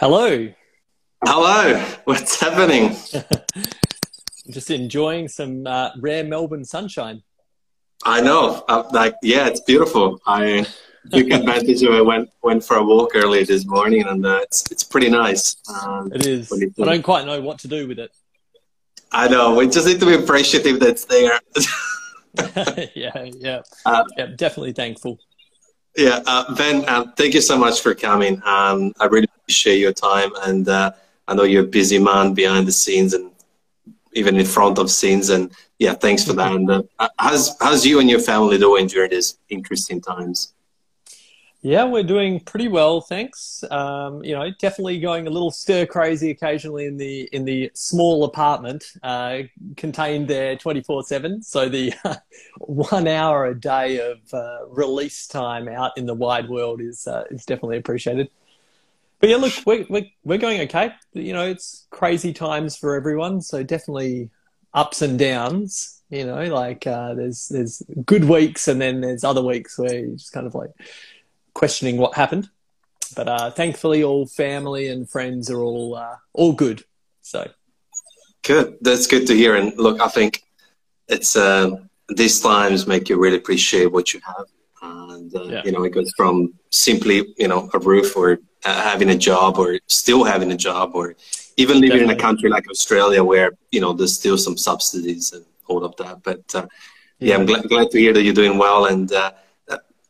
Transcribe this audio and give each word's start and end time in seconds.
Hello. 0.00 0.48
Hello. 1.26 1.84
What's 2.04 2.40
happening? 2.40 2.94
Just 4.50 4.70
enjoying 4.70 5.26
some 5.26 5.66
uh, 5.66 5.90
rare 5.98 6.22
Melbourne 6.22 6.64
sunshine. 6.64 7.24
I 8.04 8.20
know. 8.20 8.62
I'm 8.68 8.86
like, 8.92 9.16
yeah, 9.24 9.48
it's 9.48 9.60
beautiful. 9.62 10.20
I 10.24 10.64
took 11.10 11.28
advantage 11.32 11.82
of 11.82 11.94
it. 11.94 12.06
Went 12.06 12.30
went 12.44 12.62
for 12.62 12.76
a 12.76 12.84
walk 12.84 13.16
early 13.16 13.42
this 13.42 13.66
morning, 13.66 14.06
and 14.06 14.24
uh, 14.24 14.38
it's 14.44 14.70
it's 14.70 14.84
pretty 14.84 15.10
nice. 15.10 15.56
Um, 15.82 16.12
it 16.12 16.24
is. 16.24 16.52
I 16.52 16.84
don't 16.84 17.02
quite 17.02 17.26
know 17.26 17.40
what 17.40 17.58
to 17.58 17.68
do 17.68 17.88
with 17.88 17.98
it. 17.98 18.12
I 19.10 19.26
know. 19.26 19.56
We 19.56 19.66
just 19.66 19.88
need 19.88 19.98
to 19.98 20.06
be 20.06 20.14
appreciative 20.14 20.78
that 20.78 20.90
it's 20.90 21.06
there. 21.06 21.40
yeah, 22.94 23.24
yeah, 23.36 23.62
uh, 23.84 24.04
yeah. 24.16 24.26
Definitely 24.26 24.74
thankful. 24.74 25.18
Yeah, 25.96 26.22
uh, 26.24 26.54
Ben, 26.54 26.84
uh, 26.86 27.06
thank 27.16 27.34
you 27.34 27.40
so 27.40 27.58
much 27.58 27.80
for 27.80 27.96
coming. 27.96 28.40
Um, 28.44 28.92
I 29.00 29.06
really 29.06 29.26
appreciate 29.48 29.78
your 29.78 29.94
time, 29.94 30.30
and 30.42 30.68
uh, 30.68 30.92
I 31.26 31.34
know 31.34 31.44
you're 31.44 31.64
a 31.64 31.66
busy 31.66 31.98
man 31.98 32.34
behind 32.34 32.68
the 32.68 32.72
scenes 32.72 33.14
and 33.14 33.30
even 34.12 34.36
in 34.36 34.44
front 34.44 34.78
of 34.78 34.90
scenes. 34.90 35.30
And 35.30 35.50
yeah, 35.78 35.94
thanks 35.94 36.22
for 36.22 36.34
that. 36.34 36.52
And 36.52 36.70
uh, 36.70 37.08
how's 37.18 37.56
how's 37.58 37.86
you 37.86 37.98
and 37.98 38.10
your 38.10 38.20
family 38.20 38.58
doing 38.58 38.88
during 38.88 39.10
these 39.10 39.38
interesting 39.48 40.02
times? 40.02 40.52
Yeah, 41.62 41.84
we're 41.84 42.04
doing 42.04 42.40
pretty 42.40 42.68
well, 42.68 43.00
thanks. 43.00 43.64
Um, 43.70 44.22
you 44.22 44.34
know, 44.34 44.50
definitely 44.60 45.00
going 45.00 45.26
a 45.26 45.30
little 45.30 45.50
stir 45.50 45.86
crazy 45.86 46.30
occasionally 46.30 46.84
in 46.84 46.98
the 46.98 47.22
in 47.32 47.46
the 47.46 47.70
small 47.72 48.24
apartment, 48.24 48.84
uh, 49.02 49.38
contained 49.78 50.28
there 50.28 50.56
twenty 50.56 50.82
four 50.82 51.02
seven. 51.04 51.42
So 51.42 51.70
the 51.70 51.94
one 52.58 53.08
hour 53.08 53.46
a 53.46 53.58
day 53.58 53.98
of 53.98 54.18
uh, 54.34 54.66
release 54.68 55.26
time 55.26 55.68
out 55.68 55.92
in 55.96 56.04
the 56.04 56.14
wide 56.14 56.50
world 56.50 56.82
is 56.82 57.06
uh, 57.06 57.24
is 57.30 57.46
definitely 57.46 57.78
appreciated. 57.78 58.28
But 59.20 59.30
yeah, 59.30 59.36
look, 59.36 59.52
we're, 59.66 59.84
we're 59.88 60.06
we're 60.22 60.38
going 60.38 60.60
okay. 60.62 60.92
You 61.12 61.32
know, 61.32 61.46
it's 61.46 61.86
crazy 61.90 62.32
times 62.32 62.76
for 62.76 62.94
everyone, 62.94 63.40
so 63.40 63.62
definitely 63.62 64.30
ups 64.74 65.02
and 65.02 65.18
downs. 65.18 66.02
You 66.10 66.24
know, 66.24 66.44
like 66.44 66.86
uh, 66.86 67.14
there's 67.14 67.48
there's 67.48 67.82
good 68.04 68.24
weeks, 68.24 68.68
and 68.68 68.80
then 68.80 69.00
there's 69.00 69.24
other 69.24 69.42
weeks 69.42 69.78
where 69.78 69.94
you're 69.94 70.16
just 70.16 70.32
kind 70.32 70.46
of 70.46 70.54
like 70.54 70.70
questioning 71.52 71.96
what 71.96 72.14
happened. 72.14 72.48
But 73.16 73.28
uh, 73.28 73.50
thankfully, 73.50 74.04
all 74.04 74.26
family 74.26 74.88
and 74.88 75.08
friends 75.08 75.50
are 75.50 75.60
all 75.60 75.96
uh, 75.96 76.16
all 76.32 76.52
good. 76.52 76.84
So 77.22 77.50
good. 78.42 78.78
That's 78.80 79.06
good 79.06 79.26
to 79.26 79.34
hear. 79.34 79.56
And 79.56 79.76
look, 79.76 80.00
I 80.00 80.08
think 80.08 80.42
it's 81.08 81.36
uh, 81.36 81.70
these 82.08 82.40
times 82.40 82.86
make 82.86 83.08
you 83.08 83.18
really 83.18 83.36
appreciate 83.36 83.92
what 83.92 84.14
you 84.14 84.20
have. 84.24 84.46
And 84.80 85.34
uh, 85.34 85.42
yeah. 85.44 85.62
you 85.64 85.72
know, 85.72 85.82
it 85.82 85.90
goes 85.90 86.12
from 86.16 86.54
simply 86.70 87.34
you 87.36 87.48
know 87.48 87.68
a 87.74 87.78
roof 87.80 88.16
or 88.16 88.38
uh, 88.64 88.82
having 88.82 89.10
a 89.10 89.16
job 89.16 89.58
or 89.58 89.78
still 89.86 90.24
having 90.24 90.50
a 90.52 90.56
job 90.56 90.92
or 90.94 91.14
even 91.56 91.76
living 91.76 91.98
Definitely. 91.98 92.14
in 92.14 92.18
a 92.18 92.22
country 92.22 92.50
like 92.50 92.68
Australia 92.70 93.22
where 93.22 93.52
you 93.70 93.80
know 93.80 93.92
there's 93.92 94.14
still 94.14 94.38
some 94.38 94.56
subsidies 94.56 95.32
and 95.32 95.44
all 95.66 95.84
of 95.84 95.96
that. 95.96 96.22
But 96.22 96.44
uh, 96.54 96.66
yeah, 97.18 97.36
I'm 97.36 97.46
glad, 97.46 97.64
glad 97.68 97.90
to 97.90 97.98
hear 97.98 98.12
that 98.12 98.22
you're 98.22 98.34
doing 98.34 98.58
well 98.58 98.86
and 98.86 99.12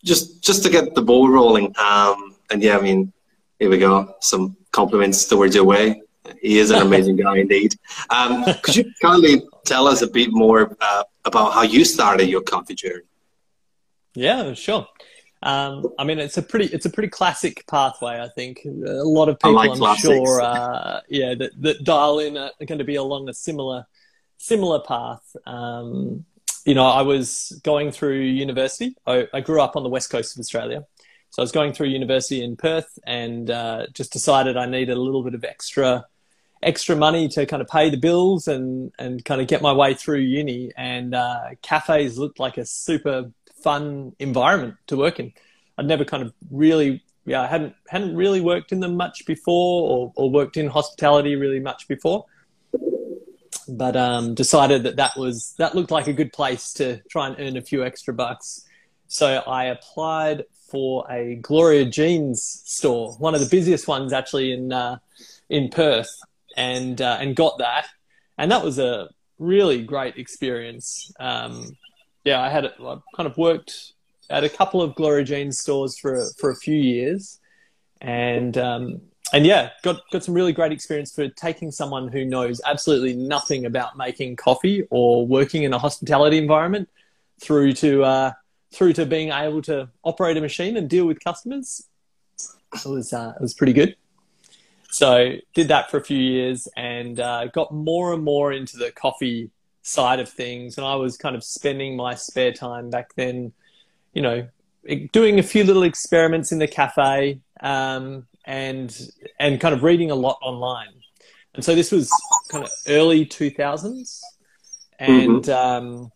just 0.05 0.43
just 0.43 0.63
to 0.65 0.71
get 0.71 0.95
the 0.95 1.03
ball 1.03 1.29
rolling. 1.29 1.75
Um, 1.79 2.37
and 2.51 2.63
yeah, 2.63 2.79
I 2.79 2.81
mean, 2.81 3.13
here 3.59 3.71
we 3.71 3.79
go. 3.79 4.15
Some 4.21 4.57
compliments 4.73 5.27
towards 5.27 5.55
your 5.55 5.65
way. 5.65 6.03
He 6.43 6.59
is 6.59 6.71
an 6.71 6.83
amazing 6.83 7.17
guy 7.17 7.39
indeed. 7.45 7.75
Um, 8.11 8.45
could 8.63 8.77
you 8.77 8.91
kindly 9.01 9.43
tell 9.65 9.87
us 9.87 10.03
a 10.03 10.07
bit 10.07 10.31
more 10.33 10.77
uh, 10.81 11.05
about 11.25 11.53
how 11.53 11.63
you 11.63 11.85
started 11.85 12.29
your 12.29 12.43
coffee 12.43 12.75
journey? 12.75 13.05
Yeah, 14.15 14.55
sure. 14.55 14.87
Um, 15.43 15.87
I 15.99 16.05
mean, 16.05 16.19
it's 16.19 16.37
a 16.37 16.43
pretty 16.43 16.67
it's 16.67 16.87
a 16.87 16.91
pretty 16.91 17.09
classic 17.09 17.65
pathway. 17.69 18.21
I 18.21 18.29
think 18.29 18.63
a 18.65 19.05
lot 19.05 19.29
of 19.29 19.39
people, 19.39 19.53
like 19.53 19.71
I'm 19.71 19.77
classics. 19.77 20.03
sure, 20.03 20.43
uh, 20.43 21.01
yeah, 21.09 21.35
that, 21.35 21.63
that 21.63 21.85
dial 21.85 22.19
in 22.19 22.37
are 22.37 22.51
going 22.67 22.79
to 22.79 22.85
be 22.85 22.97
along 22.97 23.29
a 23.29 23.35
similar 23.35 23.87
similar 24.39 24.81
path. 24.81 25.37
Um, 25.47 26.25
you 26.65 26.75
know, 26.75 26.87
I 26.87 27.03
was 27.03 27.59
going 27.63 27.93
through 27.93 28.21
university. 28.21 28.97
I, 29.07 29.27
I, 29.33 29.41
grew 29.41 29.61
up 29.61 29.75
on 29.75 29.85
the 29.85 29.89
west 29.89 30.11
coast 30.11 30.37
of 30.37 30.41
Australia. 30.41 30.85
So 31.31 31.41
I 31.41 31.45
was 31.45 31.53
going 31.53 31.73
through 31.73 31.89
university 31.89 32.43
in 32.43 32.57
Perth 32.57 32.99
and 33.07 33.51
uh, 33.51 33.87
just 33.93 34.13
decided 34.13 34.57
I 34.57 34.67
needed 34.67 34.97
a 34.97 35.01
little 35.01 35.23
bit 35.23 35.35
of 35.35 35.45
extra 35.45 36.07
extra 36.63 36.97
money 36.97 37.29
to 37.29 37.47
kind 37.47 37.63
of 37.63 37.69
pay 37.69 37.89
the 37.89 37.97
bills 37.97 38.49
and, 38.49 38.93
and 38.99 39.25
kind 39.25 39.41
of 39.41 39.47
get 39.47 39.63
my 39.63 39.73
way 39.73 39.95
through 39.95 40.19
uni. 40.19 40.73
And 40.77 41.15
uh, 41.15 41.51
cafes 41.63 42.19
looked 42.19 42.41
like 42.41 42.59
a 42.59 42.65
super 42.65 43.31
fun 43.69 44.13
environment 44.19 44.75
to 44.89 44.97
work 44.97 45.21
in. 45.21 45.33
I'd 45.77 45.87
never 45.87 46.05
kind 46.05 46.23
of 46.25 46.33
really, 46.51 47.03
yeah, 47.25 47.43
I 47.43 47.47
hadn't, 47.47 47.75
hadn't 47.89 48.15
really 48.17 48.41
worked 48.41 48.73
in 48.73 48.81
them 48.81 48.95
much 48.97 49.27
before 49.27 49.77
or, 49.91 50.13
or 50.17 50.31
worked 50.31 50.57
in 50.57 50.67
hospitality 50.69 51.37
really 51.37 51.61
much 51.61 51.87
before 51.89 52.25
but 53.69 53.97
um, 53.97 54.35
decided 54.35 54.83
that 54.85 54.97
that 54.97 55.17
was 55.17 55.55
that 55.59 55.75
looked 55.75 55.91
like 55.91 56.07
a 56.07 56.13
good 56.13 56.33
place 56.33 56.73
to 56.75 57.01
try 57.11 57.27
and 57.27 57.37
earn 57.39 57.57
a 57.57 57.63
few 57.63 57.85
extra 57.85 58.15
bucks. 58.15 58.65
So 59.09 59.27
I 59.47 59.65
applied 59.65 60.45
for 60.71 61.11
a 61.11 61.37
Gloria 61.37 61.85
Jean's 61.85 62.63
store, 62.65 63.13
one 63.19 63.35
of 63.35 63.41
the 63.41 63.49
busiest 63.49 63.87
ones 63.87 64.13
actually 64.13 64.53
in 64.53 64.73
uh, 64.73 64.99
in 65.49 65.69
Perth, 65.69 66.11
and 66.57 67.01
uh, 67.01 67.19
and 67.21 67.37
got 67.37 67.59
that, 67.59 67.87
and 68.39 68.51
that 68.51 68.65
was 68.65 68.79
a 68.79 69.09
really 69.39 69.83
great 69.83 70.17
experience. 70.17 71.13
Um, 71.21 71.77
yeah, 72.29 72.43
I 72.43 72.51
had 72.51 72.67
I 72.67 72.97
kind 73.17 73.27
of 73.27 73.39
worked 73.39 73.95
at 74.29 74.45
a 74.45 74.49
couple 74.51 74.83
of 74.83 74.95
Gloria 74.95 75.25
Jean's 75.25 75.59
stores 75.59 75.99
for 75.99 76.23
for 76.39 76.51
a 76.51 76.57
few 76.57 76.77
years, 76.77 77.41
and 78.03 78.57
um, 78.59 79.01
and 79.33 79.47
yeah, 79.47 79.71
got 79.83 80.03
got 80.13 80.25
some 80.25 80.35
really 80.35 80.53
great 80.53 80.71
experience 80.71 81.15
for 81.15 81.29
taking 81.29 81.71
someone 81.71 82.09
who 82.09 82.27
knows 82.27 82.61
absolutely 82.67 83.15
nothing 83.15 83.65
about 83.65 83.97
making 83.97 84.37
coffee 84.37 84.87
or 84.91 85.27
working 85.27 85.63
in 85.63 85.73
a 85.73 85.79
hospitality 85.79 86.37
environment 86.37 86.91
through 87.41 87.73
to 87.73 88.05
uh, 88.05 88.33
through 88.75 88.93
to 88.93 89.07
being 89.07 89.31
able 89.33 89.63
to 89.63 89.89
operate 90.03 90.37
a 90.37 90.41
machine 90.43 90.77
and 90.77 90.91
deal 90.91 91.07
with 91.07 91.19
customers. 91.21 91.89
It 92.75 92.87
was 92.87 93.15
uh, 93.15 93.33
it 93.37 93.41
was 93.41 93.55
pretty 93.55 93.73
good. 93.73 93.97
So 94.91 95.37
did 95.55 95.69
that 95.69 95.91
for 95.91 95.97
a 95.97 96.05
few 96.05 96.19
years 96.19 96.69
and 96.77 97.21
uh, 97.21 97.47
got 97.47 97.73
more 97.73 98.13
and 98.13 98.23
more 98.23 98.53
into 98.53 98.77
the 98.77 98.91
coffee 98.91 99.51
side 99.89 100.21
of 100.21 100.29
things. 100.29 100.79
And 100.79 100.87
I 100.87 100.95
was 100.97 101.17
kind 101.17 101.35
of 101.35 101.43
spending 101.43 101.97
my 101.97 102.15
spare 102.15 102.53
time 102.53 102.91
back 102.91 103.15
then, 103.15 103.53
you 104.13 104.23
know, 104.23 104.49
doing 105.13 105.39
a 105.39 105.43
few 105.43 105.65
little 105.65 105.83
experiments 105.83 106.53
in 106.53 106.59
the 106.59 106.69
cafe. 106.69 107.41
Um, 107.61 108.27
and 108.49 109.11
and 109.39 109.61
kind 109.61 109.75
of 109.75 109.85
reading 109.85 110.11
a 110.11 110.15
lot 110.15 110.39
online. 110.43 110.89
And 111.55 111.65
so 111.65 111.75
this 111.75 111.93
was 111.93 112.11
kind 112.51 112.65
of 112.65 112.71
early 112.89 113.27
2000s, 113.27 114.21
and 114.99 115.45
mm-hmm. 115.45 115.51
um, 115.51 116.13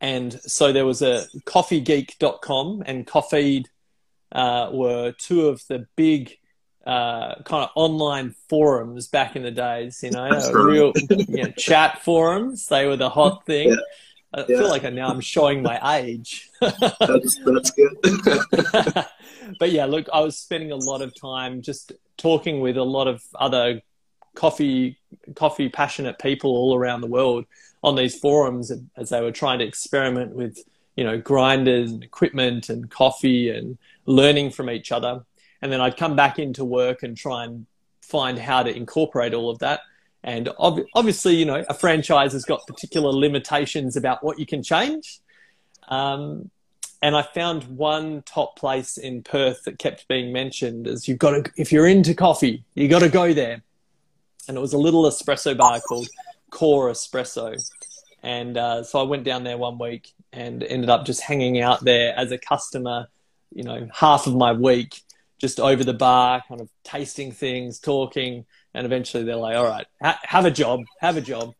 and 0.00 0.32
so 0.42 0.72
there 0.72 0.84
was 0.84 1.00
a 1.00 1.26
CoffeeGeek.com 1.46 2.82
and 2.84 3.06
Coffeed 3.06 3.68
uh, 4.32 4.70
were 4.72 5.12
two 5.12 5.48
of 5.48 5.62
the 5.68 5.86
big 5.96 6.36
uh, 6.88 7.42
kind 7.42 7.64
of 7.64 7.70
online 7.74 8.34
forums 8.48 9.08
back 9.08 9.36
in 9.36 9.42
the 9.42 9.50
days. 9.50 10.02
You 10.02 10.10
know, 10.10 10.30
real 10.52 10.92
you 11.10 11.44
know, 11.44 11.50
chat 11.50 12.02
forums. 12.02 12.66
They 12.66 12.86
were 12.86 12.96
the 12.96 13.10
hot 13.10 13.44
thing. 13.44 13.68
Yeah. 13.68 13.76
I 14.32 14.40
yeah. 14.40 14.46
feel 14.46 14.68
like 14.68 14.84
I, 14.84 14.90
now 14.90 15.08
I'm 15.08 15.20
showing 15.20 15.62
my 15.62 15.98
age. 15.98 16.50
that's, 16.60 17.38
that's 17.44 17.70
good. 17.72 17.96
but 19.58 19.70
yeah, 19.70 19.84
look, 19.84 20.06
I 20.12 20.20
was 20.20 20.38
spending 20.38 20.72
a 20.72 20.76
lot 20.76 21.02
of 21.02 21.14
time 21.14 21.60
just 21.60 21.92
talking 22.16 22.60
with 22.60 22.78
a 22.78 22.82
lot 22.82 23.06
of 23.06 23.22
other 23.34 23.82
coffee 24.34 24.98
coffee 25.34 25.68
passionate 25.68 26.18
people 26.18 26.50
all 26.50 26.74
around 26.74 27.02
the 27.02 27.06
world 27.06 27.44
on 27.82 27.96
these 27.96 28.18
forums 28.18 28.72
as 28.96 29.10
they 29.10 29.20
were 29.20 29.32
trying 29.32 29.58
to 29.58 29.64
experiment 29.64 30.34
with 30.34 30.58
you 30.96 31.04
know 31.04 31.18
grinders 31.18 31.90
and 31.90 32.02
equipment 32.02 32.68
and 32.68 32.90
coffee 32.90 33.50
and 33.50 33.76
learning 34.06 34.50
from 34.50 34.70
each 34.70 34.92
other 34.92 35.24
and 35.62 35.72
then 35.72 35.80
i'd 35.80 35.96
come 35.96 36.16
back 36.16 36.38
into 36.38 36.64
work 36.64 37.02
and 37.02 37.16
try 37.16 37.44
and 37.44 37.66
find 38.02 38.38
how 38.38 38.62
to 38.62 38.74
incorporate 38.74 39.34
all 39.34 39.50
of 39.50 39.58
that 39.58 39.80
and 40.22 40.48
ob- 40.58 40.84
obviously 40.94 41.36
you 41.36 41.44
know 41.44 41.64
a 41.68 41.74
franchise 41.74 42.32
has 42.32 42.44
got 42.44 42.66
particular 42.66 43.10
limitations 43.10 43.96
about 43.96 44.22
what 44.24 44.38
you 44.38 44.46
can 44.46 44.62
change 44.62 45.20
um, 45.88 46.50
and 47.00 47.16
I 47.16 47.22
found 47.22 47.64
one 47.64 48.22
top 48.22 48.58
place 48.58 48.96
in 48.96 49.22
Perth 49.22 49.64
that 49.64 49.78
kept 49.78 50.08
being 50.08 50.32
mentioned 50.32 50.86
as 50.88 51.06
you've 51.06 51.18
got 51.18 51.44
to, 51.44 51.52
if 51.56 51.70
you're 51.70 51.86
into 51.86 52.14
coffee, 52.14 52.64
you've 52.74 52.90
got 52.90 53.00
to 53.00 53.08
go 53.08 53.32
there. 53.32 53.62
And 54.48 54.56
it 54.56 54.60
was 54.60 54.72
a 54.72 54.78
little 54.78 55.04
espresso 55.04 55.56
bar 55.56 55.80
called 55.80 56.08
Core 56.50 56.90
Espresso. 56.90 57.54
And 58.22 58.56
uh, 58.56 58.82
so 58.82 58.98
I 58.98 59.04
went 59.04 59.24
down 59.24 59.44
there 59.44 59.58
one 59.58 59.78
week 59.78 60.12
and 60.32 60.62
ended 60.64 60.90
up 60.90 61.04
just 61.04 61.20
hanging 61.20 61.60
out 61.60 61.84
there 61.84 62.14
as 62.16 62.32
a 62.32 62.38
customer, 62.38 63.08
you 63.54 63.62
know, 63.62 63.88
half 63.92 64.26
of 64.26 64.34
my 64.34 64.52
week, 64.52 65.02
just 65.38 65.60
over 65.60 65.84
the 65.84 65.94
bar, 65.94 66.42
kind 66.48 66.60
of 66.60 66.68
tasting 66.84 67.32
things, 67.32 67.78
talking. 67.78 68.44
And 68.74 68.84
eventually 68.84 69.24
they're 69.24 69.36
like, 69.36 69.56
all 69.56 69.64
right, 69.64 69.86
ha- 70.02 70.20
have 70.24 70.44
a 70.44 70.50
job, 70.50 70.80
have 71.00 71.16
a 71.16 71.20
job. 71.20 71.54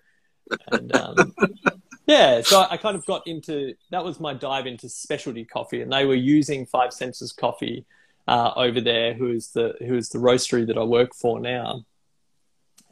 And 0.70 0.94
um, 0.94 1.34
yeah, 2.06 2.40
so 2.42 2.66
I 2.68 2.76
kind 2.76 2.96
of 2.96 3.04
got 3.06 3.26
into 3.26 3.74
that 3.90 4.04
was 4.04 4.18
my 4.18 4.34
dive 4.34 4.66
into 4.66 4.88
specialty 4.88 5.44
coffee, 5.44 5.82
and 5.82 5.92
they 5.92 6.04
were 6.04 6.14
using 6.14 6.66
Five 6.66 6.92
Senses 6.92 7.32
coffee 7.32 7.84
uh, 8.26 8.52
over 8.56 8.80
there, 8.80 9.14
who 9.14 9.30
is 9.30 9.50
the 9.50 9.74
who 9.80 9.94
is 9.94 10.08
the 10.08 10.18
roastery 10.18 10.66
that 10.66 10.78
I 10.78 10.84
work 10.84 11.14
for 11.14 11.38
now, 11.38 11.84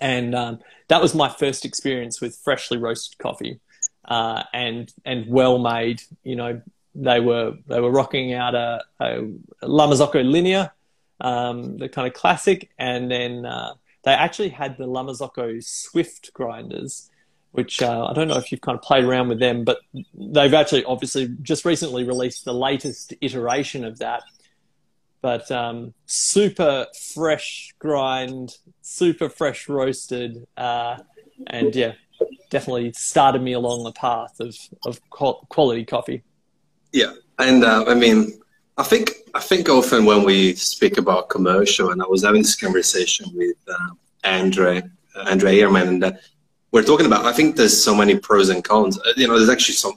and 0.01 0.35
um, 0.35 0.61
that 0.89 1.01
was 1.01 1.15
my 1.15 1.29
first 1.29 1.65
experience 1.65 2.21
with 2.21 2.37
freshly 2.37 2.77
roasted 2.77 3.19
coffee, 3.19 3.59
uh, 4.05 4.43
and 4.53 4.93
and 5.05 5.27
well 5.29 5.59
made. 5.59 6.03
You 6.23 6.37
know, 6.37 6.63
they 6.95 7.21
were 7.21 7.55
they 7.67 7.81
were 7.81 7.91
rocking 7.91 8.35
out 8.35 8.55
a, 8.55 8.85
a 9.01 9.27
La 9.63 9.87
Marzocco 9.87 10.23
Linea, 10.23 10.73
um, 11.21 11.79
the 11.79 11.89
kind 11.89 12.07
of 12.07 12.15
classic, 12.15 12.71
and 12.79 13.11
then 13.11 13.47
uh, 13.47 13.75
they 14.05 14.13
actually 14.13 14.51
had 14.51 14.77
the 14.79 14.87
La 14.87 15.03
Marzocco 15.03 15.63
Swift 15.63 16.33
grinders, 16.33 17.11
which 17.53 17.83
uh, 17.83 18.07
I 18.07 18.13
don't 18.13 18.29
know 18.29 18.37
if 18.37 18.53
you've 18.53 18.61
kind 18.61 18.77
of 18.77 18.83
played 18.83 19.05
around 19.05 19.29
with 19.29 19.41
them, 19.41 19.65
but 19.65 19.79
they've 20.15 20.55
actually 20.55 20.85
obviously 20.85 21.29
just 21.43 21.65
recently 21.65 22.05
released 22.05 22.45
the 22.45 22.55
latest 22.55 23.15
iteration 23.21 23.85
of 23.85 23.99
that. 23.99 24.23
But 25.23 25.51
um, 25.51 25.95
super 26.05 26.87
fresh 27.15 27.75
grind, 27.79 28.59
super 28.83 29.29
fresh 29.29 29.69
roasted, 29.69 30.47
uh, 30.57 30.99
and 31.47 31.75
yeah, 31.75 31.95
definitely 32.51 32.93
started 32.93 33.43
me 33.43 33.53
along 33.55 33.85
the 33.85 33.93
path 33.93 34.39
of, 34.39 34.55
of 34.85 35.01
quality 35.11 35.85
coffee. 35.85 36.23
Yeah, 36.93 37.15
and 37.39 37.65
uh, 37.65 37.87
I 37.89 37.95
mean, 37.95 38.41
I 38.79 38.83
think 38.83 39.13
I 39.35 39.41
think 39.41 39.69
often 39.69 40.05
when 40.05 40.23
we 40.25 40.55
speak 40.55 40.99
about 40.99 41.31
commercial, 41.31 41.91
and 41.93 42.03
I 42.03 42.07
was 42.07 42.25
having 42.25 42.43
this 42.43 42.57
conversation 42.57 43.27
with 43.35 43.57
uh, 43.69 43.95
Andre 44.25 44.83
uh, 45.15 45.25
Andre 45.27 45.59
Ehrman, 45.59 45.89
and 45.89 46.05
uh, 46.05 46.13
we're 46.73 46.83
talking 46.83 47.07
about. 47.07 47.25
I 47.25 47.33
think 47.33 47.57
there's 47.57 47.83
so 47.83 47.95
many 47.95 48.19
pros 48.19 48.51
and 48.51 48.63
cons. 48.63 48.99
Uh, 48.99 49.13
you 49.17 49.27
know, 49.27 49.37
there's 49.37 49.49
actually 49.49 49.77
some 49.77 49.95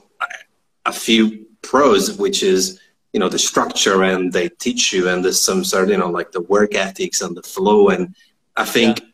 a 0.86 0.92
few 0.92 1.46
pros, 1.60 2.16
which 2.16 2.42
is 2.42 2.80
you 3.12 3.20
know 3.20 3.28
the 3.28 3.38
structure, 3.38 4.04
and 4.04 4.32
they 4.32 4.48
teach 4.48 4.92
you, 4.94 5.08
and 5.08 5.22
there's 5.22 5.40
some 5.40 5.62
sort 5.62 5.84
of 5.84 5.90
you 5.90 5.98
know 5.98 6.10
like 6.10 6.32
the 6.32 6.42
work 6.42 6.74
ethics 6.74 7.20
and 7.20 7.36
the 7.36 7.42
flow, 7.42 7.90
and 7.90 8.14
I 8.56 8.64
think 8.64 9.00
yeah. 9.00 9.06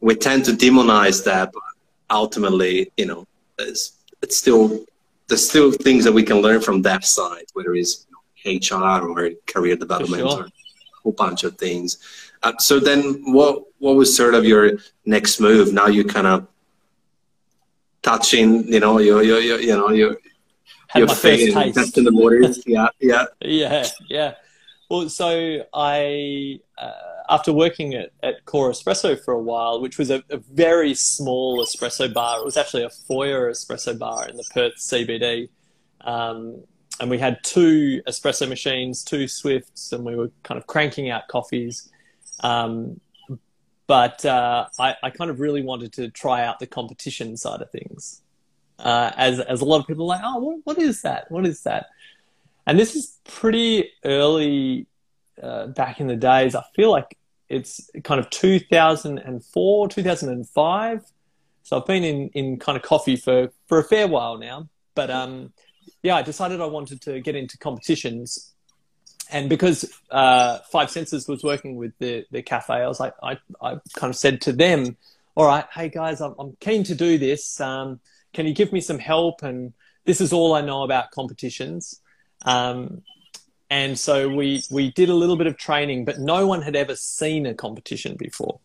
we 0.00 0.14
tend 0.14 0.44
to 0.44 0.52
demonize 0.52 1.24
that, 1.24 1.52
but 1.52 1.62
ultimately, 2.10 2.92
you 2.96 3.06
know, 3.06 3.26
it's, 3.58 3.98
it's 4.22 4.36
still 4.36 4.84
there's 5.26 5.48
still 5.48 5.72
things 5.72 6.04
that 6.04 6.12
we 6.12 6.22
can 6.22 6.38
learn 6.38 6.60
from 6.60 6.82
that 6.82 7.04
side, 7.04 7.46
whether 7.54 7.74
it's 7.74 8.06
HR 8.44 9.08
or 9.08 9.30
career 9.46 9.76
development 9.76 10.22
sure. 10.22 10.42
or 10.42 10.44
a 10.44 10.50
whole 11.02 11.12
bunch 11.12 11.44
of 11.44 11.58
things. 11.58 11.98
Uh, 12.42 12.52
so 12.58 12.80
then, 12.80 13.22
what 13.32 13.64
what 13.78 13.96
was 13.96 14.14
sort 14.14 14.34
of 14.34 14.44
your 14.44 14.78
next 15.04 15.40
move? 15.40 15.72
Now 15.72 15.86
you 15.86 16.04
kind 16.04 16.26
of 16.26 16.46
touching, 18.02 18.66
you 18.72 18.80
know, 18.80 18.98
you 18.98 19.20
you 19.20 19.36
you, 19.38 19.58
you 19.58 19.76
know 19.76 19.90
you 19.90 20.16
your 20.94 21.08
feet 21.08 21.54
testing 21.74 22.04
the 22.04 22.12
waters. 22.12 22.62
yeah, 22.66 22.88
yeah, 22.98 23.26
yeah, 23.40 23.86
yeah. 24.08 24.34
Well, 24.88 25.08
so 25.08 25.64
I. 25.72 26.60
Uh, 26.78 26.92
after 27.30 27.52
working 27.52 27.94
at, 27.94 28.10
at 28.22 28.44
Core 28.44 28.70
Espresso 28.72 29.18
for 29.24 29.32
a 29.32 29.38
while, 29.38 29.80
which 29.80 29.98
was 29.98 30.10
a, 30.10 30.22
a, 30.30 30.38
very 30.38 30.94
small 30.94 31.64
espresso 31.64 32.12
bar, 32.12 32.40
it 32.40 32.44
was 32.44 32.56
actually 32.56 32.82
a 32.82 32.90
foyer 32.90 33.48
espresso 33.50 33.96
bar 33.96 34.28
in 34.28 34.36
the 34.36 34.44
Perth 34.52 34.74
CBD. 34.74 35.48
Um, 36.00 36.64
and 37.00 37.10
we 37.10 37.18
had 37.18 37.42
two 37.42 38.02
espresso 38.06 38.48
machines, 38.48 39.02
two 39.02 39.26
Swifts, 39.26 39.92
and 39.92 40.04
we 40.04 40.14
were 40.14 40.30
kind 40.42 40.58
of 40.58 40.66
cranking 40.66 41.10
out 41.10 41.28
coffees. 41.28 41.90
Um, 42.40 43.00
but 43.86 44.24
uh, 44.24 44.66
I, 44.78 44.94
I, 45.02 45.10
kind 45.10 45.30
of 45.30 45.40
really 45.40 45.62
wanted 45.62 45.92
to 45.94 46.10
try 46.10 46.44
out 46.44 46.60
the 46.60 46.66
competition 46.66 47.36
side 47.36 47.60
of 47.60 47.70
things. 47.70 48.22
Uh, 48.78 49.10
as, 49.16 49.40
as 49.40 49.60
a 49.60 49.64
lot 49.64 49.80
of 49.80 49.86
people 49.86 50.04
are 50.04 50.16
like, 50.16 50.20
oh, 50.22 50.38
what, 50.38 50.58
what 50.64 50.78
is 50.78 51.02
that? 51.02 51.30
What 51.30 51.44
is 51.44 51.62
that? 51.64 51.86
And 52.66 52.78
this 52.78 52.94
is 52.94 53.18
pretty 53.24 53.90
early 54.04 54.86
uh, 55.42 55.66
back 55.68 56.00
in 56.00 56.06
the 56.06 56.16
days. 56.16 56.54
I 56.54 56.62
feel 56.76 56.90
like 56.90 57.18
it's 57.48 57.90
kind 58.04 58.20
of 58.20 58.30
2004, 58.30 59.88
2005. 59.88 61.00
So 61.62 61.76
I've 61.76 61.86
been 61.86 62.04
in, 62.04 62.28
in 62.28 62.58
kind 62.58 62.76
of 62.76 62.82
coffee 62.82 63.16
for, 63.16 63.50
for 63.66 63.80
a 63.80 63.84
fair 63.84 64.06
while 64.06 64.38
now. 64.38 64.68
But 64.94 65.10
um, 65.10 65.52
yeah, 66.02 66.16
I 66.16 66.22
decided 66.22 66.60
I 66.60 66.66
wanted 66.66 67.00
to 67.02 67.20
get 67.20 67.36
into 67.36 67.58
competitions. 67.58 68.52
And 69.30 69.48
because 69.48 69.88
uh, 70.10 70.58
Five 70.70 70.90
Senses 70.90 71.28
was 71.28 71.44
working 71.44 71.76
with 71.76 71.92
the, 71.98 72.24
the 72.30 72.42
cafe, 72.42 72.74
I 72.74 72.88
was 72.88 72.98
like, 72.98 73.14
I, 73.22 73.38
I 73.62 73.78
kind 73.94 74.10
of 74.10 74.16
said 74.16 74.40
to 74.42 74.52
them, 74.52 74.96
all 75.36 75.46
right, 75.46 75.64
hey 75.72 75.88
guys, 75.88 76.20
I'm, 76.20 76.34
I'm 76.38 76.56
keen 76.60 76.82
to 76.84 76.94
do 76.94 77.16
this. 77.18 77.60
Um, 77.60 78.00
can 78.32 78.46
you 78.46 78.54
give 78.54 78.72
me 78.72 78.80
some 78.80 78.98
help? 78.98 79.42
And 79.42 79.72
this 80.04 80.20
is 80.20 80.32
all 80.32 80.54
I 80.54 80.60
know 80.60 80.82
about 80.82 81.12
competitions. 81.12 82.00
Um, 82.44 83.02
and 83.70 83.96
so 83.98 84.28
we 84.28 84.64
we 84.70 84.90
did 84.90 85.08
a 85.08 85.14
little 85.14 85.36
bit 85.36 85.46
of 85.46 85.56
training, 85.56 86.04
but 86.04 86.18
no 86.18 86.46
one 86.46 86.60
had 86.60 86.74
ever 86.74 86.96
seen 86.96 87.46
a 87.46 87.54
competition 87.54 88.16
before. 88.16 88.58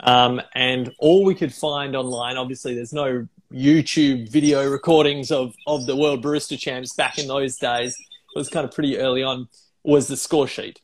Um, 0.00 0.42
and 0.54 0.92
all 0.98 1.24
we 1.24 1.36
could 1.36 1.54
find 1.54 1.94
online, 1.94 2.36
obviously, 2.36 2.74
there's 2.74 2.92
no 2.92 3.28
YouTube 3.52 4.28
video 4.30 4.68
recordings 4.68 5.30
of 5.30 5.54
of 5.66 5.86
the 5.86 5.96
World 5.96 6.24
Barista 6.24 6.58
Champs 6.58 6.94
back 6.94 7.18
in 7.18 7.28
those 7.28 7.56
days. 7.56 7.96
It 8.34 8.38
was 8.38 8.48
kind 8.48 8.64
of 8.64 8.72
pretty 8.72 8.98
early 8.98 9.22
on. 9.22 9.48
Was 9.84 10.08
the 10.08 10.16
score 10.16 10.48
sheet? 10.48 10.80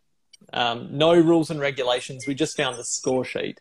Um, 0.53 0.89
no 0.97 1.15
rules 1.15 1.51
and 1.51 1.61
regulations. 1.61 2.27
We 2.27 2.35
just 2.35 2.57
found 2.57 2.77
the 2.79 2.85
score 2.85 3.25
sheet, 3.25 3.61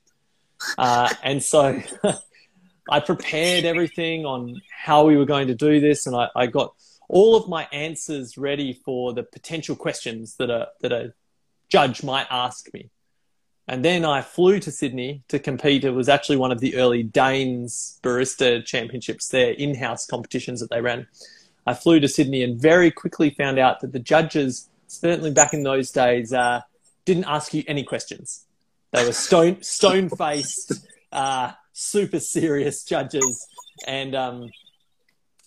uh, 0.78 1.14
and 1.24 1.44
so 1.44 1.82
I 2.90 3.00
prepared 3.00 3.66
everything 3.66 4.26
on 4.26 4.62
how 4.72 5.06
we 5.06 5.18
were 5.18 5.26
going 5.26 5.48
to 5.48 5.56
do 5.56 5.80
this, 5.80 6.08
and 6.08 6.16
I, 6.16 6.30
I 6.36 6.48
got 6.48 6.74
all 7.10 7.36
of 7.36 7.48
my 7.48 7.68
answers 7.72 8.38
ready 8.38 8.74
for 8.74 9.14
the 9.14 9.24
potential 9.24 9.76
questions 9.76 10.36
that 10.38 10.50
a 10.50 10.70
that 10.82 10.92
a 10.92 11.14
judge 11.70 12.04
might 12.04 12.28
ask 12.30 12.74
me. 12.74 12.90
And 13.68 13.84
then 13.84 14.06
I 14.06 14.22
flew 14.22 14.60
to 14.62 14.72
Sydney 14.72 15.24
to 15.28 15.40
compete. 15.40 15.84
It 15.84 15.92
was 15.92 16.08
actually 16.08 16.38
one 16.38 16.54
of 16.54 16.62
the 16.62 16.78
early 16.78 17.04
Danes 17.04 18.00
Barista 18.02 18.64
Championships, 18.64 19.28
their 19.28 19.52
in-house 19.52 20.06
competitions 20.06 20.62
that 20.62 20.70
they 20.70 20.80
ran. 20.80 21.08
I 21.66 21.74
flew 21.74 22.00
to 22.00 22.08
Sydney 22.08 22.44
and 22.44 22.60
very 22.60 22.92
quickly 22.92 23.30
found 23.32 23.60
out 23.60 23.82
that 23.82 23.92
the 23.92 24.00
judges, 24.00 24.70
certainly 24.88 25.32
back 25.32 25.54
in 25.54 25.64
those 25.64 25.92
days, 25.92 26.32
uh, 26.32 26.62
didn't 27.04 27.26
ask 27.26 27.54
you 27.54 27.64
any 27.68 27.84
questions. 27.84 28.46
They 28.94 29.06
were 29.06 29.12
stone 29.12 29.58
stone 29.62 30.10
faced, 30.10 30.74
uh, 31.12 31.52
super 31.74 32.22
serious 32.22 32.86
judges, 32.86 33.48
and 33.86 34.16
um, 34.16 34.50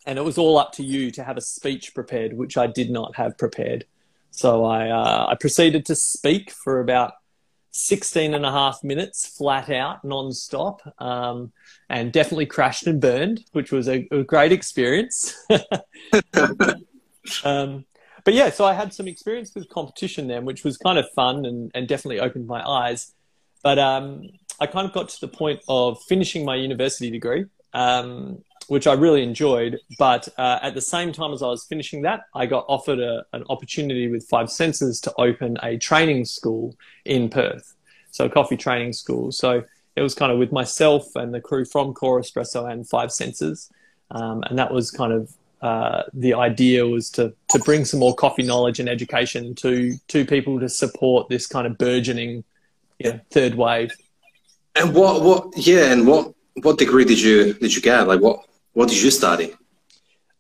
and 0.06 0.19
it 0.19 0.22
was 0.22 0.37
all 0.37 0.58
up 0.58 0.72
to 0.72 0.82
you 0.82 1.11
to 1.12 1.25
have 1.25 1.38
a 1.38 1.40
speech 1.40 1.94
prepared, 1.94 2.34
which 2.34 2.58
I 2.58 2.67
did 2.67 2.90
not 2.90 3.17
have 3.17 3.38
prepared. 3.38 3.87
So 4.31 4.64
I, 4.64 4.91
uh, 4.91 5.27
I 5.31 5.34
proceeded 5.34 5.86
to 5.86 5.94
speak 5.94 6.50
for 6.50 6.81
about 6.81 7.15
16 7.72 8.34
and 8.34 8.44
a 8.44 8.50
half 8.50 8.82
minutes 8.82 9.27
flat 9.27 9.70
out, 9.70 10.05
non-stop, 10.05 10.82
um, 10.98 11.53
and 11.89 12.12
definitely 12.12 12.46
crashed 12.46 12.86
and 12.86 13.00
burned, 13.00 13.44
which 13.53 13.72
was 13.72 13.89
a, 13.89 14.06
a 14.10 14.22
great 14.22 14.53
experience. 14.53 15.34
um, 17.44 17.84
but 18.24 18.34
yeah, 18.34 18.50
so 18.50 18.65
I 18.65 18.74
had 18.74 18.93
some 18.93 19.08
experience 19.08 19.55
with 19.55 19.69
competition 19.69 20.27
then, 20.27 20.44
which 20.44 20.65
was 20.65 20.77
kind 20.77 20.98
of 20.98 21.08
fun 21.10 21.46
and, 21.46 21.70
and 21.74 21.86
definitely 21.89 22.20
opened 22.20 22.46
my 22.46 22.67
eyes. 22.67 23.12
But 23.62 23.79
um, 23.79 24.22
I 24.58 24.67
kind 24.67 24.86
of 24.86 24.93
got 24.93 25.08
to 25.10 25.20
the 25.20 25.29
point 25.29 25.60
of 25.69 26.03
finishing 26.03 26.44
my 26.44 26.56
university 26.56 27.10
degree. 27.10 27.44
Um, 27.72 28.43
which 28.70 28.86
I 28.86 28.93
really 28.93 29.24
enjoyed. 29.24 29.81
But 29.98 30.29
uh, 30.39 30.60
at 30.62 30.74
the 30.74 30.81
same 30.81 31.12
time 31.12 31.32
as 31.32 31.43
I 31.43 31.48
was 31.48 31.65
finishing 31.65 32.03
that, 32.03 32.27
I 32.36 32.46
got 32.46 32.67
offered 32.69 33.00
a, 33.00 33.24
an 33.32 33.43
opportunity 33.50 34.06
with 34.08 34.29
Five 34.29 34.48
Senses 34.48 35.00
to 35.00 35.15
open 35.19 35.58
a 35.65 35.77
training 35.77 36.24
school 36.24 36.77
in 37.05 37.29
Perth, 37.29 37.74
so 38.12 38.27
a 38.27 38.31
coffee 38.31 38.56
training 38.56 38.93
school. 38.93 39.32
So 39.32 39.65
it 39.96 40.03
was 40.03 40.15
kind 40.15 40.31
of 40.31 40.39
with 40.39 40.53
myself 40.53 41.17
and 41.17 41.34
the 41.34 41.41
crew 41.41 41.65
from 41.65 41.93
Core 41.94 42.20
Espresso 42.20 42.70
and 42.70 42.89
Five 42.89 43.10
Senses, 43.10 43.72
um, 44.12 44.44
and 44.46 44.56
that 44.60 44.72
was 44.72 44.93
kind 44.93 45.12
of 45.12 45.32
uh, 45.62 46.05
the 46.15 46.34
idea 46.34 46.86
was 46.86 47.10
to 47.10 47.34
to 47.48 47.58
bring 47.58 47.84
some 47.84 47.98
more 47.98 48.15
coffee 48.15 48.44
knowledge 48.44 48.79
and 48.79 48.89
education 48.89 49.53
to 49.56 49.96
to 50.06 50.24
people 50.24 50.60
to 50.60 50.69
support 50.69 51.29
this 51.29 51.48
kind 51.48 51.67
of 51.67 51.77
burgeoning, 51.77 52.44
you 53.00 53.12
know, 53.12 53.20
third 53.32 53.56
wave. 53.56 53.91
And 54.77 54.94
what 54.94 55.22
what 55.22 55.58
yeah, 55.58 55.93
and 55.93 56.06
what 56.06 56.32
what 56.62 56.79
degree 56.79 57.05
did 57.05 57.20
you 57.20 57.55
did 57.55 57.74
you 57.74 57.82
get? 57.82 58.06
Like 58.06 58.20
what 58.20 58.44
what 58.72 58.89
did 58.89 59.03
you 59.03 59.10
study? 59.10 59.55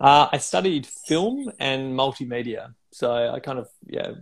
Uh, 0.00 0.28
I 0.32 0.38
studied 0.38 0.86
film 0.86 1.52
and 1.58 1.94
multimedia. 1.98 2.74
So 2.92 3.12
I 3.12 3.40
kind 3.40 3.58
of 3.58 3.68
yeah 3.86 4.12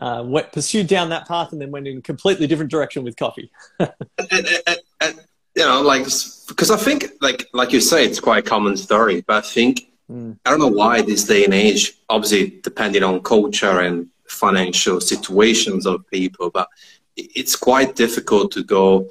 uh, 0.00 0.22
went 0.24 0.52
pursued 0.52 0.86
down 0.86 1.10
that 1.10 1.26
path 1.26 1.52
and 1.52 1.60
then 1.60 1.70
went 1.70 1.86
in 1.86 1.98
a 1.98 2.02
completely 2.02 2.46
different 2.46 2.70
direction 2.70 3.02
with 3.02 3.16
coffee. 3.16 3.50
and, 3.78 3.90
and, 4.30 4.78
and, 5.00 5.20
you 5.54 5.64
know, 5.64 5.82
like 5.82 6.04
because 6.46 6.70
I 6.70 6.76
think 6.76 7.06
like 7.20 7.46
like 7.52 7.72
you 7.72 7.80
say, 7.80 8.04
it's 8.04 8.20
quite 8.20 8.46
a 8.46 8.48
common 8.48 8.76
story. 8.76 9.22
But 9.26 9.44
I 9.44 9.46
think 9.46 9.90
mm. 10.10 10.38
I 10.44 10.50
don't 10.50 10.60
know 10.60 10.68
why 10.68 11.02
this 11.02 11.24
day 11.24 11.44
and 11.44 11.54
age, 11.54 11.98
obviously 12.08 12.60
depending 12.62 13.02
on 13.02 13.22
culture 13.22 13.80
and 13.80 14.08
financial 14.28 15.00
situations 15.00 15.86
of 15.86 16.06
people, 16.10 16.50
but 16.50 16.68
it's 17.16 17.56
quite 17.56 17.96
difficult 17.96 18.52
to 18.52 18.62
go 18.62 19.10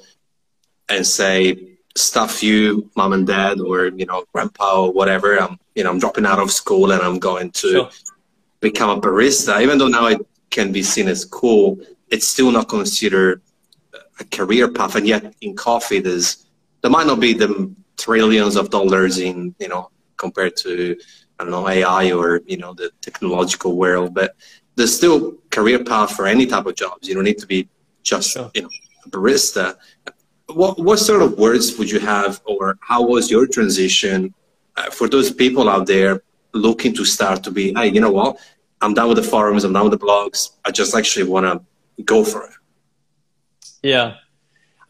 and 0.88 1.06
say 1.06 1.67
stuff 1.98 2.42
you, 2.42 2.90
mom 2.96 3.12
and 3.12 3.26
dad, 3.26 3.60
or 3.60 3.86
you 3.86 4.06
know, 4.06 4.24
grandpa 4.32 4.82
or 4.82 4.92
whatever. 4.92 5.38
I'm, 5.38 5.58
you 5.74 5.84
know, 5.84 5.90
I'm 5.90 5.98
dropping 5.98 6.26
out 6.26 6.38
of 6.38 6.50
school 6.50 6.92
and 6.92 7.02
I'm 7.02 7.18
going 7.18 7.50
to 7.52 7.68
sure. 7.68 7.90
become 8.60 8.90
a 8.90 9.00
barista. 9.00 9.60
Even 9.62 9.78
though 9.78 9.88
now 9.88 10.06
it 10.06 10.20
can 10.50 10.72
be 10.72 10.82
seen 10.82 11.08
as 11.08 11.24
cool, 11.24 11.78
it's 12.08 12.26
still 12.26 12.50
not 12.50 12.68
considered 12.68 13.42
a 14.20 14.24
career 14.24 14.70
path. 14.70 14.94
And 14.94 15.06
yet 15.06 15.34
in 15.40 15.56
coffee, 15.56 16.00
there's 16.00 16.46
there 16.82 16.90
might 16.90 17.06
not 17.06 17.20
be 17.20 17.34
the 17.34 17.74
trillions 17.96 18.56
of 18.56 18.70
dollars 18.70 19.18
in 19.18 19.54
you 19.58 19.68
know 19.68 19.90
compared 20.16 20.56
to 20.56 20.96
I 21.38 21.44
don't 21.44 21.50
know 21.50 21.68
AI 21.68 22.12
or 22.12 22.40
you 22.46 22.56
know 22.56 22.74
the 22.74 22.90
technological 23.00 23.76
world, 23.76 24.14
but 24.14 24.36
there's 24.76 24.96
still 24.96 25.34
career 25.50 25.82
path 25.84 26.12
for 26.14 26.26
any 26.26 26.46
type 26.46 26.66
of 26.66 26.76
jobs. 26.76 27.08
You 27.08 27.14
don't 27.14 27.24
need 27.24 27.38
to 27.38 27.46
be 27.46 27.68
just 28.02 28.30
sure. 28.30 28.50
you 28.54 28.62
know 28.62 28.70
a 29.04 29.10
barista. 29.10 29.76
What 30.48 30.78
what 30.78 30.98
sort 30.98 31.22
of 31.22 31.38
words 31.38 31.76
would 31.78 31.90
you 31.90 32.00
have, 32.00 32.40
or 32.44 32.78
how 32.80 33.06
was 33.06 33.30
your 33.30 33.46
transition 33.46 34.34
uh, 34.76 34.90
for 34.90 35.08
those 35.08 35.30
people 35.32 35.68
out 35.68 35.86
there 35.86 36.22
looking 36.52 36.94
to 36.94 37.04
start 37.04 37.44
to 37.44 37.50
be, 37.50 37.74
hey, 37.74 37.88
you 37.88 38.00
know 38.00 38.10
what? 38.10 38.38
I'm 38.80 38.94
done 38.94 39.08
with 39.08 39.18
the 39.18 39.22
forums. 39.22 39.64
I'm 39.64 39.72
done 39.72 39.90
with 39.90 39.98
the 39.98 40.04
blogs. 40.06 40.50
I 40.64 40.70
just 40.70 40.94
actually 40.94 41.26
want 41.26 41.46
to 41.46 42.02
go 42.04 42.24
for 42.24 42.44
it. 42.44 42.54
Yeah, 43.82 44.14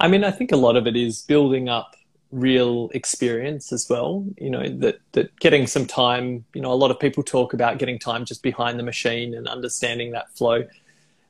I 0.01 0.09
mean, 0.09 0.25
I 0.25 0.31
think 0.31 0.53
a 0.53 0.57
lot 0.57 0.77
of 0.77 0.87
it 0.87 0.97
is 0.97 1.23
building 1.23 1.69
up 1.69 1.95
real 2.31 2.91
experience 2.95 3.73
as 3.73 3.89
well. 3.89 4.25
You 4.39 4.51
know, 4.51 4.69
that, 4.69 4.99
that 5.13 5.39
getting 5.41 5.67
some 5.67 5.87
time, 5.87 6.45
you 6.55 6.61
know, 6.61 6.73
a 6.73 6.75
lot 6.75 6.91
of 6.91 7.01
people 7.01 7.23
talk 7.23 7.53
about 7.53 7.79
getting 7.79 7.99
time 7.99 8.25
just 8.25 8.43
behind 8.43 8.79
the 8.79 8.83
machine 8.83 9.35
and 9.35 9.49
understanding 9.49 10.13
that 10.13 10.37
flow. 10.37 10.65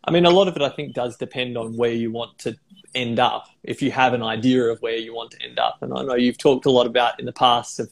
I 0.09 0.11
mean, 0.11 0.25
a 0.25 0.31
lot 0.31 0.49
of 0.49 0.57
it 0.57 0.63
I 0.63 0.71
think 0.71 0.95
does 0.95 1.17
depend 1.17 1.57
on 1.57 1.77
where 1.77 1.93
you 1.93 2.11
want 2.11 2.39
to 2.41 2.57
end 2.95 3.19
up, 3.19 3.47
if 3.63 3.83
you 3.83 3.91
have 3.91 4.15
an 4.15 4.23
idea 4.23 4.65
of 4.65 4.81
where 4.81 4.97
you 4.97 5.15
want 5.15 5.33
to 5.33 5.43
end 5.43 5.59
up. 5.59 5.79
And 5.83 5.93
I 5.93 6.03
know 6.03 6.15
you've 6.15 6.39
talked 6.39 6.67
a 6.67 6.71
lot 6.71 6.87
about 6.87 7.21
in 7.21 7.27
the 7.27 7.33
past 7.33 7.79
of 7.81 7.91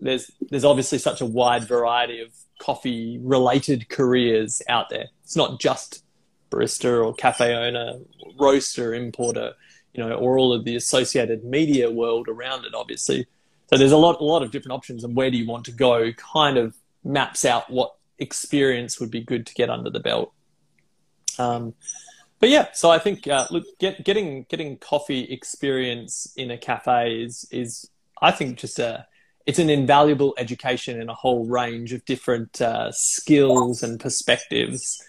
there's 0.00 0.30
there's 0.50 0.64
obviously 0.64 0.98
such 0.98 1.20
a 1.20 1.26
wide 1.26 1.64
variety 1.64 2.20
of 2.20 2.28
coffee 2.60 3.18
related 3.22 3.88
careers 3.88 4.62
out 4.68 4.90
there. 4.90 5.06
It's 5.24 5.36
not 5.36 5.58
just 5.58 6.04
barista 6.50 7.04
or 7.04 7.14
cafe 7.14 7.54
owner, 7.54 7.98
roaster, 8.38 8.94
importer 8.94 9.54
you 9.98 10.04
know, 10.04 10.14
or 10.14 10.38
all 10.38 10.52
of 10.52 10.64
the 10.64 10.76
associated 10.76 11.44
media 11.44 11.90
world 11.90 12.28
around 12.28 12.64
it, 12.64 12.72
obviously. 12.74 13.26
So 13.68 13.76
there's 13.76 13.92
a 13.92 13.96
lot, 13.96 14.20
a 14.20 14.24
lot 14.24 14.44
of 14.44 14.50
different 14.50 14.72
options, 14.72 15.04
and 15.04 15.16
where 15.16 15.30
do 15.30 15.36
you 15.36 15.46
want 15.46 15.64
to 15.64 15.72
go? 15.72 16.12
Kind 16.12 16.56
of 16.56 16.76
maps 17.04 17.44
out 17.44 17.68
what 17.68 17.96
experience 18.18 19.00
would 19.00 19.10
be 19.10 19.20
good 19.20 19.44
to 19.46 19.54
get 19.54 19.70
under 19.70 19.90
the 19.90 20.00
belt. 20.00 20.32
Um, 21.38 21.74
but 22.40 22.48
yeah, 22.50 22.68
so 22.72 22.90
I 22.90 22.98
think 22.98 23.26
uh, 23.26 23.46
look, 23.50 23.64
get, 23.78 24.04
getting 24.04 24.46
getting 24.48 24.78
coffee 24.78 25.24
experience 25.24 26.32
in 26.36 26.50
a 26.50 26.58
cafe 26.58 27.22
is 27.22 27.46
is 27.50 27.90
I 28.22 28.30
think 28.30 28.58
just 28.58 28.78
a 28.78 29.06
it's 29.46 29.58
an 29.58 29.70
invaluable 29.70 30.34
education 30.38 31.00
in 31.00 31.08
a 31.08 31.14
whole 31.14 31.46
range 31.46 31.92
of 31.92 32.04
different 32.04 32.60
uh, 32.60 32.92
skills 32.92 33.82
and 33.82 33.98
perspectives, 33.98 35.02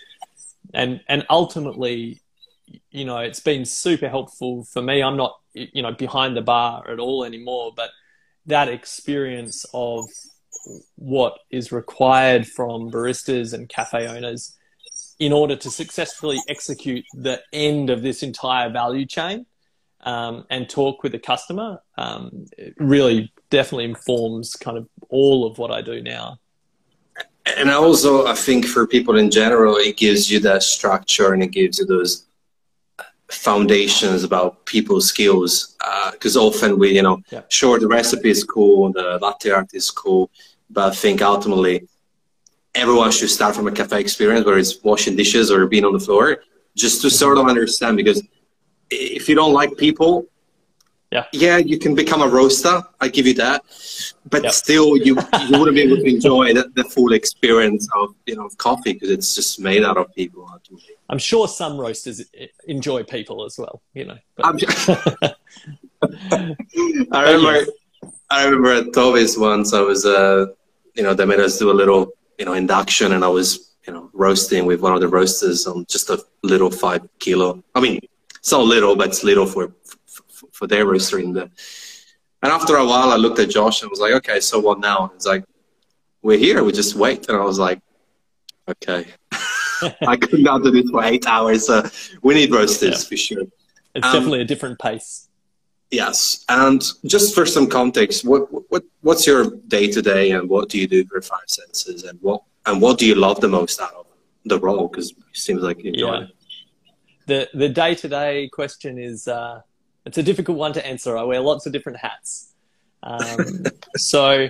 and 0.74 1.02
and 1.08 1.26
ultimately 1.30 2.22
you 2.92 3.06
know, 3.06 3.18
it's 3.20 3.40
been 3.40 3.66
super 3.66 4.10
helpful 4.10 4.64
for 4.64 4.82
me. 4.82 5.02
I'm 5.02 5.18
not, 5.18 5.40
you 5.54 5.82
know, 5.82 5.94
behind 5.94 6.36
the 6.36 6.42
bar 6.42 6.90
at 6.90 7.00
all 7.00 7.24
anymore, 7.24 7.74
but 7.76 7.90
that 8.46 8.68
experience 8.68 9.66
of 9.74 10.06
what 10.96 11.40
is 11.50 11.72
required 11.72 12.48
from 12.48 12.92
baristas 12.92 13.54
and 13.54 13.70
cafe 13.70 14.08
owners 14.08 14.56
in 15.20 15.34
order 15.34 15.56
to 15.56 15.70
successfully 15.70 16.40
execute 16.48 17.06
the 17.14 17.42
end 17.52 17.90
of 17.90 18.02
this 18.02 18.24
entire 18.24 18.70
value 18.70 19.06
chain 19.06 19.46
um, 20.02 20.46
and 20.50 20.70
talk 20.70 21.04
with 21.04 21.12
the 21.12 21.20
customer 21.20 21.82
um, 21.98 22.46
really 22.78 23.32
definitely 23.50 23.86
informs 23.86 24.56
kind 24.56 24.78
of 24.78 24.88
all 25.10 25.46
of 25.46 25.58
what 25.58 25.72
I 25.72 25.82
do 25.82 26.02
now. 26.02 26.40
And 27.58 27.70
also, 27.70 28.28
I 28.28 28.36
think 28.36 28.66
for 28.66 28.86
people 28.86 29.18
in 29.18 29.32
general, 29.32 29.76
it 29.76 29.98
gives 29.98 30.30
you 30.30 30.40
that 30.42 30.62
structure 30.62 31.34
and 31.34 31.42
it 31.42 31.48
gives 31.48 31.80
you 31.80 31.86
those 31.86 32.28
foundations 33.32 34.24
about 34.24 34.66
people's 34.66 35.08
skills 35.08 35.76
because 36.12 36.36
uh, 36.36 36.42
often 36.42 36.80
we 36.80 36.96
you 36.96 37.02
know 37.04 37.22
yeah. 37.32 37.42
sure 37.50 37.80
the 37.80 37.88
recipe 37.88 38.30
is 38.30 38.44
cool 38.44 38.92
the 38.92 39.20
latte 39.22 39.52
art 39.52 39.70
is 39.74 39.92
cool 39.92 40.32
but 40.72 40.92
i 40.92 40.96
think 40.96 41.22
ultimately 41.22 41.88
everyone 42.80 43.12
should 43.12 43.30
start 43.30 43.56
from 43.56 43.68
a 43.68 43.72
cafe 43.72 44.00
experience 44.00 44.46
where 44.46 44.58
it's 44.58 44.82
washing 44.84 45.16
dishes 45.16 45.52
or 45.52 45.68
being 45.68 45.84
on 45.84 45.94
the 45.94 46.00
floor 46.00 46.38
just 46.76 47.02
to 47.02 47.10
sort 47.10 47.38
of 47.38 47.48
understand 47.48 47.98
because 47.98 48.24
if 48.90 49.28
you 49.28 49.36
don't 49.36 49.54
like 49.54 49.76
people 49.78 50.26
yeah. 51.12 51.26
yeah 51.34 51.58
you 51.58 51.78
can 51.78 51.94
become 51.94 52.22
a 52.22 52.28
roaster 52.28 52.82
i 53.02 53.08
give 53.08 53.28
you 53.28 53.34
that 53.34 53.64
but 54.30 54.54
still 54.54 54.96
you 54.96 55.18
you 55.48 55.60
wouldn't 55.60 55.76
be 55.76 55.82
able 55.82 55.98
to 55.98 56.06
enjoy 56.06 56.54
the, 56.54 56.72
the 56.76 56.84
full 56.84 57.14
experience 57.14 57.88
of 57.96 58.16
you 58.26 58.36
know 58.36 58.46
of 58.46 58.56
coffee 58.58 58.94
because 58.94 59.10
it's 59.10 59.36
just 59.36 59.60
made 59.60 59.84
out 59.84 59.98
of 59.98 60.14
people 60.14 60.48
ultimately. 60.52 60.96
i'm 61.10 61.18
sure 61.18 61.48
some 61.48 61.78
roasters 61.78 62.24
enjoy 62.68 63.04
people 63.04 63.44
as 63.44 63.58
well 63.58 63.82
you 63.94 64.06
know 64.06 64.18
i 67.12 67.22
remember 67.34 67.66
i 68.30 68.46
remember 68.46 68.72
at 68.74 68.94
toby's 68.94 69.38
once 69.38 69.74
i 69.74 69.82
was 69.82 70.06
uh 70.06 70.46
you 70.94 71.04
know 71.04 71.14
they 71.14 71.26
made 71.26 71.40
us 71.40 71.58
do 71.58 71.72
a 71.72 71.78
little 71.82 72.14
you 72.40 72.46
know 72.46 72.54
induction 72.54 73.12
and 73.12 73.24
i 73.24 73.28
was 73.28 73.76
you 73.86 73.94
know 73.94 74.10
roasting 74.14 74.66
with 74.66 74.82
one 74.82 74.94
of 74.94 75.02
the 75.02 75.08
roasters 75.08 75.68
on 75.68 75.86
just 75.88 76.10
a 76.10 76.18
little 76.42 76.72
five 76.72 77.08
kilo 77.20 77.64
i 77.76 77.80
mean 77.80 78.00
it's 78.38 78.52
not 78.52 78.64
little 78.64 78.96
but 78.96 79.08
it's 79.10 79.24
little 79.24 79.46
for 79.46 79.72
for 80.52 80.66
their 80.66 80.86
roaster 80.86 81.20
in 81.20 81.34
the 81.34 81.50
and 82.42 82.52
after 82.52 82.78
a 82.78 82.86
while, 82.86 83.12
I 83.12 83.18
looked 83.18 83.40
at 83.40 83.50
Josh 83.50 83.82
and 83.82 83.90
was 83.90 84.00
like, 84.00 84.14
okay, 84.14 84.40
so 84.40 84.60
what 84.60 84.80
now? 84.80 85.12
It's 85.16 85.26
like, 85.26 85.44
we're 86.22 86.38
here, 86.38 86.64
we 86.64 86.72
just 86.72 86.96
wait. 86.96 87.28
And 87.28 87.38
I 87.38 87.44
was 87.44 87.60
like, 87.60 87.82
okay. 88.68 89.08
I 90.08 90.16
could 90.16 90.40
not 90.40 90.64
do 90.64 90.72
this 90.72 90.90
for 90.90 91.04
eight 91.04 91.28
hours. 91.28 91.68
So 91.68 91.84
we 92.22 92.36
need 92.36 92.52
roasters 92.52 93.04
yeah. 93.04 93.10
for 93.10 93.18
sure. 93.18 93.44
It's 93.96 94.06
um, 94.06 94.14
definitely 94.14 94.42
a 94.42 94.46
different 94.46 94.80
pace. 94.80 95.29
Yes. 95.92 96.46
And 96.50 96.84
just 97.06 97.34
for 97.34 97.46
some 97.46 97.68
context, 97.68 98.24
what, 98.24 98.48
what 98.72 98.84
what's 99.02 99.26
your 99.26 99.52
day 99.68 99.90
to 99.92 100.02
day 100.02 100.32
and 100.32 100.48
what 100.48 100.70
do 100.70 100.78
you 100.78 100.88
do 100.88 101.06
for 101.06 101.22
five 101.22 101.48
senses 101.48 102.04
and 102.04 102.20
what 102.22 102.44
and 102.66 102.82
what 102.82 103.00
do 103.00 103.08
you 103.08 103.16
love 103.16 103.42
the 103.42 103.48
most 103.48 103.82
out 103.82 103.94
of 103.94 104.06
the 104.46 104.60
role? 104.60 104.88
Because 104.88 105.12
it 105.12 105.18
seems 105.34 105.64
like 105.64 105.84
you 105.84 105.92
enjoy 105.92 106.14
yeah. 106.14 106.24
it. 106.24 106.30
The 107.26 107.50
the 107.54 107.70
day 107.70 107.96
to 107.96 108.08
day 108.08 108.50
question 108.50 109.00
is 109.00 109.28
uh, 109.28 109.62
it's 110.06 110.18
a 110.18 110.24
difficult 110.24 110.58
one 110.58 110.74
to 110.74 110.86
answer. 110.86 111.18
I 111.18 111.24
wear 111.24 111.40
lots 111.40 111.66
of 111.66 111.74
different 111.74 112.00
hats. 112.00 112.54
Um, 113.04 113.64
so, 113.96 114.48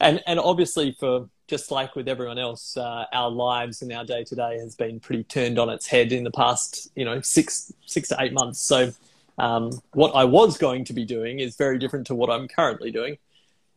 and, 0.00 0.22
and 0.26 0.38
obviously 0.38 0.92
for 0.92 1.28
just 1.46 1.70
like 1.70 1.96
with 1.96 2.08
everyone 2.08 2.38
else, 2.38 2.76
uh, 2.76 3.06
our 3.12 3.30
lives 3.30 3.82
and 3.82 3.92
our 3.92 4.04
day 4.04 4.22
to 4.24 4.34
day 4.34 4.58
has 4.58 4.74
been 4.74 5.00
pretty 5.00 5.24
turned 5.24 5.58
on 5.58 5.70
its 5.70 5.86
head 5.86 6.12
in 6.12 6.24
the 6.24 6.30
past, 6.30 6.90
you 6.94 7.04
know, 7.04 7.20
six, 7.22 7.72
six 7.86 8.08
to 8.08 8.16
eight 8.20 8.32
months. 8.32 8.60
So, 8.60 8.92
um, 9.38 9.70
what 9.92 10.10
I 10.10 10.24
was 10.24 10.58
going 10.58 10.84
to 10.86 10.92
be 10.92 11.04
doing 11.04 11.40
is 11.40 11.56
very 11.56 11.78
different 11.78 12.06
to 12.08 12.14
what 12.14 12.30
I'm 12.30 12.48
currently 12.48 12.90
doing. 12.90 13.18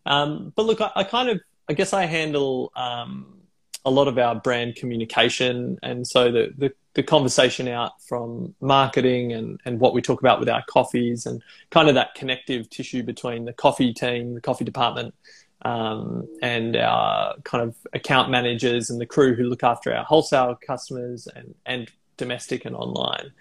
Um, 0.06 0.52
but 0.56 0.66
look, 0.66 0.82
I, 0.82 0.92
I, 0.96 1.04
kind 1.04 1.30
of, 1.30 1.40
I 1.70 1.74
guess 1.74 1.94
I 1.94 2.06
handle 2.06 2.72
um, 2.76 3.42
a 3.86 3.92
lot 3.92 4.08
of 4.08 4.18
our 4.18 4.36
brand 4.36 4.76
communication, 4.76 5.80
and 5.84 6.08
so 6.08 6.32
the, 6.32 6.54
the 6.58 6.74
the 6.94 7.04
conversation 7.04 7.68
out 7.68 8.02
from 8.02 8.54
marketing 8.60 9.32
and, 9.32 9.62
and 9.66 9.80
what 9.80 9.94
we 9.94 10.02
talk 10.02 10.20
about 10.20 10.40
with 10.40 10.50
our 10.50 10.64
coffees 10.68 11.26
and 11.26 11.42
kind 11.70 11.88
of 11.88 11.96
that 11.96 12.14
connective 12.16 12.70
tissue 12.70 13.02
between 13.02 13.46
the 13.46 13.54
coffee 13.54 13.94
team, 13.94 14.34
the 14.34 14.42
coffee 14.42 14.66
department, 14.66 15.14
um, 15.62 16.28
and 16.42 16.76
our 16.76 17.36
kind 17.44 17.64
of 17.64 17.76
account 17.94 18.30
managers 18.30 18.90
and 18.90 19.00
the 19.00 19.06
crew 19.06 19.36
who 19.36 19.44
look 19.44 19.64
after 19.64 19.94
our 19.94 20.04
wholesale 20.04 20.58
customers 20.66 21.28
and, 21.34 21.56
and 21.66 21.90
domestic 22.18 22.66
and 22.66 22.76
online. 22.76 23.32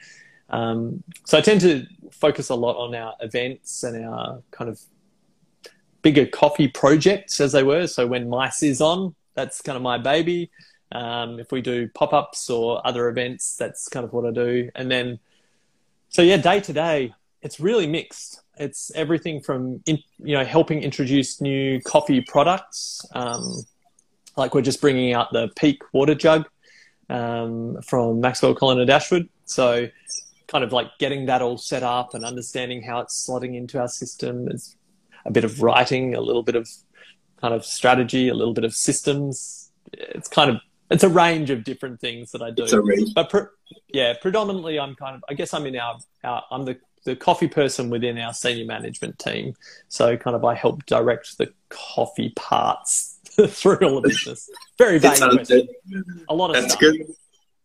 Um, 0.51 1.03
so 1.25 1.39
I 1.39 1.41
tend 1.41 1.61
to 1.63 1.87
focus 2.11 2.49
a 2.49 2.55
lot 2.55 2.77
on 2.77 2.95
our 2.95 3.15
events 3.21 3.83
and 3.83 4.05
our 4.05 4.43
kind 4.51 4.69
of 4.69 4.81
bigger 6.03 6.27
coffee 6.27 6.69
projects, 6.69 7.41
as 7.41 7.53
they 7.53 7.63
were. 7.63 7.87
So 7.87 8.07
when 8.07 8.29
MICE 8.29 8.63
is 8.63 8.81
on, 8.81 9.15
that's 9.35 9.61
kind 9.63 9.77
of 9.77 9.83
my 9.83 9.99
baby. 9.99 10.51
Um, 10.93 11.39
if 11.39 11.53
we 11.53 11.61
do 11.61 11.89
pop 11.89 12.13
ups 12.13 12.51
or 12.51 12.85
other 12.87 13.09
events, 13.09 13.57
that's 13.57 13.89
kind 13.89 14.05
of 14.05 14.13
what 14.13 14.27
I 14.27 14.33
do. 14.33 14.71
And 14.75 14.91
then, 14.91 15.21
so 16.09 16.23
yeah, 16.23 16.37
day 16.37 16.61
to 16.61 16.73
day, 16.73 17.15
it's 17.43 17.61
really 17.61 17.87
mixed. 17.87 18.43
It's 18.59 18.91
everything 18.95 19.41
from 19.41 19.83
in, 19.87 19.99
you 20.19 20.35
know 20.35 20.45
helping 20.45 20.83
introduce 20.83 21.41
new 21.41 21.81
coffee 21.81 22.21
products, 22.21 23.07
um, 23.15 23.65
like 24.37 24.55
we're 24.55 24.63
just 24.63 24.81
bringing 24.81 25.15
out 25.15 25.33
the 25.33 25.49
Peak 25.57 25.81
water 25.93 26.15
jug 26.15 26.47
um, 27.09 27.81
from 27.83 28.21
Maxwell 28.21 28.55
Colonna-Dashwood. 28.55 29.29
So 29.45 29.89
kind 30.51 30.65
of 30.65 30.73
like 30.73 30.89
getting 30.99 31.27
that 31.27 31.43
all 31.43 31.57
set 31.57 31.83
up 31.83 32.15
and 32.15 32.25
understanding 32.25 32.83
how 32.83 32.99
it's 33.01 33.27
slotting 33.27 33.55
into 33.57 33.79
our 33.81 33.89
system. 33.89 34.49
It's 34.49 34.77
a 35.25 35.31
bit 35.31 35.45
of 35.45 35.63
writing, 35.63 36.15
a 36.15 36.21
little 36.21 36.43
bit 36.43 36.57
of 36.57 36.69
kind 37.41 37.55
of 37.55 37.65
strategy, 37.65 38.29
a 38.29 38.35
little 38.35 38.55
bit 38.55 38.65
of 38.65 38.75
systems. 38.75 39.71
It's 39.93 40.29
kind 40.29 40.51
of 40.51 40.57
it's 40.91 41.05
a 41.05 41.09
range 41.09 41.51
of 41.51 41.63
different 41.63 42.01
things 42.01 42.33
that 42.33 42.43
I 42.43 42.51
do. 42.51 42.67
But 43.15 43.31
pre- 43.31 43.43
yeah, 43.93 44.15
predominantly 44.21 44.79
I'm 44.79 44.97
kind 44.97 45.15
of 45.15 45.25
I 45.29 45.35
guess 45.35 45.55
I'm 45.55 45.67
in 45.67 45.77
our, 45.77 45.99
our 46.25 46.43
I'm 46.51 46.65
the 46.65 46.79
the 47.05 47.17
coffee 47.17 47.49
person 47.49 47.89
within 47.89 48.19
our 48.19 48.35
senior 48.35 48.67
management 48.67 49.19
team. 49.19 49.55
So 49.89 50.17
kind 50.17 50.37
of 50.37 50.45
I 50.45 50.55
help 50.55 50.85
direct 50.87 51.39
the 51.39 51.53
coffee 51.69 52.31
parts 52.37 53.19
through 53.47 53.79
all 53.79 53.99
of 53.99 54.05
business. 54.05 54.51
Very 54.79 54.99
vague. 54.99 55.23
A 56.29 56.35
lot 56.35 56.51
of 56.51 56.57
That's 56.57 56.73
stuff. 56.75 56.81
good. 56.81 57.07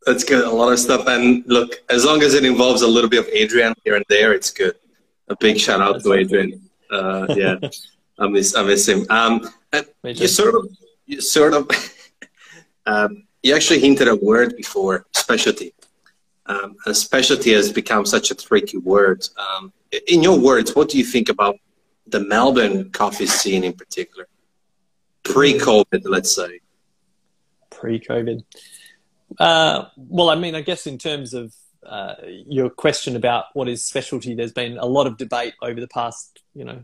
That's 0.06 0.24
good. 0.24 0.46
A 0.46 0.52
lot 0.52 0.72
of 0.72 0.80
stuff. 0.80 1.08
And 1.08 1.44
look, 1.48 1.84
as 1.90 2.06
long 2.06 2.22
as 2.22 2.34
it 2.36 2.46
involves 2.46 2.84
a 2.84 2.88
little 2.88 3.10
bit 3.10 3.20
of 3.20 3.28
Adrian 3.34 3.74
here 3.84 3.96
and 3.96 4.06
there, 4.08 4.34
it's 4.34 4.52
good. 4.52 4.76
A 5.30 5.36
big 5.36 5.60
shout 5.60 5.82
out 5.82 6.04
to 6.04 6.14
Adrian. 6.14 6.62
Uh, 6.92 7.26
yeah, 7.30 7.56
I 8.20 8.28
miss 8.28 8.56
I 8.56 8.64
miss 8.64 8.88
him. 8.88 9.06
Um, 9.10 9.50
you 10.04 10.28
sort 10.28 10.54
of 10.54 10.70
you 11.08 11.22
sort 11.22 11.54
of 11.54 11.70
um, 12.86 13.24
you 13.42 13.56
actually 13.56 13.80
hinted 13.80 14.08
a 14.08 14.16
word 14.16 14.56
before 14.56 15.06
specialty. 15.14 15.74
Um, 16.48 16.76
and 16.86 16.96
specialty 16.96 17.54
has 17.54 17.72
become 17.72 18.06
such 18.06 18.30
a 18.30 18.36
tricky 18.36 18.78
word. 18.78 19.28
Um, 19.38 19.74
in 20.08 20.22
your 20.22 20.40
words, 20.40 20.76
what 20.76 20.90
do 20.90 20.98
you 21.00 21.04
think 21.04 21.30
about 21.30 21.56
the 22.06 22.20
Melbourne 22.20 22.92
coffee 22.92 23.26
scene 23.26 23.64
in 23.64 23.74
particular? 23.74 24.28
Pre-COVID, 25.24 26.04
let's 26.06 26.36
say. 26.36 26.60
Pre-COVID. 27.72 28.44
Uh, 29.40 29.86
well, 29.98 30.30
I 30.30 30.36
mean, 30.36 30.56
I 30.56 30.62
guess 30.62 30.88
in 30.88 30.98
terms 30.98 31.34
of 31.34 31.54
uh, 31.86 32.16
your 32.26 32.70
question 32.70 33.16
about 33.16 33.46
what 33.54 33.68
is 33.68 33.84
specialty, 33.84 34.34
there's 34.34 34.54
been 34.54 34.78
a 34.78 34.86
lot 34.86 35.08
of 35.08 35.18
debate 35.18 35.54
over 35.62 35.80
the 35.80 35.88
past, 35.88 36.42
you 36.54 36.64
know, 36.64 36.82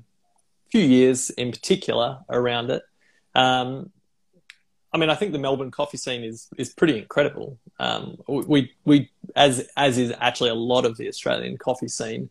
few 0.71 0.81
years 0.81 1.29
in 1.31 1.51
particular 1.51 2.19
around 2.29 2.71
it. 2.71 2.83
Um, 3.35 3.91
I 4.93 4.97
mean, 4.97 5.09
I 5.09 5.15
think 5.15 5.31
the 5.31 5.39
Melbourne 5.39 5.71
coffee 5.71 5.97
scene 5.97 6.23
is 6.23 6.49
is 6.57 6.73
pretty 6.73 6.97
incredible. 6.97 7.57
Um, 7.79 8.17
we 8.27 8.73
we 8.83 9.09
as 9.35 9.69
as 9.77 9.97
is 9.97 10.13
actually 10.19 10.49
a 10.49 10.55
lot 10.55 10.85
of 10.85 10.97
the 10.97 11.07
Australian 11.07 11.57
coffee 11.57 11.87
scene, 11.87 12.29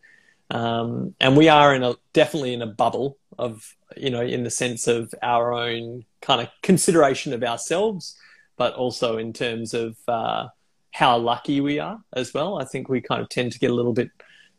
um, 0.50 1.14
and 1.20 1.36
we 1.36 1.48
are 1.48 1.74
in 1.74 1.82
a 1.82 1.94
definitely 2.12 2.52
in 2.52 2.60
a 2.60 2.66
bubble 2.66 3.16
of 3.38 3.74
you 3.96 4.10
know 4.10 4.20
in 4.20 4.44
the 4.44 4.50
sense 4.50 4.86
of 4.86 5.14
our 5.22 5.54
own 5.54 6.04
kind 6.20 6.42
of 6.42 6.48
consideration 6.62 7.32
of 7.32 7.42
ourselves 7.42 8.16
but 8.60 8.74
also 8.74 9.16
in 9.16 9.32
terms 9.32 9.72
of 9.72 9.96
uh, 10.06 10.46
how 10.90 11.16
lucky 11.16 11.62
we 11.62 11.78
are 11.78 11.98
as 12.12 12.34
well. 12.34 12.60
I 12.60 12.66
think 12.66 12.90
we 12.90 13.00
kind 13.00 13.22
of 13.22 13.30
tend 13.30 13.52
to 13.52 13.58
get 13.58 13.70
a 13.70 13.74
little 13.74 13.94
bit, 13.94 14.10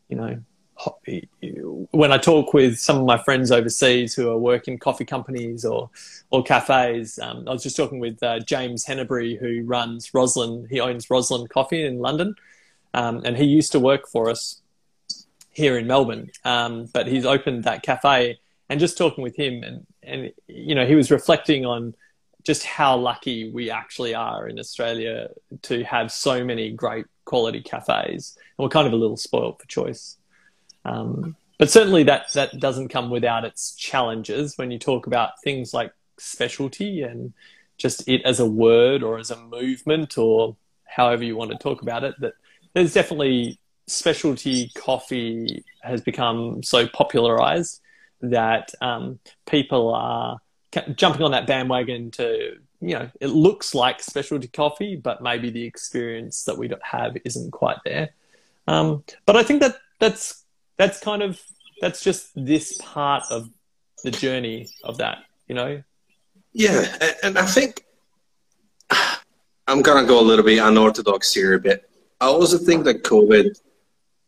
you 0.08 0.16
know, 0.16 0.42
when 1.92 2.10
I 2.10 2.18
talk 2.18 2.52
with 2.52 2.80
some 2.80 2.98
of 2.98 3.04
my 3.04 3.22
friends 3.22 3.52
overseas 3.52 4.12
who 4.12 4.28
are 4.28 4.36
working 4.36 4.76
coffee 4.76 5.04
companies 5.04 5.64
or 5.64 5.88
or 6.30 6.42
cafes, 6.42 7.20
um, 7.20 7.46
I 7.46 7.52
was 7.52 7.62
just 7.62 7.76
talking 7.76 8.00
with 8.00 8.20
uh, 8.24 8.40
James 8.40 8.84
Hennebry 8.84 9.38
who 9.38 9.62
runs 9.64 10.10
Rosslyn. 10.10 10.68
He 10.68 10.80
owns 10.80 11.06
Rosslyn 11.06 11.48
Coffee 11.48 11.86
in 11.86 12.00
London, 12.00 12.34
um, 12.94 13.22
and 13.24 13.36
he 13.36 13.44
used 13.44 13.70
to 13.70 13.78
work 13.78 14.08
for 14.08 14.28
us 14.28 14.62
here 15.52 15.78
in 15.78 15.86
Melbourne. 15.86 16.32
Um, 16.44 16.86
but 16.92 17.06
he's 17.06 17.24
opened 17.24 17.62
that 17.62 17.84
cafe, 17.84 18.40
and 18.68 18.80
just 18.80 18.98
talking 18.98 19.22
with 19.22 19.36
him, 19.36 19.62
and 19.62 19.86
and 20.02 20.32
you 20.48 20.74
know 20.74 20.86
he 20.86 20.96
was 20.96 21.12
reflecting 21.12 21.64
on 21.64 21.94
just 22.44 22.64
how 22.64 22.96
lucky 22.96 23.50
we 23.50 23.70
actually 23.70 24.14
are 24.14 24.48
in 24.48 24.58
Australia 24.58 25.28
to 25.62 25.84
have 25.84 26.10
so 26.10 26.44
many 26.44 26.70
great 26.70 27.06
quality 27.24 27.60
cafes. 27.60 28.36
And 28.58 28.64
we're 28.64 28.68
kind 28.70 28.86
of 28.86 28.92
a 28.92 28.96
little 28.96 29.16
spoiled 29.16 29.60
for 29.60 29.66
choice. 29.68 30.16
Um, 30.84 31.36
but 31.58 31.70
certainly 31.70 32.02
that, 32.04 32.32
that 32.32 32.58
doesn't 32.58 32.88
come 32.88 33.10
without 33.10 33.44
its 33.44 33.74
challenges 33.76 34.58
when 34.58 34.70
you 34.70 34.78
talk 34.78 35.06
about 35.06 35.40
things 35.44 35.72
like 35.72 35.92
specialty 36.18 37.02
and 37.02 37.32
just 37.78 38.08
it 38.08 38.22
as 38.24 38.40
a 38.40 38.46
word 38.46 39.02
or 39.02 39.18
as 39.18 39.30
a 39.30 39.36
movement 39.36 40.18
or 40.18 40.56
however 40.84 41.24
you 41.24 41.36
want 41.36 41.52
to 41.52 41.58
talk 41.58 41.82
about 41.82 42.02
it. 42.04 42.14
That 42.20 42.34
there's 42.74 42.94
definitely 42.94 43.58
specialty 43.86 44.70
coffee 44.74 45.64
has 45.82 46.00
become 46.00 46.62
so 46.62 46.86
popularized 46.88 47.80
that 48.20 48.72
um, 48.80 49.18
people 49.46 49.92
are 49.94 50.38
jumping 50.94 51.22
on 51.22 51.32
that 51.32 51.46
bandwagon 51.46 52.10
to 52.12 52.56
you 52.80 52.94
know 52.94 53.10
it 53.20 53.28
looks 53.28 53.74
like 53.74 54.02
specialty 54.02 54.48
coffee 54.48 54.96
but 54.96 55.22
maybe 55.22 55.50
the 55.50 55.64
experience 55.64 56.44
that 56.44 56.56
we 56.56 56.70
have 56.82 57.16
isn't 57.24 57.50
quite 57.50 57.78
there. 57.84 58.10
Um, 58.66 59.04
but 59.26 59.36
i 59.36 59.42
think 59.42 59.60
that 59.60 59.76
that's 59.98 60.44
that's 60.76 61.00
kind 61.00 61.22
of 61.22 61.40
that's 61.80 62.02
just 62.02 62.30
this 62.34 62.78
part 62.78 63.24
of 63.30 63.50
the 64.04 64.10
journey 64.10 64.68
of 64.84 64.98
that 64.98 65.18
you 65.48 65.54
know? 65.54 65.82
Yeah 66.52 66.96
and 67.22 67.38
i 67.38 67.46
think 67.46 67.84
i'm 69.66 69.82
gonna 69.82 70.06
go 70.06 70.20
a 70.20 70.22
little 70.22 70.44
bit 70.44 70.58
unorthodox 70.58 71.32
here 71.34 71.54
a 71.54 71.60
bit. 71.60 71.88
I 72.20 72.26
also 72.26 72.56
think 72.56 72.84
that 72.84 73.02
covid 73.02 73.60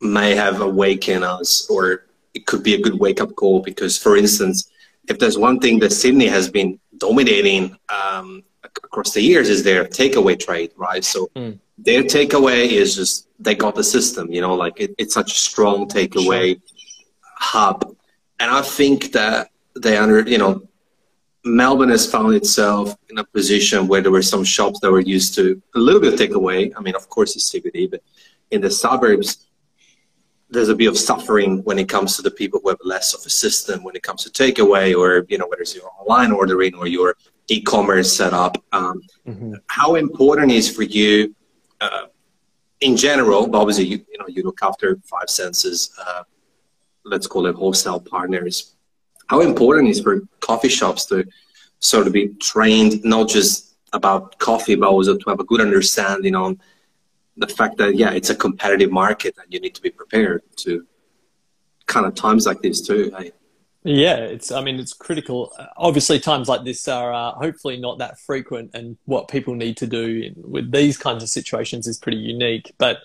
may 0.00 0.34
have 0.34 0.60
awakened 0.60 1.24
us 1.24 1.68
or 1.70 2.06
it 2.34 2.46
could 2.46 2.62
be 2.62 2.74
a 2.74 2.80
good 2.80 2.98
wake-up 2.98 3.34
call 3.36 3.60
because 3.60 3.96
for 3.96 4.16
instance 4.16 4.68
if 5.08 5.18
there's 5.18 5.38
one 5.38 5.58
thing 5.60 5.78
that 5.80 5.92
Sydney 5.92 6.26
has 6.26 6.50
been 6.50 6.78
dominating 6.98 7.76
um, 7.88 8.42
across 8.62 9.12
the 9.12 9.20
years 9.20 9.48
is 9.48 9.62
their 9.62 9.84
takeaway 9.84 10.38
trade, 10.38 10.72
right? 10.76 11.04
So 11.04 11.30
mm. 11.36 11.58
their 11.78 12.02
takeaway 12.02 12.66
is 12.68 12.96
just 12.96 13.28
they 13.38 13.54
got 13.54 13.74
the 13.74 13.84
system, 13.84 14.32
you 14.32 14.40
know, 14.40 14.54
like 14.54 14.80
it, 14.80 14.94
it's 14.98 15.14
such 15.14 15.32
a 15.32 15.36
strong 15.36 15.88
takeaway 15.88 16.60
hub, 17.36 17.94
and 18.40 18.50
I 18.50 18.62
think 18.62 19.12
that 19.12 19.50
they 19.80 19.96
under, 19.96 20.20
you 20.20 20.38
know, 20.38 20.66
Melbourne 21.44 21.90
has 21.90 22.10
found 22.10 22.34
itself 22.34 22.96
in 23.10 23.18
a 23.18 23.24
position 23.24 23.86
where 23.86 24.00
there 24.00 24.12
were 24.12 24.22
some 24.22 24.44
shops 24.44 24.80
that 24.80 24.90
were 24.90 25.00
used 25.00 25.34
to 25.34 25.60
a 25.74 25.78
little 25.78 26.00
bit 26.00 26.14
of 26.14 26.18
takeaway. 26.18 26.72
I 26.74 26.80
mean, 26.80 26.94
of 26.94 27.08
course, 27.10 27.36
it's 27.36 27.52
CBD, 27.52 27.90
but 27.90 28.02
in 28.50 28.62
the 28.62 28.70
suburbs, 28.70 29.46
there's 30.50 30.68
a 30.68 30.74
bit 30.74 30.86
of 30.86 30.98
suffering 30.98 31.62
when 31.64 31.78
it 31.78 31.88
comes 31.88 32.16
to 32.16 32.22
the 32.22 32.30
people 32.30 32.60
who 32.62 32.68
have 32.68 32.78
less 32.84 33.14
of 33.14 33.24
a 33.26 33.30
system 33.30 33.82
when 33.82 33.96
it 33.96 34.02
comes 34.02 34.24
to 34.24 34.30
takeaway 34.30 34.96
or 34.96 35.24
you 35.28 35.38
know 35.38 35.46
whether 35.46 35.62
it's 35.62 35.74
your 35.74 35.90
online 35.98 36.32
ordering 36.32 36.74
or 36.74 36.86
your 36.86 37.16
e-commerce 37.48 38.14
setup 38.16 38.62
um, 38.72 39.02
mm-hmm. 39.26 39.54
how 39.66 39.94
important 39.96 40.50
is 40.50 40.74
for 40.74 40.82
you 40.82 41.34
uh, 41.80 42.06
in 42.80 42.96
general 42.96 43.46
but 43.46 43.58
obviously 43.58 43.84
you, 43.84 43.98
you 44.10 44.18
know 44.18 44.26
you 44.28 44.42
look 44.42 44.58
after 44.62 44.98
five 45.04 45.28
senses 45.28 45.92
uh, 46.06 46.22
let's 47.04 47.26
call 47.26 47.46
it 47.46 47.54
wholesale 47.54 48.00
partners 48.00 48.76
how 49.26 49.40
important 49.40 49.88
is 49.88 50.00
for 50.00 50.22
coffee 50.40 50.68
shops 50.68 51.06
to 51.06 51.24
sort 51.80 52.06
of 52.06 52.12
be 52.12 52.28
trained 52.40 53.02
not 53.04 53.28
just 53.28 53.76
about 53.92 54.38
coffee 54.38 54.74
but 54.74 54.88
also 54.88 55.16
to 55.16 55.30
have 55.30 55.40
a 55.40 55.44
good 55.44 55.60
understanding 55.60 56.34
on 56.34 56.58
the 57.36 57.48
fact 57.48 57.78
that 57.78 57.96
yeah, 57.96 58.10
it's 58.10 58.30
a 58.30 58.34
competitive 58.34 58.90
market 58.90 59.34
and 59.42 59.52
you 59.52 59.60
need 59.60 59.74
to 59.74 59.82
be 59.82 59.90
prepared 59.90 60.42
to 60.56 60.86
kind 61.86 62.06
of 62.06 62.14
times 62.14 62.46
like 62.46 62.62
this 62.62 62.80
too. 62.80 63.12
Hey? 63.16 63.32
Yeah, 63.86 64.16
it's. 64.16 64.50
I 64.50 64.62
mean, 64.62 64.80
it's 64.80 64.94
critical. 64.94 65.52
Obviously, 65.76 66.18
times 66.18 66.48
like 66.48 66.64
this 66.64 66.88
are 66.88 67.12
uh, 67.12 67.32
hopefully 67.32 67.76
not 67.76 67.98
that 67.98 68.18
frequent, 68.18 68.70
and 68.72 68.96
what 69.04 69.28
people 69.28 69.54
need 69.54 69.76
to 69.78 69.86
do 69.86 70.22
in, 70.22 70.34
with 70.36 70.72
these 70.72 70.96
kinds 70.96 71.22
of 71.22 71.28
situations 71.28 71.86
is 71.86 71.98
pretty 71.98 72.16
unique. 72.16 72.72
But 72.78 72.98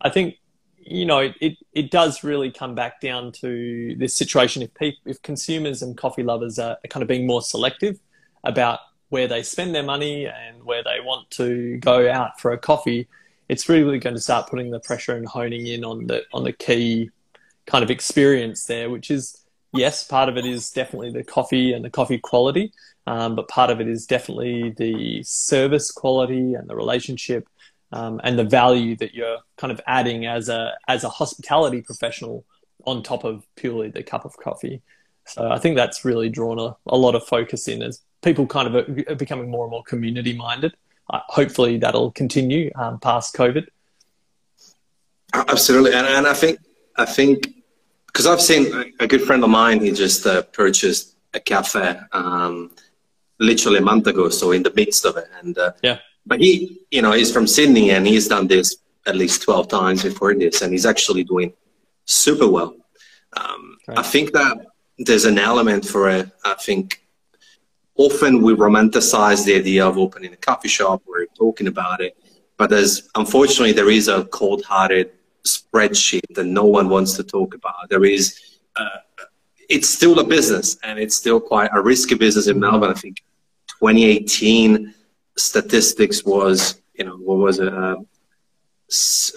I 0.00 0.10
think 0.10 0.34
you 0.78 1.04
know 1.04 1.32
it 1.40 1.58
it 1.72 1.92
does 1.92 2.24
really 2.24 2.50
come 2.50 2.74
back 2.74 3.00
down 3.00 3.30
to 3.32 3.94
this 3.98 4.16
situation. 4.16 4.62
If 4.62 4.74
people, 4.74 4.98
if 5.04 5.22
consumers 5.22 5.80
and 5.80 5.96
coffee 5.96 6.24
lovers 6.24 6.58
are 6.58 6.76
kind 6.90 7.02
of 7.02 7.08
being 7.08 7.24
more 7.24 7.40
selective 7.40 8.00
about 8.42 8.80
where 9.10 9.28
they 9.28 9.44
spend 9.44 9.76
their 9.76 9.84
money 9.84 10.26
and 10.26 10.64
where 10.64 10.82
they 10.82 10.98
want 11.04 11.30
to 11.30 11.76
go 11.76 12.10
out 12.10 12.40
for 12.40 12.50
a 12.50 12.58
coffee, 12.58 13.06
it's 13.48 13.68
really 13.68 13.98
going 13.98 14.16
to 14.16 14.20
start 14.20 14.48
putting 14.48 14.70
the 14.70 14.80
pressure 14.80 15.16
and 15.16 15.26
honing 15.26 15.66
in 15.66 15.84
on 15.84 16.06
the 16.06 16.24
on 16.32 16.44
the 16.44 16.52
key 16.52 17.10
kind 17.66 17.82
of 17.82 17.90
experience 17.90 18.64
there, 18.64 18.90
which 18.90 19.10
is 19.10 19.44
yes, 19.72 20.04
part 20.04 20.28
of 20.28 20.36
it 20.36 20.44
is 20.44 20.70
definitely 20.70 21.10
the 21.10 21.24
coffee 21.24 21.72
and 21.72 21.84
the 21.84 21.90
coffee 21.90 22.18
quality, 22.18 22.72
um, 23.06 23.36
but 23.36 23.48
part 23.48 23.70
of 23.70 23.80
it 23.80 23.88
is 23.88 24.06
definitely 24.06 24.70
the 24.70 25.22
service 25.22 25.90
quality 25.90 26.54
and 26.54 26.68
the 26.68 26.76
relationship 26.76 27.48
um, 27.92 28.20
and 28.24 28.38
the 28.38 28.44
value 28.44 28.96
that 28.96 29.14
you're 29.14 29.38
kind 29.56 29.72
of 29.72 29.80
adding 29.86 30.26
as 30.26 30.48
a 30.48 30.74
as 30.88 31.04
a 31.04 31.08
hospitality 31.08 31.82
professional 31.82 32.44
on 32.84 33.02
top 33.02 33.24
of 33.24 33.44
purely 33.56 33.90
the 33.90 34.02
cup 34.02 34.24
of 34.24 34.36
coffee. 34.36 34.82
So 35.24 35.50
I 35.50 35.58
think 35.58 35.76
that's 35.76 36.04
really 36.04 36.28
drawn 36.28 36.58
a, 36.58 36.76
a 36.86 36.96
lot 36.96 37.16
of 37.16 37.26
focus 37.26 37.66
in 37.66 37.82
as 37.82 38.00
people 38.22 38.46
kind 38.46 38.68
of 38.68 38.88
are 39.08 39.14
becoming 39.16 39.50
more 39.50 39.64
and 39.64 39.70
more 39.70 39.82
community 39.82 40.36
minded 40.36 40.74
hopefully 41.10 41.78
that'll 41.78 42.10
continue 42.12 42.70
um, 42.74 42.98
past 43.00 43.34
COVID. 43.34 43.66
Absolutely, 45.34 45.92
and, 45.92 46.06
and 46.06 46.26
I 46.26 46.34
think 46.34 46.58
I 46.96 47.04
think 47.04 47.54
because 48.06 48.26
I've 48.26 48.40
seen 48.40 48.94
a 48.98 49.06
good 49.06 49.22
friend 49.22 49.44
of 49.44 49.50
mine. 49.50 49.80
He 49.80 49.92
just 49.92 50.26
uh, 50.26 50.42
purchased 50.42 51.16
a 51.34 51.40
cafe 51.40 51.98
um, 52.12 52.70
literally 53.38 53.78
a 53.78 53.82
month 53.82 54.06
ago, 54.06 54.30
so 54.30 54.52
in 54.52 54.62
the 54.62 54.72
midst 54.74 55.04
of 55.04 55.16
it, 55.16 55.28
and 55.40 55.56
uh, 55.58 55.72
yeah. 55.82 55.98
But 56.24 56.40
he, 56.40 56.80
you 56.90 57.02
know, 57.02 57.12
he's 57.12 57.30
from 57.32 57.46
Sydney, 57.46 57.90
and 57.90 58.06
he's 58.06 58.26
done 58.28 58.46
this 58.46 58.78
at 59.06 59.16
least 59.16 59.42
twelve 59.42 59.68
times 59.68 60.02
before 60.02 60.34
this, 60.34 60.62
and 60.62 60.72
he's 60.72 60.86
actually 60.86 61.24
doing 61.24 61.52
super 62.06 62.48
well. 62.48 62.74
Um, 63.36 63.76
right. 63.86 63.98
I 63.98 64.02
think 64.02 64.32
that 64.32 64.56
there's 64.98 65.26
an 65.26 65.38
element 65.38 65.84
for 65.84 66.08
it. 66.08 66.30
I 66.44 66.54
think 66.54 67.02
often 67.96 68.42
we 68.42 68.54
romanticize 68.54 69.44
the 69.44 69.54
idea 69.54 69.86
of 69.86 69.98
opening 69.98 70.32
a 70.32 70.36
coffee 70.36 70.68
shop 70.68 71.02
or 71.06 71.26
talking 71.34 71.66
about 71.66 72.00
it, 72.00 72.16
but 72.56 72.70
there's 72.70 73.08
unfortunately 73.14 73.72
there 73.72 73.90
is 73.90 74.08
a 74.08 74.24
cold-hearted 74.26 75.12
spreadsheet 75.44 76.34
that 76.34 76.44
no 76.44 76.64
one 76.64 76.88
wants 76.88 77.14
to 77.14 77.24
talk 77.24 77.54
about. 77.54 77.88
There 77.88 78.04
is, 78.04 78.58
uh, 78.76 78.98
it's 79.68 79.88
still 79.88 80.18
a 80.18 80.24
business 80.24 80.76
and 80.82 80.98
it's 80.98 81.16
still 81.16 81.40
quite 81.40 81.70
a 81.72 81.80
risky 81.80 82.14
business 82.14 82.46
in 82.48 82.58
Melbourne. 82.60 82.90
I 82.90 82.94
think 82.94 83.22
2018 83.80 84.94
statistics 85.36 86.24
was, 86.24 86.80
you 86.94 87.04
know, 87.04 87.16
what 87.16 87.38
was 87.38 87.58
it? 87.58 87.72
Uh, 87.72 87.96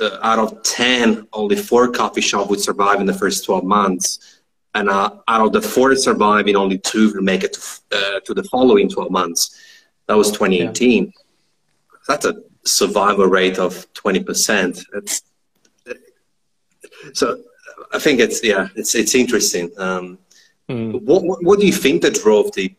uh, 0.02 0.20
out 0.22 0.38
of 0.40 0.62
10, 0.64 1.28
only 1.34 1.56
four 1.56 1.90
coffee 1.90 2.22
shops 2.22 2.50
would 2.50 2.62
survive 2.62 3.00
in 3.02 3.08
the 3.08 3.14
first 3.14 3.46
12 3.46 3.64
months. 3.64 4.39
And 4.76 4.90
uh, 4.90 5.12
out 5.28 5.48
of 5.48 5.54
the 5.54 5.62
four 5.62 5.96
surviving, 5.96 6.56
only 6.56 6.78
two 6.78 7.12
will 7.14 7.22
make 7.22 7.44
it 7.44 7.54
to, 7.54 7.62
uh, 7.92 8.20
to 8.22 8.34
the 8.34 8.44
following 8.44 8.88
12 8.90 9.10
months. 9.10 9.60
That 10.08 10.16
was 10.16 10.32
2018. 10.32 11.06
Yeah. 11.06 11.12
That's 12.08 12.26
a 12.26 12.36
survival 12.66 13.26
rate 13.26 13.58
of 13.60 13.92
20%. 13.94 14.86
It's, 14.94 15.22
so 17.14 17.42
I 17.92 18.00
think 18.00 18.20
it's, 18.20 18.44
yeah, 18.44 18.68
it's, 18.76 18.96
it's 18.96 19.16
interesting. 19.16 19.72
Um, 19.78 20.20
mm. 20.68 21.02
what, 21.04 21.24
what, 21.44 21.60
do 21.60 21.66
you 21.66 21.74
think 21.74 22.02
that 22.04 22.16
drove 22.16 22.52
the, 22.54 22.74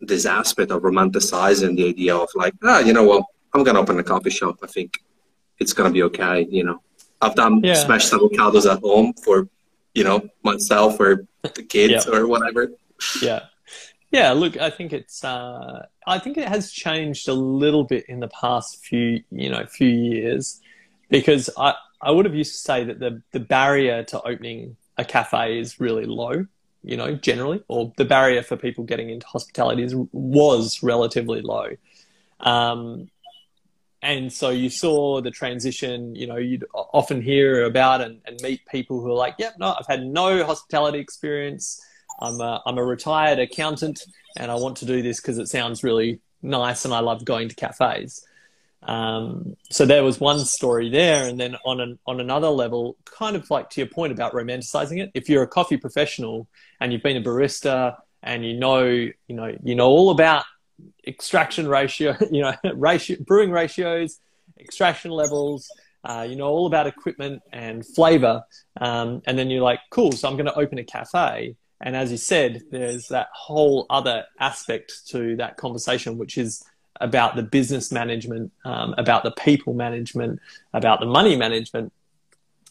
this 0.00 0.26
aspect 0.26 0.70
of 0.70 0.82
romanticizing 0.82 1.76
the 1.76 1.88
idea 1.88 2.16
of 2.16 2.28
like, 2.34 2.54
ah, 2.62 2.80
you 2.80 2.92
know 2.92 3.04
what, 3.04 3.24
I'm 3.54 3.64
going 3.64 3.76
to 3.76 3.80
open 3.80 3.98
a 3.98 4.02
coffee 4.02 4.30
shop. 4.30 4.58
I 4.62 4.66
think 4.66 4.98
it's 5.58 5.72
going 5.72 5.88
to 5.88 5.92
be 5.92 6.02
okay. 6.04 6.46
You 6.50 6.64
know, 6.64 6.82
I've 7.20 7.34
done 7.34 7.62
yeah. 7.62 7.74
smashed 7.74 8.12
avocados 8.12 8.70
at 8.70 8.80
home 8.80 9.14
for, 9.14 9.48
you 9.94 10.04
know, 10.04 10.28
myself 10.42 10.98
or 11.00 11.26
the 11.42 11.62
kids 11.62 12.06
yeah. 12.06 12.14
or 12.14 12.26
whatever. 12.26 12.72
Yeah. 13.22 13.44
Yeah. 14.10 14.32
Look, 14.32 14.56
I 14.56 14.70
think 14.70 14.92
it's, 14.92 15.24
uh, 15.24 15.86
I 16.06 16.18
think 16.18 16.36
it 16.36 16.48
has 16.48 16.70
changed 16.70 17.28
a 17.28 17.34
little 17.34 17.84
bit 17.84 18.06
in 18.08 18.20
the 18.20 18.28
past 18.28 18.84
few, 18.84 19.22
you 19.30 19.50
know, 19.50 19.64
few 19.66 19.88
years 19.88 20.60
because 21.10 21.50
I, 21.56 21.74
I 22.00 22.10
would 22.10 22.24
have 22.24 22.34
used 22.34 22.52
to 22.52 22.58
say 22.58 22.84
that 22.84 22.98
the, 22.98 23.22
the 23.32 23.40
barrier 23.40 24.02
to 24.04 24.22
opening 24.22 24.76
a 24.96 25.04
cafe 25.04 25.58
is 25.58 25.80
really 25.80 26.04
low, 26.06 26.46
you 26.82 26.96
know, 26.96 27.14
generally, 27.14 27.64
or 27.68 27.92
the 27.96 28.04
barrier 28.04 28.42
for 28.42 28.56
people 28.56 28.84
getting 28.84 29.10
into 29.10 29.26
hospitality 29.26 29.82
is, 29.82 29.94
was 30.12 30.82
relatively 30.82 31.40
low. 31.40 31.70
Um, 32.40 33.10
and 34.04 34.30
so 34.30 34.50
you 34.50 34.68
saw 34.68 35.20
the 35.20 35.30
transition 35.30 36.14
you 36.14 36.26
know 36.26 36.36
you'd 36.36 36.64
often 36.74 37.20
hear 37.20 37.64
about 37.64 38.00
and, 38.00 38.20
and 38.26 38.38
meet 38.42 38.64
people 38.66 39.00
who 39.00 39.08
are 39.08 39.16
like 39.16 39.34
yep 39.38 39.54
no 39.58 39.74
i've 39.78 39.86
had 39.86 40.04
no 40.06 40.44
hospitality 40.44 40.98
experience. 40.98 41.82
I'm 42.20 42.40
a, 42.40 42.62
I'm 42.64 42.78
a 42.78 42.84
retired 42.84 43.40
accountant 43.40 44.04
and 44.36 44.50
i 44.52 44.54
want 44.54 44.76
to 44.78 44.86
do 44.86 45.02
this 45.02 45.20
because 45.20 45.38
it 45.38 45.48
sounds 45.48 45.82
really 45.82 46.20
nice 46.42 46.84
and 46.84 46.94
i 46.94 47.00
love 47.00 47.24
going 47.24 47.48
to 47.48 47.56
cafes. 47.56 48.24
Um, 48.82 49.56
so 49.70 49.86
there 49.86 50.04
was 50.04 50.20
one 50.20 50.40
story 50.40 50.90
there 50.90 51.26
and 51.26 51.40
then 51.40 51.56
on 51.64 51.80
an, 51.80 51.98
on 52.06 52.20
another 52.20 52.50
level 52.50 52.98
kind 53.06 53.34
of 53.34 53.50
like 53.50 53.70
to 53.70 53.80
your 53.80 53.88
point 53.88 54.12
about 54.12 54.34
romanticizing 54.34 55.02
it 55.02 55.10
if 55.14 55.30
you're 55.30 55.42
a 55.42 55.48
coffee 55.48 55.78
professional 55.78 56.46
and 56.80 56.92
you've 56.92 57.02
been 57.02 57.16
a 57.16 57.22
barista 57.22 57.96
and 58.22 58.44
you 58.44 58.52
know 58.52 58.84
you 58.84 59.14
know 59.28 59.56
you 59.62 59.74
know 59.74 59.86
all 59.86 60.10
about 60.10 60.44
extraction 61.06 61.68
ratio, 61.68 62.16
you 62.30 62.42
know, 62.42 62.54
ratio, 62.74 63.16
brewing 63.20 63.50
ratios, 63.50 64.20
extraction 64.58 65.10
levels, 65.10 65.70
uh, 66.04 66.26
you 66.28 66.36
know, 66.36 66.46
all 66.46 66.66
about 66.66 66.86
equipment 66.86 67.42
and 67.52 67.86
flavor. 67.86 68.42
Um, 68.80 69.22
and 69.26 69.38
then 69.38 69.50
you're 69.50 69.62
like, 69.62 69.80
cool, 69.90 70.12
so 70.12 70.28
I'm 70.28 70.36
going 70.36 70.46
to 70.46 70.54
open 70.54 70.78
a 70.78 70.84
cafe. 70.84 71.56
And 71.80 71.96
as 71.96 72.10
you 72.10 72.16
said, 72.16 72.62
there's 72.70 73.08
that 73.08 73.28
whole 73.34 73.86
other 73.90 74.24
aspect 74.38 75.06
to 75.08 75.36
that 75.36 75.56
conversation, 75.56 76.18
which 76.18 76.38
is 76.38 76.64
about 77.00 77.36
the 77.36 77.42
business 77.42 77.90
management, 77.90 78.52
um, 78.64 78.94
about 78.96 79.24
the 79.24 79.32
people 79.32 79.74
management, 79.74 80.40
about 80.72 81.00
the 81.00 81.06
money 81.06 81.36
management 81.36 81.92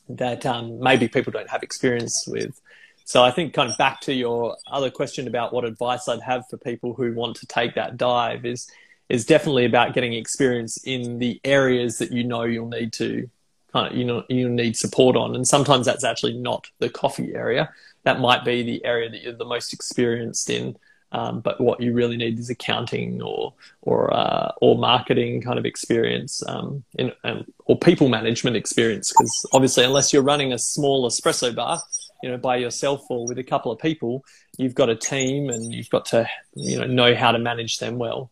that 0.09 0.45
um, 0.45 0.79
maybe 0.79 1.07
people 1.07 1.31
don't 1.31 1.49
have 1.49 1.63
experience 1.63 2.25
with. 2.27 2.59
So 3.05 3.23
I 3.23 3.31
think 3.31 3.53
kind 3.53 3.69
of 3.69 3.77
back 3.77 4.01
to 4.01 4.13
your 4.13 4.57
other 4.67 4.89
question 4.89 5.27
about 5.27 5.53
what 5.53 5.65
advice 5.65 6.07
I'd 6.07 6.21
have 6.21 6.47
for 6.49 6.57
people 6.57 6.93
who 6.93 7.13
want 7.13 7.35
to 7.37 7.45
take 7.45 7.75
that 7.75 7.97
dive 7.97 8.45
is 8.45 8.69
is 9.09 9.25
definitely 9.25 9.65
about 9.65 9.93
getting 9.93 10.13
experience 10.13 10.77
in 10.85 11.19
the 11.19 11.39
areas 11.43 11.97
that 11.97 12.11
you 12.11 12.23
know 12.23 12.43
you'll 12.43 12.69
need 12.69 12.93
to 12.93 13.29
kind 13.71 13.91
of 13.91 13.97
you 13.97 14.05
know 14.05 14.23
you 14.29 14.49
need 14.49 14.77
support 14.77 15.15
on. 15.15 15.35
And 15.35 15.47
sometimes 15.47 15.85
that's 15.85 16.03
actually 16.03 16.37
not 16.37 16.67
the 16.79 16.89
coffee 16.89 17.33
area. 17.35 17.69
That 18.03 18.19
might 18.19 18.45
be 18.45 18.63
the 18.63 18.83
area 18.85 19.09
that 19.09 19.21
you're 19.21 19.33
the 19.33 19.45
most 19.45 19.73
experienced 19.73 20.49
in 20.49 20.77
um, 21.13 21.41
but 21.41 21.61
what 21.61 21.79
you 21.79 21.93
really 21.93 22.17
need 22.17 22.39
is 22.39 22.49
accounting 22.49 23.21
or 23.21 23.53
or 23.81 24.11
uh, 24.13 24.51
or 24.61 24.77
marketing 24.77 25.41
kind 25.41 25.59
of 25.59 25.65
experience 25.65 26.43
um, 26.47 26.83
in, 26.97 27.11
um, 27.23 27.45
or 27.65 27.77
people 27.77 28.09
management 28.09 28.57
experience. 28.57 29.11
Because 29.11 29.45
obviously 29.53 29.85
unless 29.85 30.11
you're 30.11 30.23
running 30.23 30.51
a 30.51 30.59
small 30.59 31.07
espresso 31.07 31.55
bar 31.55 31.81
you 32.23 32.29
know 32.29 32.37
by 32.37 32.55
yourself 32.55 33.05
or 33.09 33.27
with 33.27 33.37
a 33.37 33.43
couple 33.43 33.71
of 33.71 33.77
people 33.77 34.23
you've 34.57 34.73
got 34.73 34.89
a 34.89 34.95
team 34.95 35.49
and 35.49 35.73
you've 35.73 35.89
got 35.89 36.05
to 36.05 36.27
you 36.55 36.79
know 36.79 36.87
know 36.87 37.13
how 37.13 37.31
to 37.31 37.37
manage 37.37 37.77
them 37.77 37.97
well 37.99 38.31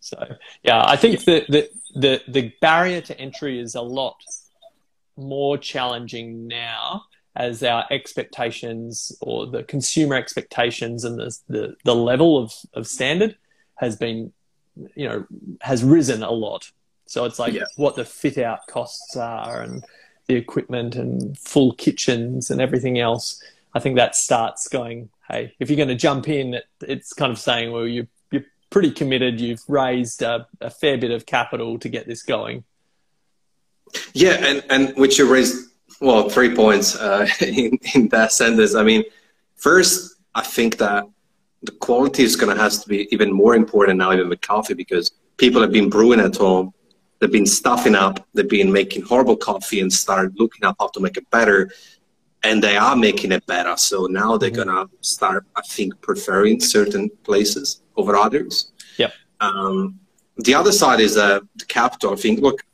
so 0.00 0.16
yeah 0.64 0.82
i 0.86 0.96
think 0.96 1.24
that 1.26 1.46
the, 1.48 1.68
the 1.94 2.22
the 2.26 2.52
barrier 2.60 3.02
to 3.02 3.16
entry 3.20 3.60
is 3.60 3.74
a 3.74 3.82
lot 3.82 4.16
more 5.16 5.58
challenging 5.58 6.48
now 6.48 7.02
as 7.36 7.62
our 7.62 7.84
expectations 7.90 9.12
or 9.20 9.46
the 9.46 9.62
consumer 9.64 10.16
expectations 10.16 11.04
and 11.04 11.18
the 11.18 11.38
the, 11.48 11.76
the 11.84 11.94
level 11.94 12.38
of, 12.42 12.52
of 12.72 12.86
standard 12.86 13.36
has 13.76 13.96
been 13.96 14.32
you 14.94 15.06
know 15.06 15.26
has 15.60 15.84
risen 15.84 16.22
a 16.22 16.30
lot 16.30 16.72
so 17.04 17.26
it's 17.26 17.38
like 17.38 17.52
yeah. 17.52 17.64
what 17.76 17.96
the 17.96 18.04
fit 18.04 18.38
out 18.38 18.60
costs 18.66 19.14
are 19.14 19.60
and 19.60 19.84
the 20.30 20.36
equipment 20.36 20.94
and 20.94 21.36
full 21.36 21.72
kitchens 21.72 22.50
and 22.50 22.60
everything 22.60 23.00
else, 23.00 23.42
I 23.74 23.80
think 23.80 23.96
that 23.96 24.14
starts 24.14 24.68
going, 24.68 25.10
hey, 25.28 25.54
if 25.58 25.68
you're 25.68 25.76
going 25.76 25.88
to 25.88 25.96
jump 25.96 26.28
in, 26.28 26.60
it's 26.82 27.12
kind 27.12 27.32
of 27.32 27.38
saying, 27.38 27.72
well, 27.72 27.86
you, 27.86 28.06
you're 28.30 28.44
pretty 28.70 28.92
committed. 28.92 29.40
You've 29.40 29.62
raised 29.66 30.22
a, 30.22 30.46
a 30.60 30.70
fair 30.70 30.96
bit 30.98 31.10
of 31.10 31.26
capital 31.26 31.80
to 31.80 31.88
get 31.88 32.06
this 32.06 32.22
going. 32.22 32.62
Yeah, 34.12 34.34
and, 34.34 34.64
and 34.70 34.96
which 34.96 35.18
you 35.18 35.30
raised, 35.30 35.68
well, 36.00 36.28
three 36.28 36.54
points 36.54 36.94
uh, 36.94 37.26
in, 37.40 37.78
in 37.94 38.08
that 38.10 38.30
sentence. 38.30 38.76
I 38.76 38.84
mean, 38.84 39.02
first, 39.56 40.14
I 40.36 40.42
think 40.42 40.78
that 40.78 41.08
the 41.62 41.72
quality 41.72 42.22
is 42.22 42.36
going 42.36 42.56
to 42.56 42.62
have 42.62 42.72
to 42.80 42.88
be 42.88 43.08
even 43.10 43.32
more 43.32 43.56
important 43.56 43.98
now, 43.98 44.12
even 44.12 44.28
with 44.28 44.42
coffee, 44.42 44.74
because 44.74 45.10
people 45.38 45.60
have 45.60 45.72
been 45.72 45.90
brewing 45.90 46.20
at 46.20 46.36
home 46.36 46.72
They've 47.20 47.30
been 47.30 47.46
stuffing 47.46 47.94
up. 47.94 48.26
They've 48.34 48.48
been 48.48 48.72
making 48.72 49.02
horrible 49.02 49.36
coffee 49.36 49.80
and 49.80 49.92
started 49.92 50.38
looking 50.38 50.64
up 50.64 50.76
how 50.80 50.88
to 50.88 51.00
make 51.00 51.16
it 51.16 51.28
better. 51.30 51.70
And 52.42 52.62
they 52.62 52.76
are 52.78 52.96
making 52.96 53.32
it 53.32 53.44
better. 53.46 53.76
So 53.76 54.06
now 54.06 54.38
they're 54.38 54.50
mm-hmm. 54.50 54.70
gonna 54.70 54.88
start, 55.02 55.44
I 55.54 55.60
think, 55.62 56.00
preferring 56.00 56.60
certain 56.60 57.10
places 57.22 57.82
over 57.96 58.16
others. 58.16 58.72
Yeah. 58.96 59.10
Um, 59.40 60.00
the 60.38 60.54
other 60.54 60.72
side 60.72 61.00
is 61.00 61.18
uh, 61.18 61.40
the 61.56 61.66
capital. 61.66 62.14
I 62.14 62.16
think. 62.16 62.40
Look, 62.40 62.64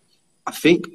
I 0.46 0.52
think 0.52 0.86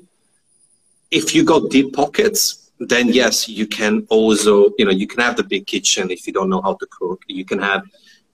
if 1.12 1.36
you 1.36 1.44
got 1.44 1.70
deep 1.70 1.94
pockets, 1.94 2.72
then 2.80 3.10
yes, 3.10 3.50
you 3.50 3.68
can 3.68 4.08
also, 4.10 4.72
you 4.78 4.86
know, 4.86 4.92
you 4.92 5.06
can 5.06 5.20
have 5.20 5.36
the 5.36 5.44
big 5.44 5.68
kitchen 5.68 6.10
if 6.10 6.26
you 6.26 6.32
don't 6.34 6.50
know 6.50 6.62
how 6.62 6.76
to 6.76 6.88
cook. 6.90 7.24
You 7.28 7.44
can 7.44 7.60
have 7.60 7.84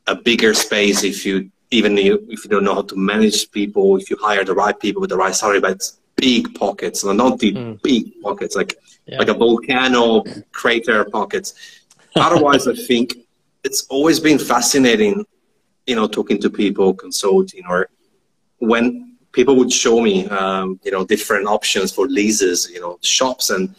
a 0.06 0.16
bigger 0.16 0.54
space 0.54 1.04
if 1.04 1.26
you 1.26 1.52
even 1.72 1.98
if 1.98 2.44
you 2.44 2.50
don't 2.50 2.64
know 2.64 2.76
how 2.76 2.82
to 2.82 2.96
manage 2.96 3.52
people, 3.52 3.98
if 3.98 4.10
you 4.10 4.18
hire 4.20 4.44
the 4.44 4.54
right 4.54 4.80
people 4.80 5.02
with 5.02 5.10
the 5.10 5.18
right 5.18 5.36
salary, 5.36 5.60
but 5.60 5.72
it's 5.72 6.00
big 6.16 6.54
pockets, 6.56 7.04
and 7.04 7.18
not 7.18 7.40
the 7.40 7.54
mm. 7.54 7.82
big 7.82 8.22
pockets, 8.22 8.56
like 8.56 8.76
yeah. 9.06 9.20
like 9.20 9.28
a 9.28 9.34
volcano 9.34 10.24
crater 10.52 11.06
pockets. 11.06 11.54
Otherwise, 12.16 12.68
I 12.68 12.74
think 12.74 13.18
it's 13.64 13.86
always 13.90 14.20
been 14.20 14.40
fascinating, 14.40 15.26
you 15.86 15.96
know, 15.96 16.08
talking 16.08 16.40
to 16.42 16.50
people, 16.50 16.94
consulting, 16.94 17.64
or 17.68 17.90
when 18.60 19.18
people 19.34 19.56
would 19.56 19.72
show 19.72 20.02
me, 20.02 20.28
um, 20.30 20.80
you 20.84 20.92
know, 20.92 21.06
different 21.06 21.48
options 21.48 21.92
for 21.92 22.08
leases, 22.08 22.70
you 22.72 22.80
know, 22.80 22.98
shops, 23.02 23.50
and 23.50 23.76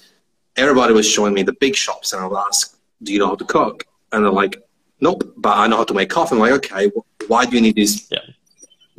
everybody 0.56 0.92
was 0.92 1.08
showing 1.08 1.32
me 1.32 1.42
the 1.42 1.54
big 1.54 1.74
shops, 1.74 2.12
and 2.12 2.22
I 2.22 2.26
would 2.26 2.38
ask, 2.38 2.76
"Do 3.02 3.12
you 3.12 3.18
know 3.18 3.28
how 3.28 3.36
to 3.36 3.44
cook?" 3.44 3.86
And 4.12 4.24
they're 4.24 4.30
like, 4.30 4.62
nope, 5.00 5.32
but 5.36 5.56
I 5.56 5.66
know 5.66 5.76
how 5.78 5.84
to 5.84 5.94
make 5.94 6.10
coffee. 6.10 6.34
I'm 6.34 6.40
like, 6.40 6.52
okay, 6.52 6.90
why 7.26 7.46
do 7.46 7.56
you 7.56 7.62
need 7.62 7.76
this 7.76 8.08
yeah. 8.10 8.20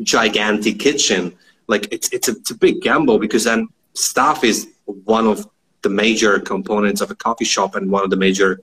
gigantic 0.02 0.80
kitchen? 0.80 1.36
Like, 1.68 1.92
it's, 1.92 2.12
it's, 2.12 2.28
a, 2.28 2.32
it's 2.32 2.52
a 2.52 2.56
big 2.56 2.82
gamble 2.82 3.20
because 3.20 3.44
then 3.44 3.68
staff 3.94 4.44
is 4.44 4.68
one 4.86 5.28
of 5.28 5.48
the 5.82 5.90
major 5.90 6.40
components 6.40 7.02
of 7.02 7.12
a 7.12 7.16
coffee 7.16 7.46
shop 7.46 7.76
and 7.76 7.90
one 7.92 8.04
of 8.04 8.10
the 8.10 8.18
major 8.18 8.62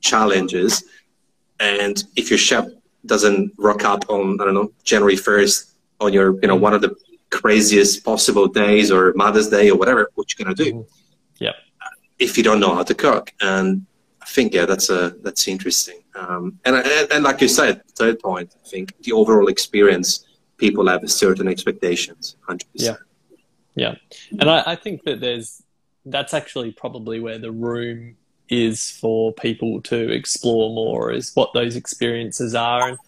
challenges. 0.00 0.84
And 1.60 2.02
if 2.16 2.30
your 2.30 2.38
chef 2.38 2.66
doesn't 3.06 3.52
rock 3.58 3.84
up 3.84 4.08
on, 4.08 4.40
I 4.40 4.44
don't 4.44 4.54
know, 4.54 4.72
January 4.84 5.16
1st 5.16 5.72
on 6.00 6.12
your, 6.12 6.38
you 6.40 6.48
know, 6.48 6.56
one 6.56 6.74
of 6.74 6.80
the 6.80 6.96
craziest 7.30 8.04
possible 8.04 8.46
days 8.46 8.90
or 8.90 9.12
Mother's 9.14 9.48
Day 9.48 9.70
or 9.70 9.76
whatever, 9.76 10.08
what 10.14 10.32
you 10.32 10.44
gonna 10.44 10.54
do? 10.54 10.72
Mm-hmm. 10.72 11.44
Yeah. 11.44 11.52
If 12.18 12.36
you 12.36 12.42
don't 12.42 12.60
know 12.60 12.74
how 12.74 12.82
to 12.82 12.94
cook. 12.94 13.32
And 13.40 13.86
think, 14.28 14.54
yeah, 14.54 14.66
that's 14.66 14.90
a, 14.90 15.14
that's 15.22 15.48
interesting. 15.48 16.02
Um, 16.14 16.58
and, 16.64 16.76
and, 16.76 17.12
and 17.12 17.24
like 17.24 17.40
you 17.40 17.48
said, 17.48 17.82
third 17.94 18.18
point, 18.20 18.54
I 18.64 18.68
think 18.68 18.94
the 19.02 19.12
overall 19.12 19.48
experience, 19.48 20.26
people 20.56 20.88
have 20.88 21.08
certain 21.10 21.48
expectations, 21.48 22.36
100%. 22.48 22.62
Yeah. 22.74 22.96
Yeah. 23.74 23.94
And 24.40 24.50
I, 24.50 24.62
I 24.66 24.76
think 24.76 25.04
that 25.04 25.20
there's, 25.20 25.62
that's 26.04 26.34
actually 26.34 26.72
probably 26.72 27.20
where 27.20 27.38
the 27.38 27.52
room 27.52 28.16
is 28.48 28.90
for 28.90 29.32
people 29.34 29.80
to 29.82 30.10
explore 30.10 30.70
more 30.70 31.12
is 31.12 31.32
what 31.34 31.52
those 31.52 31.76
experiences 31.76 32.54
are. 32.54 32.88
And 32.88 32.98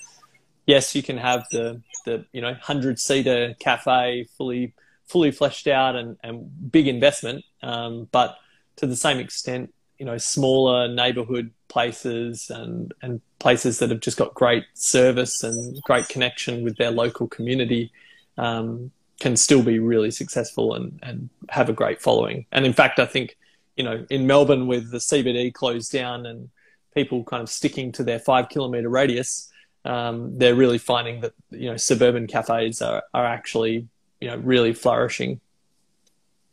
yes, 0.67 0.95
you 0.95 1.03
can 1.03 1.17
have 1.17 1.45
the, 1.51 1.83
the, 2.05 2.25
you 2.33 2.41
know, 2.41 2.55
hundred 2.55 2.99
seater 3.01 3.55
cafe 3.59 4.29
fully, 4.37 4.75
fully 5.07 5.31
fleshed 5.31 5.67
out 5.67 5.97
and, 5.97 6.17
and 6.23 6.71
big 6.71 6.87
investment. 6.87 7.45
Um, 7.63 8.09
but 8.13 8.37
to 8.77 8.87
the 8.87 8.97
same 8.97 9.19
extent, 9.19 9.75
you 10.01 10.07
know, 10.07 10.17
smaller 10.17 10.89
neighborhood 10.89 11.51
places 11.69 12.49
and, 12.49 12.95
and 13.03 13.21
places 13.39 13.79
that 13.79 13.91
have 13.91 14.01
just 14.01 14.17
got 14.17 14.33
great 14.33 14.65
service 14.73 15.43
and 15.43 15.81
great 15.83 16.09
connection 16.09 16.65
with 16.65 16.79
their 16.79 16.91
local 16.91 17.29
community 17.29 17.93
um, 18.39 18.91
can 19.21 19.37
still 19.37 19.63
be 19.63 19.79
really 19.79 20.11
successful 20.11 20.75
and, 20.75 20.99
and 21.03 21.29
have 21.51 21.69
a 21.69 21.75
great 21.75 22.01
following. 22.01 22.47
And 22.51 22.65
in 22.65 22.73
fact, 22.73 22.99
I 22.99 23.05
think, 23.05 23.37
you 23.77 23.85
know, 23.85 24.07
in 24.09 24.27
Melbourne 24.27 24.67
with 24.67 24.91
the 24.91 24.97
CBD 24.97 25.53
closed 25.53 25.93
down 25.93 26.25
and 26.25 26.49
people 26.95 27.23
kind 27.23 27.43
of 27.43 27.51
sticking 27.51 27.93
to 27.93 28.03
their 28.03 28.19
five 28.19 28.49
kilometer 28.49 28.89
radius, 28.89 29.53
um, 29.85 30.39
they're 30.39 30.55
really 30.55 30.79
finding 30.79 31.21
that, 31.21 31.35
you 31.51 31.71
know, 31.71 31.77
suburban 31.77 32.27
cafes 32.27 32.81
are, 32.81 33.03
are 33.13 33.27
actually, 33.27 33.87
you 34.19 34.29
know, 34.29 34.37
really 34.37 34.73
flourishing. 34.73 35.41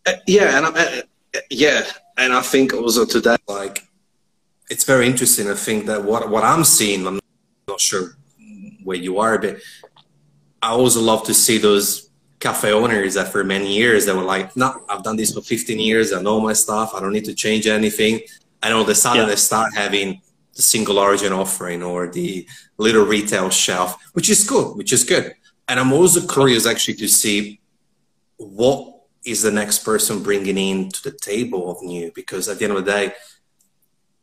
Uh, 0.06 0.16
yeah. 0.28 0.58
And 0.58 0.78
uh, 0.78 1.02
yeah. 1.50 1.86
And 2.18 2.34
I 2.34 2.42
think 2.42 2.74
also 2.74 3.06
today, 3.06 3.38
like, 3.48 3.88
it's 4.70 4.84
very 4.84 5.06
interesting. 5.08 5.50
I 5.50 5.54
think 5.54 5.86
that 5.86 6.04
what, 6.04 6.30
what 6.30 6.44
I'm 6.44 6.64
seeing, 6.64 7.06
I'm 7.08 7.20
not 7.68 7.80
sure 7.80 8.18
where 8.84 8.98
you 8.98 9.20
are, 9.20 9.38
but 9.38 9.58
I 10.62 10.72
also 10.72 11.02
love 11.02 11.24
to 11.26 11.34
see 11.34 11.58
those 11.58 12.10
cafe 12.40 12.72
owners 12.72 13.16
that 13.16 13.30
for 13.30 13.44
many 13.44 13.76
years 13.76 14.06
they 14.06 14.14
were 14.14 14.24
like, 14.24 14.56
no, 14.56 14.84
I've 14.90 15.04
done 15.04 15.16
this 15.16 15.34
for 15.34 15.42
15 15.42 15.80
years. 15.80 16.14
I 16.14 16.22
know 16.22 16.40
my 16.40 16.54
stuff. 16.54 16.94
I 16.94 17.00
don't 17.00 17.14
need 17.14 17.26
to 17.26 17.34
change 17.34 17.68
anything. 17.68 18.22
And 18.62 18.74
all 18.74 18.82
of 18.82 18.90
a 18.90 18.96
sudden 18.96 19.22
yeah. 19.22 19.28
they 19.28 19.36
start 19.36 19.74
having 19.76 20.22
the 20.56 20.62
single 20.62 21.00
origin 21.00 21.34
offering 21.34 21.84
or 21.84 22.08
the 22.08 22.48
little 22.78 23.06
retail 23.06 23.50
shelf, 23.50 23.98
which 24.14 24.30
is 24.30 24.48
good, 24.48 24.76
which 24.76 24.92
is 24.92 25.04
good. 25.04 25.36
And 25.68 25.80
I'm 25.80 25.94
also 25.94 26.26
curious 26.26 26.66
actually 26.66 26.96
to 26.96 27.08
see 27.08 27.60
what 28.38 28.97
is 29.28 29.42
the 29.42 29.52
next 29.52 29.80
person 29.80 30.24
bringing 30.24 30.58
in 30.58 30.90
to 30.90 31.04
the 31.04 31.12
table 31.12 31.70
of 31.70 31.82
new, 31.84 32.12
because 32.16 32.48
at 32.50 32.60
the 32.60 32.66
end 32.66 32.74
of 32.74 32.86
the 32.86 32.92
day, 32.92 33.14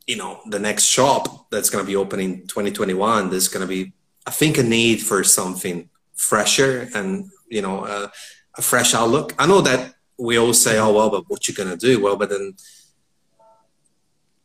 you 0.06 0.16
know, 0.16 0.40
the 0.46 0.58
next 0.58 0.84
shop 0.84 1.50
that's 1.50 1.70
going 1.70 1.84
to 1.84 1.86
be 1.86 1.96
opening 1.96 2.46
2021, 2.46 3.30
there's 3.30 3.48
going 3.48 3.66
to 3.66 3.66
be, 3.66 3.92
I 4.26 4.30
think, 4.30 4.58
a 4.58 4.62
need 4.62 5.00
for 5.02 5.24
something 5.24 5.88
fresher 6.14 6.88
and 6.94 7.30
you 7.48 7.62
know 7.62 7.84
uh, 7.84 8.08
a 8.56 8.62
fresh 8.62 8.94
outlook. 8.94 9.34
I 9.38 9.46
know 9.46 9.60
that 9.60 9.94
we 10.18 10.38
all 10.38 10.54
say, 10.54 10.78
"Oh 10.78 10.92
well, 10.92 11.10
but 11.10 11.28
what 11.28 11.46
you 11.48 11.54
gonna 11.54 11.76
do?" 11.76 12.02
Well, 12.02 12.16
but 12.16 12.30
then 12.30 12.54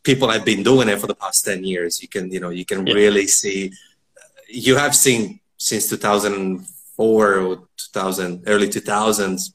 people 0.02 0.28
have 0.28 0.44
been 0.44 0.62
doing 0.62 0.88
it 0.88 0.98
for 1.00 1.06
the 1.06 1.14
past 1.14 1.44
ten 1.44 1.64
years. 1.64 2.02
You 2.02 2.08
can 2.08 2.30
you 2.30 2.40
know 2.40 2.50
you 2.50 2.64
can 2.64 2.86
yeah. 2.86 2.94
really 2.94 3.26
see. 3.26 3.72
You 4.48 4.76
have 4.76 4.96
seen 4.96 5.40
since 5.56 5.88
2004 5.88 7.34
or 7.38 7.68
2000 7.76 8.44
early 8.46 8.68
2000s. 8.68 9.52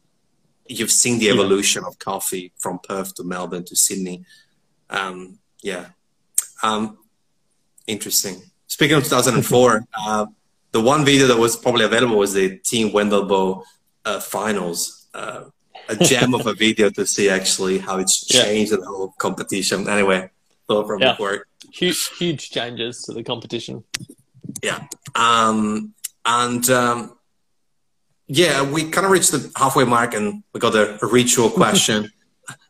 You've 0.67 0.91
seen 0.91 1.19
the 1.19 1.29
evolution 1.29 1.83
yeah. 1.83 1.89
of 1.89 1.99
coffee 1.99 2.51
from 2.57 2.79
Perth 2.79 3.15
to 3.15 3.23
Melbourne 3.23 3.65
to 3.65 3.75
Sydney. 3.75 4.25
Um, 4.89 5.39
yeah, 5.61 5.87
um, 6.63 6.97
interesting. 7.87 8.41
Speaking 8.67 8.97
of 8.97 9.03
2004. 9.03 9.85
uh, 9.97 10.25
the 10.75 10.81
one 10.81 11.05
video 11.05 11.27
that 11.27 11.37
was 11.37 11.55
probably 11.55 11.85
available 11.85 12.17
was 12.17 12.33
the 12.33 12.59
Tim 12.61 12.89
Wendelboe 12.89 13.63
uh, 14.03 14.19
finals. 14.19 15.07
Uh, 15.13 15.45
a 15.87 15.95
gem 15.95 16.33
of 16.33 16.45
a 16.47 16.53
video 16.65 16.89
to 16.89 17.05
see 17.05 17.29
actually 17.29 17.77
how 17.77 17.97
it's 17.97 18.25
changed 18.25 18.71
yeah. 18.71 18.79
the 18.79 18.85
whole 18.85 19.13
competition. 19.17 19.87
Anyway, 19.87 20.29
thought 20.67 20.85
from 20.85 21.01
yeah. 21.01 21.15
work. 21.17 21.47
Huge, 21.71 22.09
huge 22.19 22.49
changes 22.49 23.03
to 23.03 23.13
the 23.13 23.23
competition. 23.23 23.85
Yeah. 24.61 24.85
Um, 25.15 25.93
and 26.25 26.69
um, 26.69 27.17
yeah, 28.27 28.63
we 28.63 28.89
kind 28.89 29.05
of 29.05 29.11
reached 29.11 29.31
the 29.31 29.51
halfway 29.55 29.85
mark 29.85 30.13
and 30.13 30.43
we 30.53 30.59
got 30.59 30.75
a, 30.75 31.03
a 31.03 31.07
ritual 31.07 31.49
question, 31.61 32.11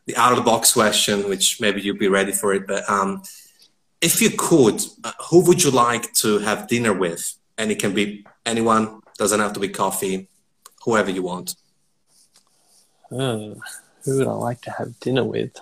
the 0.06 0.16
out 0.16 0.32
of 0.32 0.38
the 0.38 0.44
box 0.44 0.72
question, 0.72 1.28
which 1.28 1.60
maybe 1.60 1.80
you'd 1.80 1.98
be 1.98 2.08
ready 2.08 2.32
for 2.32 2.54
it. 2.54 2.66
But 2.66 2.88
um, 2.88 3.22
if 4.00 4.20
you 4.20 4.30
could, 4.30 4.82
uh, 5.04 5.12
who 5.30 5.44
would 5.46 5.62
you 5.62 5.70
like 5.70 6.12
to 6.14 6.38
have 6.38 6.68
dinner 6.68 6.92
with? 6.92 7.36
and 7.58 7.70
it 7.70 7.78
can 7.78 7.94
be 7.94 8.24
anyone. 8.44 9.00
Doesn't 9.18 9.40
have 9.40 9.52
to 9.54 9.60
be 9.60 9.68
coffee. 9.68 10.28
Whoever 10.84 11.10
you 11.10 11.22
want. 11.22 11.56
Uh, 13.10 13.54
who 14.04 14.18
would 14.18 14.28
I 14.28 14.32
like 14.32 14.60
to 14.62 14.70
have 14.70 14.98
dinner 15.00 15.24
with? 15.24 15.58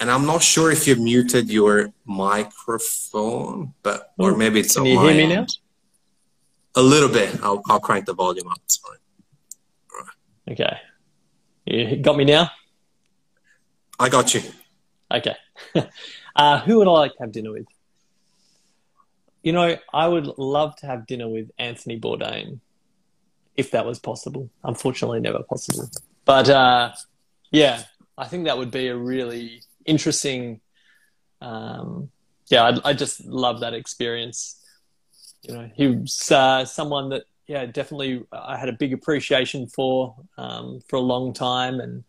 And 0.00 0.10
I'm 0.10 0.24
not 0.24 0.42
sure 0.42 0.70
if 0.70 0.86
you 0.86 0.96
muted 0.96 1.50
your 1.50 1.92
microphone, 2.04 3.74
but 3.82 4.12
or 4.16 4.36
maybe 4.36 4.60
it's 4.60 4.76
can 4.76 4.86
you 4.86 5.00
hear 5.00 5.14
me 5.14 5.34
now? 5.34 5.46
A 6.78 6.82
little 6.82 7.08
bit. 7.08 7.42
I'll, 7.42 7.60
I'll 7.68 7.80
crank 7.80 8.06
the 8.06 8.14
volume 8.14 8.46
up. 8.46 8.60
It's 8.64 8.76
fine. 8.76 8.98
Right. 10.46 10.52
Okay. 10.52 10.76
You 11.66 11.96
got 11.96 12.16
me 12.16 12.24
now? 12.24 12.52
I 13.98 14.08
got 14.08 14.32
you. 14.32 14.42
Okay. 15.12 15.34
uh, 16.36 16.60
who 16.60 16.78
would 16.78 16.86
I 16.86 16.92
like 16.92 17.16
to 17.16 17.22
have 17.24 17.32
dinner 17.32 17.50
with? 17.50 17.66
You 19.42 19.52
know, 19.54 19.76
I 19.92 20.06
would 20.06 20.38
love 20.38 20.76
to 20.76 20.86
have 20.86 21.04
dinner 21.08 21.28
with 21.28 21.50
Anthony 21.58 21.98
Bourdain 21.98 22.60
if 23.56 23.72
that 23.72 23.84
was 23.84 23.98
possible. 23.98 24.48
Unfortunately, 24.62 25.18
never 25.18 25.42
possible. 25.42 25.90
But 26.24 26.48
uh, 26.48 26.92
yeah, 27.50 27.82
I 28.16 28.28
think 28.28 28.44
that 28.44 28.56
would 28.56 28.70
be 28.70 28.86
a 28.86 28.96
really 28.96 29.62
interesting. 29.84 30.60
Um, 31.40 32.10
yeah, 32.46 32.66
I'd, 32.66 32.84
I 32.84 32.92
just 32.92 33.24
love 33.24 33.60
that 33.60 33.74
experience. 33.74 34.57
You 35.42 35.54
know, 35.54 35.70
he 35.74 35.86
was 35.88 36.30
uh, 36.30 36.64
someone 36.64 37.10
that 37.10 37.24
yeah, 37.46 37.64
definitely 37.64 38.24
I 38.30 38.56
had 38.56 38.68
a 38.68 38.72
big 38.72 38.92
appreciation 38.92 39.66
for 39.68 40.14
um, 40.36 40.80
for 40.88 40.96
a 40.96 41.00
long 41.00 41.32
time, 41.32 41.80
and 41.80 42.04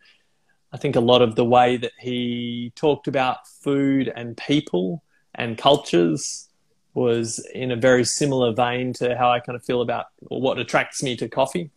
I 0.73 0.77
think 0.77 0.95
a 0.95 1.01
lot 1.01 1.21
of 1.21 1.35
the 1.35 1.45
way 1.45 1.77
that 1.77 1.93
he 1.99 2.73
talked 2.75 3.07
about 3.07 3.47
food 3.47 4.11
and 4.13 4.35
people 4.35 5.03
and 5.35 5.57
cultures 5.57 6.49
was 6.93 7.39
in 7.53 7.71
a 7.71 7.75
very 7.75 8.03
similar 8.03 8.51
vein 8.51 8.93
to 8.93 9.15
how 9.15 9.31
I 9.31 9.39
kind 9.39 9.55
of 9.55 9.63
feel 9.63 9.81
about 9.81 10.07
or 10.29 10.41
what 10.41 10.59
attracts 10.59 11.01
me 11.01 11.15
to 11.17 11.29
coffee 11.29 11.71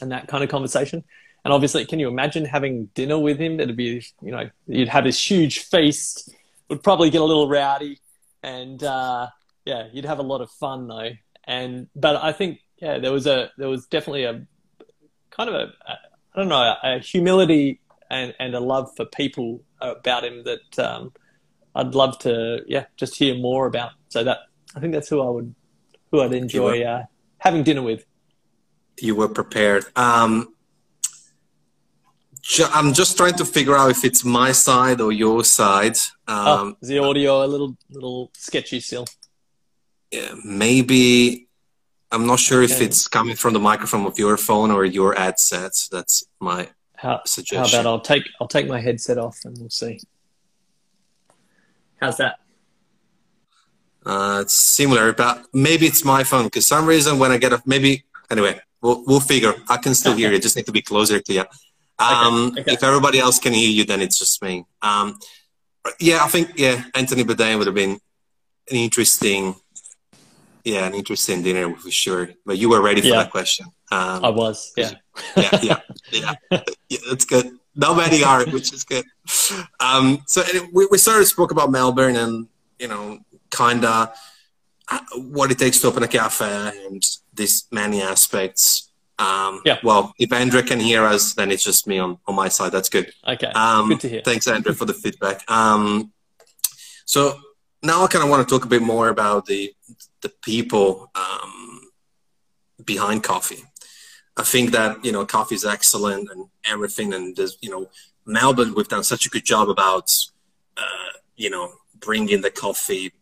and 0.00 0.12
that 0.12 0.28
kind 0.28 0.44
of 0.44 0.50
conversation. 0.50 1.02
And 1.44 1.52
obviously, 1.52 1.84
can 1.86 1.98
you 1.98 2.08
imagine 2.08 2.44
having 2.44 2.86
dinner 2.94 3.18
with 3.18 3.38
him? 3.38 3.56
That'd 3.56 3.76
be, 3.76 4.04
you 4.22 4.30
know, 4.30 4.50
you'd 4.66 4.88
have 4.88 5.04
this 5.04 5.30
huge 5.30 5.60
feast, 5.60 6.30
would 6.68 6.82
probably 6.82 7.10
get 7.10 7.20
a 7.20 7.24
little 7.24 7.48
rowdy, 7.48 7.98
and 8.42 8.82
uh, 8.84 9.28
yeah, 9.68 9.88
you'd 9.92 10.06
have 10.06 10.18
a 10.18 10.22
lot 10.22 10.40
of 10.40 10.50
fun 10.50 10.88
though. 10.88 11.10
And 11.44 11.88
but 11.94 12.16
I 12.16 12.32
think 12.32 12.60
yeah, 12.78 12.98
there 12.98 13.12
was 13.12 13.26
a 13.26 13.50
there 13.58 13.68
was 13.68 13.86
definitely 13.86 14.24
a 14.24 14.46
kind 15.30 15.50
of 15.50 15.54
a 15.54 15.64
a 15.86 15.94
I 16.34 16.38
don't 16.38 16.48
know 16.48 16.74
a, 16.82 16.98
humility 17.00 17.80
and 18.10 18.34
and 18.40 18.54
a 18.54 18.60
love 18.60 18.90
for 18.96 19.04
people 19.04 19.62
about 19.80 20.24
him 20.24 20.44
that 20.44 20.78
um, 20.78 21.12
I'd 21.74 21.94
love 21.94 22.18
to 22.20 22.64
yeah 22.66 22.86
just 22.96 23.16
hear 23.16 23.34
more 23.34 23.66
about. 23.66 23.92
So 24.08 24.24
that 24.24 24.38
I 24.74 24.80
think 24.80 24.94
that's 24.94 25.08
who 25.10 25.20
I 25.20 25.28
would 25.28 25.54
who 26.10 26.22
I'd 26.22 26.32
enjoy 26.32 26.80
were, 26.80 26.88
uh, 26.88 27.02
having 27.36 27.62
dinner 27.62 27.82
with. 27.82 28.06
You 28.98 29.16
were 29.16 29.28
prepared. 29.28 29.84
Um, 29.96 30.54
ju- 32.40 32.72
I'm 32.72 32.94
just 32.94 33.18
trying 33.18 33.34
to 33.34 33.44
figure 33.44 33.76
out 33.76 33.90
if 33.90 34.02
it's 34.02 34.24
my 34.24 34.52
side 34.52 35.02
or 35.02 35.12
your 35.12 35.44
side. 35.44 35.98
Oh, 36.26 36.34
um, 36.34 36.68
oh, 36.68 36.76
is 36.80 36.88
the 36.88 36.98
audio 37.00 37.44
a 37.44 37.48
little 37.54 37.76
little 37.90 38.30
sketchy 38.34 38.80
still? 38.80 39.06
Yeah, 40.10 40.34
maybe. 40.44 41.48
I'm 42.10 42.26
not 42.26 42.38
sure 42.38 42.62
okay. 42.62 42.72
if 42.72 42.80
it's 42.80 43.06
coming 43.06 43.36
from 43.36 43.52
the 43.52 43.60
microphone 43.60 44.06
of 44.06 44.18
your 44.18 44.36
phone 44.38 44.70
or 44.70 44.84
your 44.84 45.14
headset. 45.14 45.72
That's 45.90 46.24
my 46.40 46.68
how, 46.96 47.20
suggestion. 47.26 47.76
How 47.76 47.80
about 47.80 47.90
I'll 47.90 48.00
take 48.00 48.24
I'll 48.40 48.48
take 48.48 48.66
my 48.66 48.80
headset 48.80 49.18
off 49.18 49.38
and 49.44 49.56
we'll 49.58 49.70
see. 49.70 50.00
How's 52.00 52.16
that? 52.16 52.38
Uh, 54.06 54.38
it's 54.42 54.56
similar, 54.58 55.12
but 55.12 55.46
maybe 55.52 55.84
it's 55.84 56.04
my 56.04 56.24
phone 56.24 56.44
because 56.44 56.66
some 56.66 56.86
reason 56.86 57.18
when 57.18 57.30
I 57.30 57.36
get 57.36 57.52
up, 57.52 57.66
maybe 57.66 58.04
anyway, 58.30 58.58
we'll 58.80 59.04
we'll 59.06 59.20
figure. 59.20 59.54
I 59.68 59.76
can 59.76 59.94
still 59.94 60.14
hear 60.14 60.32
you. 60.32 60.38
Just 60.38 60.56
need 60.56 60.66
to 60.66 60.72
be 60.72 60.82
closer 60.82 61.20
to 61.20 61.32
you. 61.32 61.44
Um, 61.98 62.48
okay. 62.52 62.60
Okay. 62.62 62.72
If 62.72 62.82
everybody 62.82 63.18
else 63.18 63.38
can 63.38 63.52
hear 63.52 63.68
you, 63.68 63.84
then 63.84 64.00
it's 64.00 64.18
just 64.18 64.40
me. 64.42 64.64
Um, 64.82 65.18
yeah, 66.00 66.24
I 66.24 66.28
think 66.28 66.52
yeah, 66.56 66.84
Anthony 66.94 67.24
Bourdain 67.24 67.58
would 67.58 67.66
have 67.66 67.74
been 67.74 67.98
an 68.70 68.76
interesting, 68.76 69.56
yeah, 70.68 70.86
an 70.86 70.94
interesting 70.94 71.42
dinner 71.42 71.74
for 71.76 71.90
sure. 71.90 72.30
But 72.44 72.58
you 72.58 72.68
were 72.68 72.82
ready 72.82 73.00
for 73.00 73.08
yeah. 73.08 73.22
that 73.22 73.30
question. 73.30 73.66
Um, 73.90 74.24
I 74.24 74.28
was. 74.28 74.72
Yeah. 74.76 74.90
yeah, 75.36 75.58
yeah, 75.62 75.80
yeah, 76.50 76.60
yeah. 76.88 76.98
That's 77.08 77.24
good. 77.24 77.58
Nobody 77.74 78.22
are, 78.22 78.44
which 78.46 78.72
is 78.72 78.84
good. 78.84 79.04
Um, 79.80 80.22
so 80.26 80.42
we, 80.72 80.86
we 80.90 80.98
sort 80.98 81.20
of 81.20 81.26
spoke 81.28 81.52
about 81.52 81.70
Melbourne 81.70 82.16
and, 82.16 82.48
you 82.78 82.88
know, 82.88 83.20
kind 83.50 83.84
of 83.84 84.14
uh, 84.88 84.98
what 85.14 85.50
it 85.50 85.58
takes 85.58 85.80
to 85.80 85.88
open 85.88 86.02
a 86.02 86.08
cafe 86.08 86.72
and 86.86 87.02
these 87.32 87.66
many 87.70 88.02
aspects. 88.02 88.90
Um, 89.18 89.62
yeah. 89.64 89.78
Well, 89.82 90.12
if 90.18 90.32
Andrea 90.32 90.64
can 90.64 90.80
hear 90.80 91.04
us, 91.04 91.34
then 91.34 91.50
it's 91.50 91.64
just 91.64 91.86
me 91.86 91.98
on, 91.98 92.18
on 92.26 92.34
my 92.34 92.48
side. 92.48 92.72
That's 92.72 92.88
good. 92.88 93.12
Okay. 93.26 93.46
Um, 93.46 93.88
good 93.88 94.00
to 94.00 94.08
hear. 94.08 94.22
Thanks, 94.24 94.46
Andrea, 94.46 94.74
for 94.74 94.84
the 94.84 94.94
feedback. 94.94 95.48
Um, 95.50 96.12
so 97.04 97.38
now 97.88 98.04
I 98.04 98.06
kind 98.06 98.22
of 98.22 98.30
want 98.30 98.46
to 98.46 98.54
talk 98.54 98.64
a 98.64 98.68
bit 98.68 98.82
more 98.82 99.08
about 99.08 99.46
the 99.46 99.74
the 100.20 100.28
people 100.42 101.10
um, 101.14 101.80
behind 102.84 103.24
coffee. 103.24 103.64
I 104.36 104.44
think 104.44 104.70
that 104.72 105.04
you 105.04 105.10
know 105.10 105.24
coffee 105.26 105.56
is 105.56 105.64
excellent 105.64 106.30
and 106.30 106.46
everything, 106.64 107.12
and 107.14 107.34
there's 107.34 107.56
you 107.60 107.70
know 107.70 107.88
Melbourne 108.26 108.74
we've 108.74 108.94
done 108.94 109.02
such 109.02 109.26
a 109.26 109.30
good 109.30 109.44
job 109.44 109.68
about 109.68 110.12
uh, 110.76 111.12
you 111.36 111.50
know 111.50 111.72
bringing 111.98 112.42
the 112.42 112.50
coffee 112.50 113.12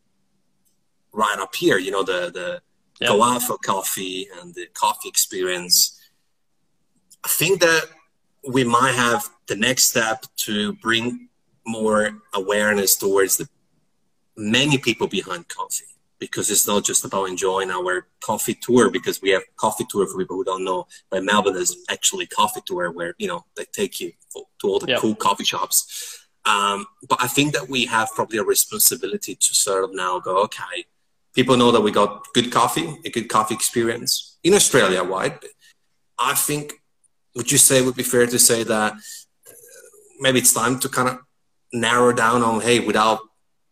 right 1.13 1.39
up 1.39 1.55
here. 1.55 1.79
You 1.79 1.93
know 1.93 2.03
the 2.03 2.21
the 2.39 2.61
yep. 3.01 3.11
go 3.11 3.23
out 3.23 3.43
for 3.43 3.57
coffee 3.59 4.29
and 4.37 4.55
the 4.55 4.67
coffee 4.75 5.09
experience. 5.09 5.77
I 7.25 7.29
think 7.29 7.61
that 7.61 7.85
we 8.49 8.65
might 8.65 8.95
have 8.95 9.29
the 9.47 9.57
next 9.57 9.85
step 9.85 10.25
to 10.47 10.75
bring 10.75 11.29
more 11.67 12.11
awareness 12.35 12.97
towards 12.97 13.37
the 13.37 13.49
many 14.37 14.79
people 14.79 15.07
behind 15.07 15.49
coffee 15.49 15.85
because 16.19 16.51
it's 16.51 16.67
not 16.67 16.85
just 16.85 17.05
about 17.05 17.27
enjoying 17.27 17.71
our 17.71 18.07
coffee 18.23 18.55
tour 18.55 18.91
because 18.91 19.21
we 19.21 19.31
have 19.31 19.43
coffee 19.57 19.85
tour 19.89 20.07
for 20.07 20.19
people 20.19 20.37
who 20.37 20.45
don't 20.45 20.65
know. 20.65 20.87
But 21.11 21.25
melbourne 21.25 21.57
is 21.57 21.77
actually 21.91 22.27
coffee 22.27 22.63
tour 22.65 22.91
where 22.91 23.15
you 23.19 23.29
know 23.29 23.45
they 23.57 23.65
take 23.73 24.01
you 24.01 24.13
to 24.35 24.69
all 24.69 24.79
the 24.79 24.89
yep. 24.89 25.01
cool 25.01 25.15
coffee 25.15 25.45
shops. 25.45 26.27
Um, 26.45 26.87
but 27.09 27.19
i 27.21 27.27
think 27.27 27.55
that 27.55 27.69
we 27.69 27.87
have 27.87 28.09
probably 28.15 28.39
a 28.39 28.45
responsibility 28.45 29.35
to 29.35 29.53
sort 29.53 29.83
of 29.83 29.93
now 29.93 30.21
go 30.21 30.45
okay 30.45 30.85
people 31.35 31.57
know 31.57 31.73
that 31.73 31.81
we 31.81 31.91
got 31.91 32.25
good 32.35 32.53
coffee 32.53 32.99
a 33.05 33.11
good 33.11 33.29
coffee 33.29 33.55
experience 33.55 34.39
in 34.45 34.55
australia 34.55 35.03
wide. 35.03 35.39
I 36.19 36.35
think 36.35 36.73
would 37.35 37.53
you 37.53 37.59
say 37.59 37.83
would 37.83 37.97
be 37.97 38.03
fair 38.03 38.27
to 38.27 38.39
say 38.39 38.63
that 38.65 38.95
maybe 40.21 40.39
it's 40.39 40.55
time 40.55 40.79
to 40.81 40.89
kind 40.89 41.09
of 41.09 41.19
narrow 41.73 42.13
down 42.13 42.43
on 42.43 42.61
hey 42.61 42.81
without 42.81 43.19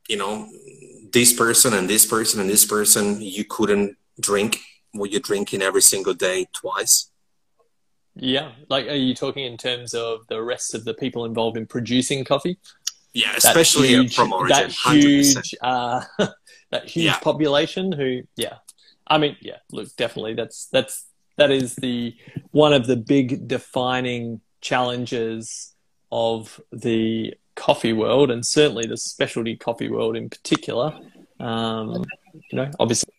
you 0.08 0.16
know 0.16 0.48
this 1.12 1.32
person 1.32 1.72
and 1.72 1.88
this 1.88 2.04
person 2.04 2.40
and 2.40 2.50
this 2.50 2.64
person 2.64 3.20
you 3.20 3.44
couldn't 3.44 3.96
drink. 4.20 4.58
What 4.92 5.10
you're 5.10 5.20
drinking 5.20 5.62
every 5.62 5.82
single 5.82 6.14
day 6.14 6.46
twice? 6.52 7.10
Yeah. 8.14 8.52
Like 8.68 8.86
are 8.86 8.94
you 8.94 9.14
talking 9.14 9.44
in 9.44 9.56
terms 9.56 9.94
of 9.94 10.26
the 10.28 10.42
rest 10.42 10.74
of 10.74 10.84
the 10.84 10.94
people 10.94 11.24
involved 11.24 11.56
in 11.56 11.66
producing 11.66 12.24
coffee? 12.24 12.58
Yeah 13.12 13.34
especially 13.36 13.88
huge, 13.88 14.14
from 14.14 14.32
origin 14.32 14.56
that 14.56 14.70
huge 14.70 15.54
uh, 15.62 16.02
that 16.70 16.88
huge 16.88 17.06
yeah. 17.06 17.18
population 17.18 17.92
who 17.92 18.22
yeah. 18.36 18.56
I 19.06 19.18
mean 19.18 19.36
yeah 19.40 19.58
look 19.70 19.94
definitely 19.96 20.34
that's 20.34 20.66
that's 20.66 21.06
that 21.36 21.50
is 21.50 21.74
the 21.76 22.16
one 22.50 22.72
of 22.72 22.86
the 22.86 22.96
big 22.96 23.48
defining 23.48 24.40
challenges 24.60 25.74
of 26.10 26.60
the 26.72 27.34
coffee 27.54 27.92
world 27.92 28.30
and 28.30 28.44
certainly 28.44 28.86
the 28.86 28.96
specialty 28.96 29.56
coffee 29.56 29.88
world 29.88 30.16
in 30.16 30.28
particular. 30.28 30.98
Um, 31.40 32.04
you 32.50 32.56
know, 32.56 32.70
obviously, 32.78 33.12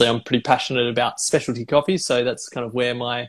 I'm 0.00 0.20
pretty 0.22 0.42
passionate 0.42 0.88
about 0.88 1.20
specialty 1.20 1.64
coffee, 1.64 1.98
so 1.98 2.24
that's 2.24 2.48
kind 2.48 2.66
of 2.66 2.74
where 2.74 2.94
my 2.94 3.28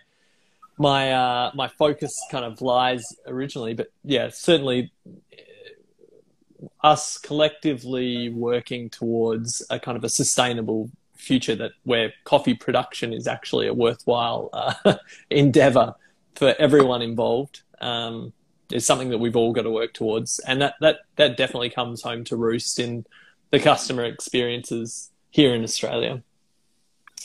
my 0.77 1.11
uh, 1.11 1.51
my 1.55 1.67
focus 1.67 2.19
kind 2.29 2.45
of 2.45 2.61
lies 2.61 3.05
originally. 3.25 3.73
But 3.73 3.91
yeah, 4.03 4.29
certainly 4.29 4.91
uh, 5.03 6.67
us 6.83 7.17
collectively 7.17 8.29
working 8.29 8.89
towards 8.89 9.65
a 9.69 9.79
kind 9.79 9.97
of 9.97 10.03
a 10.03 10.09
sustainable 10.09 10.89
future 11.15 11.55
that 11.55 11.71
where 11.83 12.13
coffee 12.23 12.53
production 12.53 13.11
is 13.11 13.27
actually 13.27 13.67
a 13.67 13.73
worthwhile 13.73 14.49
uh, 14.53 14.95
endeavor 15.29 15.95
for 16.35 16.53
everyone 16.59 17.01
involved. 17.01 17.61
Um, 17.81 18.33
is 18.71 18.85
something 18.85 19.09
that 19.09 19.17
we've 19.17 19.35
all 19.35 19.53
got 19.53 19.63
to 19.63 19.71
work 19.71 19.93
towards, 19.93 20.39
and 20.39 20.61
that 20.61 20.75
that 20.81 20.97
that 21.15 21.37
definitely 21.37 21.69
comes 21.69 22.01
home 22.01 22.23
to 22.25 22.35
roost 22.35 22.79
in 22.79 23.05
the 23.51 23.59
customer 23.59 24.03
experiences 24.03 25.09
here 25.29 25.53
in 25.53 25.63
Australia. 25.63 26.21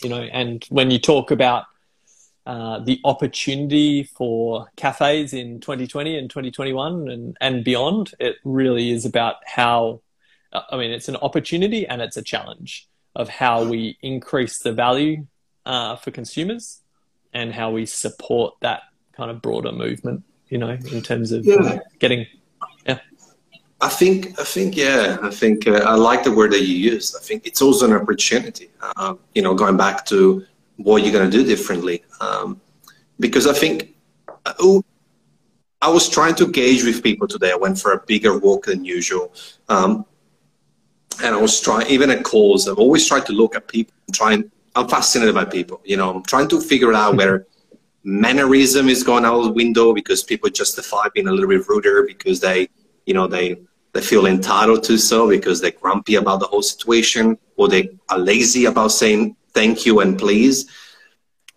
You 0.02 0.09
know, 0.09 0.22
and 0.22 0.64
when 0.68 0.90
you 0.90 0.98
talk 0.98 1.31
about 1.31 1.64
uh, 2.44 2.81
the 2.81 3.00
opportunity 3.05 4.02
for 4.02 4.66
cafes 4.76 5.33
in 5.33 5.61
2020 5.61 6.18
and 6.18 6.28
2021 6.28 7.09
and, 7.09 7.37
and 7.40 7.64
beyond, 7.64 8.12
it 8.18 8.37
really 8.42 8.90
is 8.90 9.05
about 9.05 9.37
how, 9.46 10.00
I 10.52 10.76
mean, 10.76 10.90
it's 10.90 11.09
an 11.09 11.16
opportunity 11.16 11.87
and 11.87 12.02
it's 12.02 12.16
a 12.16 12.22
challenge 12.22 12.88
of 13.14 13.28
how 13.28 13.62
we 13.62 13.96
increase 14.02 14.59
the 14.59 14.72
value 14.72 15.26
uh, 15.66 15.94
for 15.96 16.11
consumers 16.11 16.81
and 17.33 17.52
how 17.52 17.70
we 17.70 17.87
support 17.87 18.55
that 18.61 18.83
kind 19.12 19.31
of 19.31 19.40
broader 19.40 19.70
movement 19.70 20.24
you 20.52 20.58
know, 20.58 20.68
in 20.68 21.00
terms 21.00 21.32
of 21.32 21.46
yeah. 21.46 21.78
getting, 21.98 22.26
yeah. 22.84 22.98
I 23.80 23.88
think, 23.88 24.38
I 24.38 24.44
think, 24.44 24.76
yeah, 24.76 25.16
I 25.22 25.30
think 25.30 25.66
uh, 25.66 25.84
I 25.92 25.94
like 25.94 26.24
the 26.24 26.30
word 26.30 26.52
that 26.52 26.60
you 26.60 26.76
used. 26.76 27.16
I 27.16 27.20
think 27.20 27.46
it's 27.46 27.62
also 27.62 27.86
an 27.86 27.94
opportunity. 27.94 28.68
Uh, 28.82 29.14
you 29.34 29.40
know, 29.40 29.54
going 29.54 29.78
back 29.78 30.04
to 30.06 30.44
what 30.76 31.02
you're 31.02 31.12
going 31.18 31.30
to 31.30 31.36
do 31.38 31.42
differently, 31.42 32.04
um, 32.20 32.60
because 33.18 33.46
I 33.46 33.54
think. 33.54 33.94
Uh, 34.44 34.80
I 35.80 35.88
was 35.88 36.08
trying 36.08 36.36
to 36.36 36.46
gauge 36.46 36.84
with 36.84 37.02
people 37.02 37.26
today. 37.26 37.50
I 37.50 37.56
went 37.56 37.76
for 37.76 37.90
a 37.90 38.00
bigger 38.06 38.38
walk 38.38 38.66
than 38.66 38.84
usual. 38.84 39.34
Um, 39.68 40.06
and 41.24 41.34
I 41.34 41.40
was 41.40 41.60
trying, 41.60 41.88
even 41.88 42.08
at 42.10 42.22
calls, 42.22 42.68
I've 42.68 42.78
always 42.78 43.04
tried 43.08 43.26
to 43.26 43.32
look 43.32 43.56
at 43.56 43.66
people 43.66 43.92
and 44.06 44.14
try 44.14 44.34
and, 44.34 44.48
I'm 44.76 44.86
fascinated 44.86 45.34
by 45.34 45.44
people. 45.44 45.80
You 45.84 45.96
know, 45.96 46.14
I'm 46.14 46.22
trying 46.22 46.46
to 46.50 46.60
figure 46.60 46.92
out 46.92 47.16
where 47.20 47.46
mannerism 48.04 48.88
is 48.88 49.02
going 49.02 49.24
out 49.24 49.42
the 49.42 49.52
window 49.52 49.92
because 49.92 50.22
people 50.22 50.50
justify 50.50 51.06
being 51.14 51.28
a 51.28 51.32
little 51.32 51.48
bit 51.48 51.68
ruder 51.68 52.04
because 52.04 52.40
they, 52.40 52.68
you 53.06 53.14
know, 53.14 53.26
they 53.26 53.60
they 53.92 54.00
feel 54.00 54.26
entitled 54.26 54.82
to 54.84 54.96
so 54.96 55.28
because 55.28 55.60
they're 55.60 55.70
grumpy 55.70 56.14
about 56.14 56.40
the 56.40 56.46
whole 56.46 56.62
situation 56.62 57.36
or 57.56 57.68
they 57.68 57.90
are 58.08 58.18
lazy 58.18 58.64
about 58.64 58.90
saying 58.90 59.36
thank 59.52 59.84
you 59.84 60.00
and 60.00 60.18
please. 60.18 60.70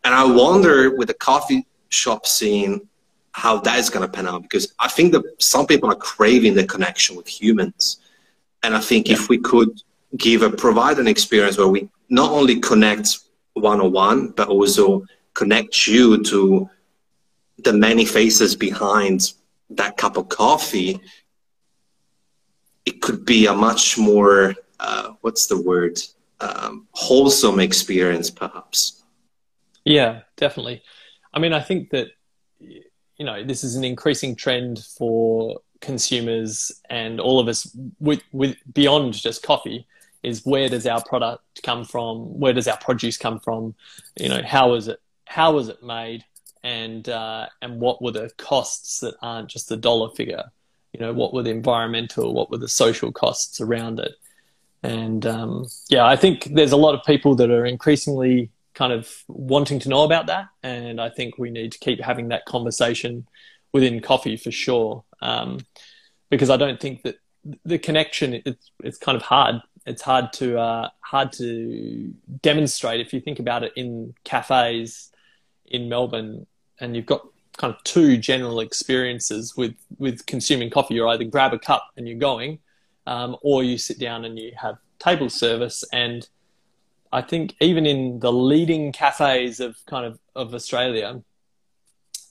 And 0.03 0.13
I 0.13 0.25
wonder 0.25 0.95
with 0.95 1.07
the 1.07 1.13
coffee 1.13 1.65
shop 1.89 2.27
scene 2.27 2.87
how 3.31 3.57
that 3.59 3.79
is 3.79 3.89
going 3.89 4.05
to 4.05 4.11
pan 4.11 4.27
out 4.27 4.43
because 4.43 4.73
I 4.79 4.87
think 4.89 5.13
that 5.13 5.23
some 5.39 5.65
people 5.65 5.91
are 5.91 5.95
craving 5.95 6.55
the 6.55 6.65
connection 6.65 7.15
with 7.15 7.27
humans. 7.27 8.01
And 8.63 8.75
I 8.75 8.79
think 8.79 9.07
yeah. 9.07 9.15
if 9.15 9.29
we 9.29 9.37
could 9.37 9.81
give 10.17 10.41
a 10.41 10.49
provide 10.49 10.99
an 10.99 11.07
experience 11.07 11.57
where 11.57 11.67
we 11.67 11.89
not 12.09 12.31
only 12.31 12.59
connect 12.59 13.19
one 13.53 13.81
on 13.81 13.91
one, 13.91 14.29
but 14.29 14.49
also 14.49 15.05
connect 15.35 15.87
you 15.87 16.23
to 16.23 16.67
the 17.59 17.73
many 17.73 18.05
faces 18.05 18.55
behind 18.55 19.33
that 19.69 19.97
cup 19.97 20.17
of 20.17 20.29
coffee, 20.29 20.99
it 22.85 23.01
could 23.01 23.25
be 23.25 23.45
a 23.45 23.53
much 23.53 23.97
more, 23.97 24.55
uh, 24.79 25.11
what's 25.21 25.47
the 25.47 25.61
word, 25.61 25.99
um, 26.39 26.87
wholesome 26.91 27.59
experience, 27.59 28.29
perhaps. 28.29 29.03
Yeah, 29.83 30.21
definitely. 30.37 30.81
I 31.33 31.39
mean, 31.39 31.53
I 31.53 31.61
think 31.61 31.91
that, 31.91 32.07
you 32.59 33.25
know, 33.25 33.43
this 33.43 33.63
is 33.63 33.75
an 33.75 33.83
increasing 33.83 34.35
trend 34.35 34.79
for 34.97 35.59
consumers 35.81 36.71
and 36.89 37.19
all 37.19 37.39
of 37.39 37.47
us 37.47 37.75
with, 37.99 38.21
with 38.31 38.55
beyond 38.73 39.13
just 39.13 39.43
coffee 39.43 39.87
is 40.23 40.45
where 40.45 40.69
does 40.69 40.87
our 40.87 41.03
product 41.03 41.43
come 41.63 41.85
from? 41.85 42.39
Where 42.39 42.53
does 42.53 42.67
our 42.67 42.77
produce 42.77 43.17
come 43.17 43.39
from? 43.39 43.75
You 44.17 44.29
know, 44.29 44.41
how 44.43 44.73
is 44.73 44.87
it 44.87 44.99
how 45.25 45.53
was 45.53 45.69
it 45.69 45.83
made, 45.83 46.23
and 46.63 47.07
uh, 47.09 47.47
and 47.61 47.79
what 47.79 48.01
were 48.01 48.11
the 48.11 48.31
costs 48.37 48.99
that 48.99 49.15
aren't 49.21 49.49
just 49.49 49.69
the 49.69 49.77
dollar 49.77 50.09
figure. 50.15 50.43
You 50.93 50.99
know, 51.01 51.13
what 51.13 51.33
were 51.33 51.43
the 51.43 51.51
environmental, 51.51 52.33
what 52.33 52.49
were 52.49 52.57
the 52.57 52.69
social 52.69 53.11
costs 53.11 53.59
around 53.59 53.99
it, 53.99 54.13
and 54.81 55.25
um, 55.25 55.67
yeah, 55.89 56.05
I 56.05 56.15
think 56.15 56.45
there's 56.53 56.71
a 56.71 56.77
lot 56.77 56.95
of 56.95 57.05
people 57.05 57.35
that 57.35 57.51
are 57.51 57.65
increasingly 57.65 58.49
kind 58.73 58.93
of 58.93 59.23
wanting 59.27 59.79
to 59.79 59.89
know 59.89 60.03
about 60.03 60.27
that, 60.27 60.47
and 60.63 61.01
I 61.01 61.09
think 61.09 61.37
we 61.37 61.49
need 61.49 61.71
to 61.73 61.79
keep 61.79 62.01
having 62.01 62.29
that 62.29 62.45
conversation 62.45 63.27
within 63.73 64.01
coffee 64.01 64.37
for 64.37 64.51
sure, 64.51 65.03
um, 65.21 65.59
because 66.29 66.49
I 66.49 66.57
don't 66.57 66.79
think 66.79 67.03
that 67.03 67.15
the 67.63 67.77
connection 67.77 68.41
it's 68.45 68.71
it's 68.83 68.97
kind 68.97 69.15
of 69.15 69.21
hard. 69.21 69.55
It's 69.85 70.01
hard 70.01 70.33
to 70.33 70.57
uh, 70.59 70.89
hard 71.01 71.31
to 71.33 72.13
demonstrate 72.41 73.01
if 73.01 73.13
you 73.13 73.19
think 73.19 73.39
about 73.39 73.63
it 73.63 73.73
in 73.75 74.13
cafes 74.23 75.11
in 75.67 75.89
Melbourne 75.89 76.45
and 76.79 76.95
you've 76.95 77.05
got 77.05 77.25
kind 77.57 77.73
of 77.73 77.81
two 77.83 78.17
general 78.17 78.59
experiences 78.59 79.55
with 79.55 79.75
with 79.97 80.25
consuming 80.25 80.69
coffee. 80.69 80.95
You 80.95 81.07
either 81.07 81.23
grab 81.23 81.53
a 81.53 81.59
cup 81.59 81.87
and 81.95 82.07
you're 82.07 82.17
going, 82.17 82.59
um, 83.07 83.37
or 83.41 83.63
you 83.63 83.77
sit 83.77 83.99
down 83.99 84.25
and 84.25 84.37
you 84.37 84.51
have 84.61 84.77
table 84.99 85.29
service. 85.29 85.83
And 85.93 86.27
I 87.11 87.21
think 87.21 87.55
even 87.61 87.85
in 87.85 88.19
the 88.19 88.31
leading 88.31 88.91
cafes 88.91 89.59
of 89.59 89.77
kind 89.85 90.05
of 90.05 90.19
of 90.35 90.53
Australia, 90.53 91.21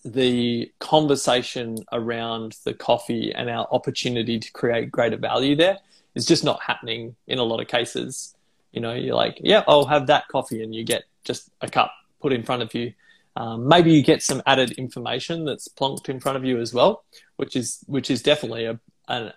the 0.04 0.70
conversation 0.80 1.78
around 1.92 2.56
the 2.64 2.74
coffee 2.74 3.32
and 3.34 3.48
our 3.48 3.66
opportunity 3.70 4.38
to 4.38 4.52
create 4.52 4.90
greater 4.90 5.16
value 5.16 5.56
there 5.56 5.78
is 6.14 6.26
just 6.26 6.44
not 6.44 6.62
happening 6.62 7.16
in 7.26 7.38
a 7.38 7.42
lot 7.42 7.60
of 7.60 7.68
cases. 7.68 8.34
You 8.72 8.80
know, 8.80 8.92
you're 8.92 9.14
like, 9.14 9.40
yeah, 9.42 9.62
I'll 9.66 9.86
have 9.86 10.08
that 10.08 10.28
coffee, 10.28 10.62
and 10.62 10.74
you 10.74 10.84
get 10.84 11.04
just 11.24 11.48
a 11.60 11.68
cup 11.68 11.92
put 12.20 12.32
in 12.32 12.42
front 12.42 12.62
of 12.62 12.74
you. 12.74 12.92
Um, 13.36 13.66
maybe 13.66 13.92
you 13.92 14.02
get 14.02 14.22
some 14.22 14.42
added 14.46 14.72
information 14.72 15.44
that's 15.44 15.68
plonked 15.68 16.08
in 16.08 16.20
front 16.20 16.36
of 16.36 16.44
you 16.44 16.60
as 16.60 16.72
well, 16.72 17.04
which 17.36 17.56
is 17.56 17.80
which 17.86 18.10
is 18.10 18.22
definitely 18.22 18.66
a 18.66 18.80
a, 19.08 19.32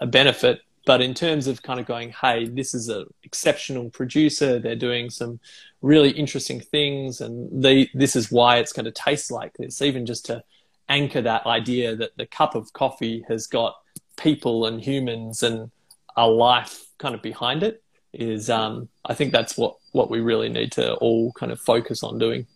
a 0.00 0.06
benefit 0.06 0.62
but 0.84 1.00
in 1.00 1.14
terms 1.14 1.46
of 1.46 1.62
kind 1.62 1.78
of 1.78 1.86
going, 1.86 2.10
hey, 2.10 2.46
this 2.46 2.74
is 2.74 2.88
an 2.88 3.06
exceptional 3.22 3.90
producer. 3.90 4.58
They're 4.58 4.74
doing 4.74 5.10
some 5.10 5.38
really 5.80 6.10
interesting 6.10 6.60
things, 6.60 7.20
and 7.20 7.62
they, 7.62 7.88
this 7.94 8.16
is 8.16 8.32
why 8.32 8.56
it's 8.56 8.72
going 8.72 8.86
to 8.86 8.90
taste 8.90 9.30
like 9.30 9.52
this. 9.54 9.80
Even 9.80 10.06
just 10.06 10.26
to 10.26 10.42
anchor 10.88 11.22
that 11.22 11.46
idea 11.46 11.94
that 11.96 12.16
the 12.16 12.26
cup 12.26 12.54
of 12.54 12.72
coffee 12.72 13.24
has 13.28 13.46
got 13.46 13.76
people 14.16 14.66
and 14.66 14.82
humans 14.82 15.42
and 15.42 15.70
a 16.16 16.26
life 16.26 16.84
kind 16.98 17.14
of 17.14 17.22
behind 17.22 17.62
it 17.62 17.82
is 18.12 18.50
um, 18.50 18.88
I 19.04 19.14
think 19.14 19.32
that's 19.32 19.56
what 19.56 19.76
what 19.92 20.10
we 20.10 20.20
really 20.20 20.48
need 20.48 20.72
to 20.72 20.94
all 20.94 21.32
kind 21.32 21.52
of 21.52 21.60
focus 21.60 22.02
on 22.02 22.18
doing. 22.18 22.46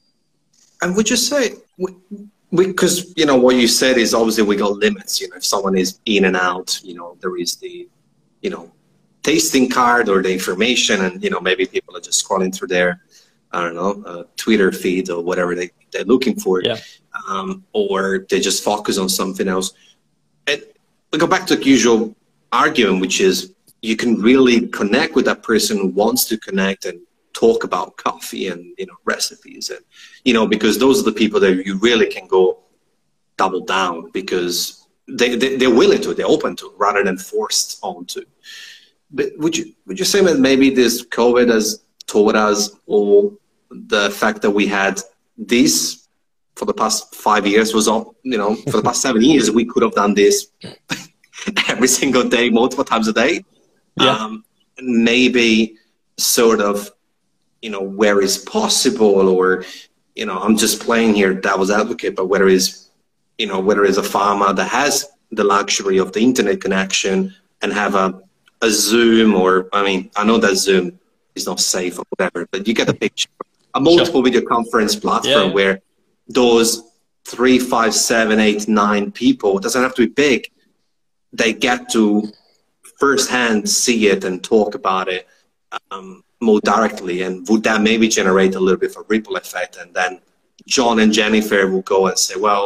And 0.83 0.95
would 0.97 1.09
you 1.09 1.17
say 1.17 1.55
because 2.51 3.13
you 3.17 3.27
know 3.27 3.37
what 3.37 3.57
you 3.57 3.69
said 3.69 3.99
is 3.99 4.15
obviously 4.15 4.45
we 4.45 4.57
got 4.57 4.73
limits. 4.73 5.21
You 5.21 5.29
know, 5.29 5.37
if 5.37 5.45
someone 5.45 5.77
is 5.77 5.99
in 6.07 6.25
and 6.25 6.37
out, 6.37 6.81
you 6.83 6.95
know, 6.95 7.17
there 7.21 7.37
is 7.37 7.57
the 7.57 7.89
you 8.43 8.51
know 8.51 8.71
tasting 9.23 9.69
card 9.69 10.09
or 10.09 10.23
the 10.23 10.33
information, 10.33 11.05
and 11.05 11.23
you 11.23 11.31
know 11.31 11.41
maybe 11.41 11.67
people 11.67 11.97
are 11.97 12.01
just 12.01 12.25
scrolling 12.27 12.55
through 12.55 12.69
their 12.69 13.03
I 13.53 13.61
don't 13.61 13.75
know 13.75 14.03
uh, 14.07 14.25
Twitter 14.37 14.73
feed 14.73 15.11
or 15.11 15.23
whatever 15.23 15.55
they 15.55 15.71
they're 15.93 16.05
looking 16.05 16.39
for, 16.39 16.63
yeah. 16.63 16.79
um, 17.29 17.65
or 17.73 18.27
they 18.31 18.41
just 18.41 18.63
focus 18.63 18.99
on 18.99 19.09
something 19.09 19.49
else. 19.49 19.73
And 20.47 20.63
we 21.13 21.19
go 21.19 21.27
back 21.27 21.47
to 21.47 21.57
the 21.57 21.65
usual 21.65 22.15
argument, 22.53 23.01
which 23.01 23.21
is 23.21 23.55
you 23.83 23.97
can 23.97 24.21
really 24.21 24.69
connect 24.69 25.15
with 25.15 25.25
that 25.27 25.43
person 25.43 25.79
who 25.79 25.89
wants 25.89 26.25
to 26.27 26.39
connect 26.39 26.85
and 26.85 27.01
talk 27.37 27.65
about 27.65 27.97
coffee 27.99 28.49
and 28.49 28.63
you 28.79 28.87
know 28.87 28.97
recipes 29.05 29.69
and 29.69 29.85
you 30.25 30.33
know 30.33 30.47
because 30.47 30.79
those 30.79 31.01
are 31.01 31.09
the 31.11 31.19
people 31.23 31.39
that 31.39 31.67
you 31.67 31.77
really 31.89 32.07
can 32.07 32.27
go 32.27 32.59
double 33.37 33.61
down 33.61 34.11
because 34.11 34.87
they, 35.07 35.37
they 35.37 35.57
they're 35.57 35.79
willing 35.83 36.01
to 36.01 36.15
they're 36.15 36.35
open 36.37 36.57
to 36.57 36.73
rather 36.79 37.05
than 37.05 37.19
forced 37.19 37.79
onto 37.83 38.23
but 39.11 39.27
would 39.37 39.55
you 39.57 39.67
would 39.87 39.99
you 39.99 40.05
say 40.07 40.23
that 40.25 40.39
maybe 40.39 40.71
this 40.71 41.05
covid 41.05 41.49
has 41.53 41.83
taught 42.07 42.35
us 42.35 42.71
all 42.87 43.39
the 43.71 44.09
fact 44.11 44.41
that 44.41 44.51
we 44.51 44.67
had 44.67 44.99
this 45.37 46.09
for 46.55 46.65
the 46.65 46.73
past 46.83 47.15
five 47.15 47.47
years 47.47 47.75
was 47.75 47.87
all 47.87 48.15
you 48.23 48.39
know 48.39 48.55
for 48.71 48.79
the 48.79 48.87
past 48.89 49.03
seven 49.03 49.23
years 49.31 49.51
we 49.51 49.65
could 49.67 49.83
have 49.83 49.97
done 50.03 50.15
this 50.15 50.47
every 51.69 51.89
single 51.89 52.27
day 52.37 52.49
multiple 52.49 52.85
times 52.85 53.09
a 53.09 53.13
day 53.13 53.45
yeah. 53.99 54.15
Um, 54.15 54.45
maybe 54.79 55.77
sort 56.19 56.61
of 56.61 56.91
you 57.67 57.73
know 57.73 57.83
where 57.83 58.21
is 58.23 58.39
possible 58.39 59.29
or 59.29 59.65
you 60.15 60.25
know 60.25 60.39
i'm 60.39 60.57
just 60.57 60.81
playing 60.81 61.13
here 61.13 61.35
devil's 61.35 61.73
advocate 61.83 62.15
but 62.15 62.27
whether 62.27 62.47
is 62.47 62.91
you 63.39 63.47
know 63.49 63.59
whether 63.59 63.85
is 63.85 63.99
a 63.99 64.09
farmer 64.17 64.53
that 64.53 64.69
has 64.69 65.09
the 65.33 65.43
luxury 65.43 65.99
of 65.99 66.13
the 66.13 66.21
internet 66.21 66.61
connection 66.61 67.35
and 67.63 67.73
have 67.73 67.97
a, 67.97 68.23
a 68.63 68.71
zoom 68.71 69.35
or 69.35 69.69
i 69.73 69.83
mean 69.83 70.09
i 70.15 70.23
know 70.25 70.39
that 70.39 70.55
zoom 70.55 70.97
is 71.35 71.45
not 71.45 71.59
safe 71.59 71.99
or 71.99 72.05
whatever 72.11 72.47
but 72.53 72.69
you 72.69 72.73
get 72.73 72.87
the 72.87 72.95
picture 72.95 73.29
a 73.75 73.81
multiple 73.81 74.21
sure. 74.21 74.31
video 74.31 74.43
conference 74.43 74.95
platform 74.95 75.49
yeah. 75.49 75.53
where 75.59 75.81
those 76.29 76.69
three 77.25 77.59
five 77.59 77.93
seven 77.93 78.39
eight 78.39 78.69
nine 78.69 79.11
people 79.11 79.59
doesn't 79.59 79.83
have 79.83 79.95
to 79.97 80.07
be 80.07 80.13
big 80.13 80.49
they 81.33 81.53
get 81.53 81.89
to 81.91 82.33
firsthand 83.01 83.69
see 83.69 84.07
it 84.07 84.23
and 84.23 84.45
talk 84.45 84.77
about 84.77 85.09
it 85.09 85.27
um, 85.91 86.23
more 86.47 86.61
directly 86.61 87.17
and 87.23 87.47
would 87.49 87.63
that 87.65 87.81
maybe 87.89 88.07
generate 88.09 88.55
a 88.55 88.61
little 88.61 88.83
bit 88.85 88.93
of 88.93 89.03
a 89.03 89.07
ripple 89.09 89.37
effect? 89.37 89.77
And 89.77 89.93
then 89.95 90.21
john 90.67 90.99
and 90.99 91.13
jennifer 91.13 91.69
will 91.71 91.83
go 91.83 92.09
and 92.09 92.19
say 92.19 92.35
well 92.47 92.65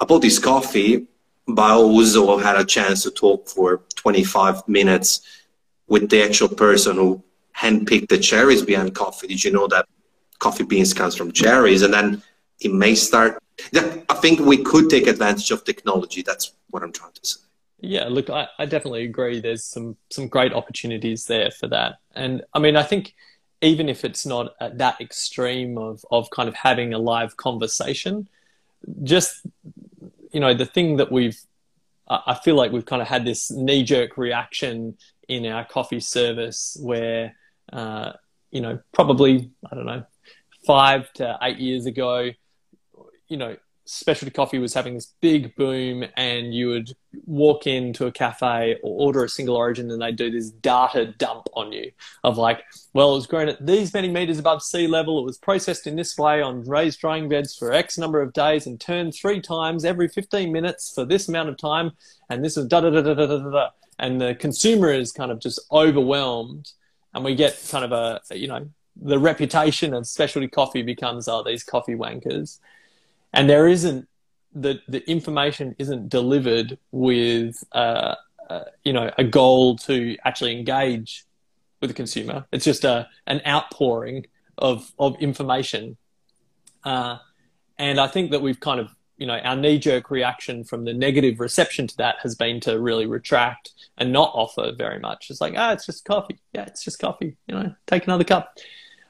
i 0.00 0.04
bought 0.04 0.22
this 0.22 0.40
coffee 0.40 1.06
but 1.46 1.62
i 1.62 1.74
also 1.74 2.36
had 2.36 2.56
a 2.56 2.64
chance 2.64 3.02
to 3.04 3.10
talk 3.10 3.48
for 3.48 3.82
25 3.94 4.66
minutes 4.66 5.20
with 5.86 6.08
the 6.10 6.22
actual 6.22 6.48
person 6.48 6.96
who 6.96 7.22
handpicked 7.56 8.08
the 8.08 8.18
cherries 8.18 8.62
behind 8.62 8.94
coffee. 8.94 9.26
Did 9.26 9.42
you 9.42 9.50
know 9.50 9.66
that 9.68 9.86
coffee 10.38 10.64
beans 10.64 10.94
comes 10.94 11.16
from 11.16 11.32
cherries? 11.32 11.82
And 11.82 11.92
then 11.92 12.22
it 12.60 12.72
may 12.72 12.94
start 12.94 13.42
i 13.74 14.14
think 14.22 14.38
we 14.40 14.56
could 14.62 14.88
take 14.88 15.06
advantage 15.08 15.50
of 15.50 15.64
technology. 15.64 16.22
That's 16.22 16.52
what 16.70 16.82
i'm 16.82 16.92
trying 16.92 17.12
to 17.12 17.26
say 17.26 17.40
yeah, 17.80 18.08
look, 18.08 18.28
I, 18.30 18.48
I 18.58 18.66
definitely 18.66 19.04
agree. 19.04 19.40
There's 19.40 19.64
some 19.64 19.96
some 20.10 20.28
great 20.28 20.52
opportunities 20.52 21.26
there 21.26 21.50
for 21.50 21.68
that, 21.68 21.96
and 22.14 22.42
I 22.52 22.58
mean, 22.58 22.76
I 22.76 22.82
think 22.82 23.14
even 23.60 23.88
if 23.88 24.04
it's 24.04 24.24
not 24.24 24.54
at 24.60 24.78
that 24.78 25.00
extreme 25.00 25.78
of 25.78 26.04
of 26.10 26.30
kind 26.30 26.48
of 26.48 26.54
having 26.54 26.92
a 26.92 26.98
live 26.98 27.36
conversation, 27.36 28.28
just 29.02 29.42
you 30.32 30.40
know, 30.40 30.54
the 30.54 30.66
thing 30.66 30.96
that 30.96 31.10
we've, 31.10 31.38
I 32.08 32.38
feel 32.42 32.54
like 32.54 32.72
we've 32.72 32.86
kind 32.86 33.02
of 33.02 33.08
had 33.08 33.24
this 33.24 33.50
knee 33.50 33.82
jerk 33.82 34.16
reaction 34.16 34.96
in 35.28 35.46
our 35.46 35.64
coffee 35.64 36.00
service 36.00 36.76
where, 36.80 37.34
uh, 37.72 38.12
you 38.50 38.60
know, 38.60 38.78
probably 38.92 39.50
I 39.70 39.74
don't 39.74 39.86
know, 39.86 40.04
five 40.66 41.12
to 41.14 41.38
eight 41.42 41.58
years 41.58 41.86
ago, 41.86 42.30
you 43.28 43.36
know, 43.36 43.56
specialty 43.90 44.30
coffee 44.30 44.58
was 44.58 44.74
having 44.74 44.92
this 44.92 45.14
big 45.22 45.54
boom 45.56 46.04
and 46.14 46.52
you 46.52 46.68
would 46.68 46.90
walk 47.24 47.66
into 47.66 48.04
a 48.04 48.12
cafe 48.12 48.76
or 48.82 49.06
order 49.06 49.24
a 49.24 49.28
single 49.30 49.56
origin 49.56 49.90
and 49.90 50.02
they'd 50.02 50.14
do 50.14 50.30
this 50.30 50.50
data 50.50 51.06
dump 51.16 51.46
on 51.54 51.72
you 51.72 51.90
of 52.22 52.36
like, 52.36 52.62
well, 52.92 53.12
it 53.12 53.14
was 53.14 53.26
grown 53.26 53.48
at 53.48 53.64
these 53.64 53.94
many 53.94 54.10
meters 54.10 54.38
above 54.38 54.62
sea 54.62 54.86
level. 54.86 55.18
It 55.18 55.24
was 55.24 55.38
processed 55.38 55.86
in 55.86 55.96
this 55.96 56.18
way 56.18 56.42
on 56.42 56.68
raised 56.68 57.00
drying 57.00 57.30
beds 57.30 57.56
for 57.56 57.72
X 57.72 57.96
number 57.96 58.20
of 58.20 58.34
days 58.34 58.66
and 58.66 58.78
turned 58.78 59.14
three 59.14 59.40
times 59.40 59.86
every 59.86 60.08
15 60.08 60.52
minutes 60.52 60.92
for 60.94 61.06
this 61.06 61.26
amount 61.26 61.48
of 61.48 61.56
time. 61.56 61.92
And 62.28 62.44
this 62.44 62.58
is 62.58 62.66
da 62.66 62.82
da 62.82 62.90
da 62.90 63.00
da 63.00 63.14
da 63.14 63.26
da 63.26 63.38
da. 63.38 63.70
And 63.98 64.20
the 64.20 64.34
consumer 64.34 64.92
is 64.92 65.12
kind 65.12 65.32
of 65.32 65.40
just 65.40 65.60
overwhelmed. 65.72 66.72
And 67.14 67.24
we 67.24 67.34
get 67.34 67.58
kind 67.70 67.90
of 67.90 67.92
a, 67.92 68.36
you 68.36 68.48
know, 68.48 68.68
the 69.00 69.18
reputation 69.18 69.94
of 69.94 70.06
specialty 70.06 70.48
coffee 70.48 70.82
becomes, 70.82 71.26
oh, 71.26 71.42
these 71.42 71.64
coffee 71.64 71.94
wankers 71.94 72.58
and 73.32 73.48
there 73.48 73.68
isn't 73.68 74.08
the 74.54 74.80
the 74.88 75.08
information 75.08 75.74
isn't 75.78 76.08
delivered 76.08 76.78
with 76.90 77.62
uh, 77.72 78.14
uh, 78.48 78.64
you 78.84 78.92
know 78.92 79.10
a 79.18 79.24
goal 79.24 79.76
to 79.76 80.16
actually 80.24 80.56
engage 80.56 81.24
with 81.80 81.90
the 81.90 81.94
consumer. 81.94 82.46
It's 82.52 82.64
just 82.64 82.84
a 82.84 83.08
an 83.26 83.40
outpouring 83.46 84.26
of 84.56 84.92
of 84.98 85.16
information, 85.20 85.96
uh, 86.84 87.18
and 87.78 88.00
I 88.00 88.08
think 88.08 88.30
that 88.32 88.42
we've 88.42 88.60
kind 88.60 88.80
of 88.80 88.90
you 89.16 89.26
know 89.26 89.38
our 89.38 89.56
knee 89.56 89.78
jerk 89.78 90.10
reaction 90.10 90.64
from 90.64 90.84
the 90.84 90.94
negative 90.94 91.40
reception 91.40 91.86
to 91.86 91.96
that 91.98 92.16
has 92.22 92.34
been 92.34 92.60
to 92.60 92.80
really 92.80 93.06
retract 93.06 93.72
and 93.98 94.12
not 94.12 94.32
offer 94.34 94.72
very 94.76 94.98
much. 94.98 95.30
It's 95.30 95.40
like 95.40 95.54
ah, 95.56 95.72
it's 95.72 95.86
just 95.86 96.04
coffee. 96.04 96.40
Yeah, 96.52 96.64
it's 96.64 96.84
just 96.84 96.98
coffee. 96.98 97.36
You 97.46 97.54
know, 97.54 97.74
take 97.86 98.04
another 98.04 98.24
cup. 98.24 98.56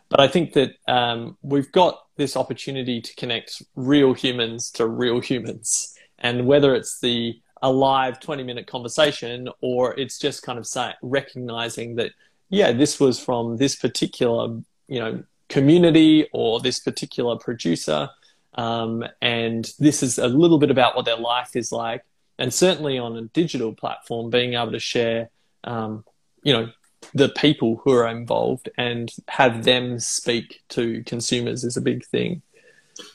But 0.09 0.21
I 0.21 0.29
think 0.29 0.55
that 0.55 0.73
um, 0.87 1.37
we've 1.43 1.71
got 1.73 2.03
this 2.17 2.37
opportunity 2.37 3.01
to 3.01 3.15
connect 3.17 3.63
real 3.75 4.15
humans 4.15 4.71
to 4.73 4.87
real 4.87 5.21
humans. 5.21 5.95
And 6.19 6.47
whether 6.47 6.75
it's 6.75 7.01
the 7.01 7.41
a 7.63 7.71
live 7.71 8.21
20 8.21 8.45
minute 8.45 8.67
conversation 8.67 9.49
or 9.61 9.99
it's 9.99 10.19
just 10.19 10.43
kind 10.43 10.59
of 10.59 10.67
say, 10.67 10.93
recognizing 11.03 11.97
that, 11.97 12.13
yeah, 12.51 12.73
this 12.73 13.01
was 13.01 13.19
from 13.19 13.57
this 13.57 13.77
particular, 13.77 14.61
you 14.87 15.01
know, 15.01 15.23
community 15.49 16.29
or 16.33 16.61
this 16.61 16.81
particular 16.81 17.37
producer. 17.37 18.09
Um, 18.55 19.05
and 19.21 19.71
this 19.79 20.03
is 20.03 20.19
a 20.19 20.29
little 20.29 20.59
bit 20.59 20.71
about 20.71 20.97
what 20.97 21.05
their 21.05 21.17
life 21.17 21.57
is 21.57 21.73
like. 21.73 22.05
And 22.39 22.55
certainly 22.55 22.99
on 22.99 23.17
a 23.17 23.23
digital 23.23 23.75
platform, 23.75 24.31
being 24.31 24.55
able 24.55 24.73
to 24.73 24.79
share, 24.79 25.31
um, 25.65 26.05
you 26.43 26.53
know, 26.53 26.71
the 27.15 27.29
people 27.31 27.81
who 27.85 27.93
are 27.93 28.09
involved 28.09 28.69
and 28.77 29.11
have 29.29 29.65
them 29.65 29.99
speak 29.99 30.63
to 30.71 31.03
consumers 31.05 31.65
is 31.65 31.77
a 31.77 31.81
big 31.81 32.05
thing. 32.05 32.43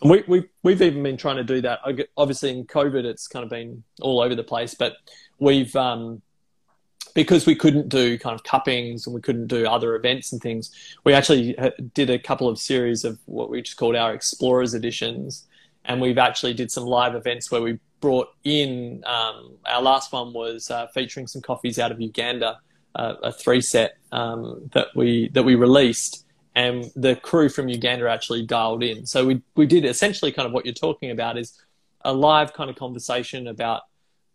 And 0.01 0.11
we, 0.11 0.23
we, 0.27 0.45
we've 0.63 0.81
even 0.81 1.03
been 1.03 1.17
trying 1.17 1.37
to 1.37 1.43
do 1.43 1.61
that. 1.61 1.79
Obviously, 2.17 2.51
in 2.51 2.65
COVID, 2.65 3.03
it's 3.03 3.27
kind 3.27 3.43
of 3.43 3.49
been 3.49 3.83
all 4.01 4.21
over 4.21 4.35
the 4.35 4.43
place, 4.43 4.73
but 4.73 4.93
we've, 5.39 5.75
um, 5.75 6.21
because 7.13 7.45
we 7.45 7.55
couldn't 7.55 7.89
do 7.89 8.17
kind 8.17 8.33
of 8.33 8.43
cuppings 8.43 9.05
and 9.05 9.13
we 9.13 9.21
couldn't 9.21 9.47
do 9.47 9.67
other 9.67 9.95
events 9.95 10.31
and 10.31 10.41
things, 10.41 10.71
we 11.03 11.13
actually 11.13 11.55
did 11.93 12.09
a 12.09 12.17
couple 12.17 12.47
of 12.47 12.57
series 12.57 13.03
of 13.03 13.19
what 13.25 13.49
we 13.49 13.61
just 13.61 13.77
called 13.77 13.95
our 13.95 14.13
Explorers 14.13 14.73
editions. 14.73 15.45
And 15.85 16.01
we've 16.01 16.17
actually 16.17 16.53
did 16.53 16.71
some 16.71 16.85
live 16.85 17.13
events 17.13 17.51
where 17.51 17.61
we 17.61 17.77
brought 17.99 18.29
in, 18.43 19.03
um, 19.05 19.57
our 19.65 19.81
last 19.81 20.11
one 20.11 20.33
was 20.33 20.71
uh, 20.71 20.87
featuring 20.87 21.27
some 21.27 21.41
coffees 21.41 21.77
out 21.77 21.91
of 21.91 22.01
Uganda 22.01 22.59
uh, 22.95 23.15
a 23.23 23.31
three 23.31 23.61
set 23.61 23.97
um, 24.11 24.69
that 24.73 24.87
we 24.95 25.29
that 25.29 25.43
we 25.43 25.55
released, 25.55 26.25
and 26.55 26.91
the 26.95 27.15
crew 27.15 27.49
from 27.49 27.67
Uganda 27.69 28.09
actually 28.09 28.45
dialed 28.45 28.83
in. 28.83 29.05
So 29.05 29.25
we 29.25 29.41
we 29.55 29.65
did 29.65 29.85
essentially 29.85 30.31
kind 30.31 30.47
of 30.47 30.53
what 30.53 30.65
you're 30.65 30.73
talking 30.73 31.11
about 31.11 31.37
is 31.37 31.59
a 32.01 32.13
live 32.13 32.53
kind 32.53 32.69
of 32.69 32.75
conversation 32.75 33.47
about 33.47 33.83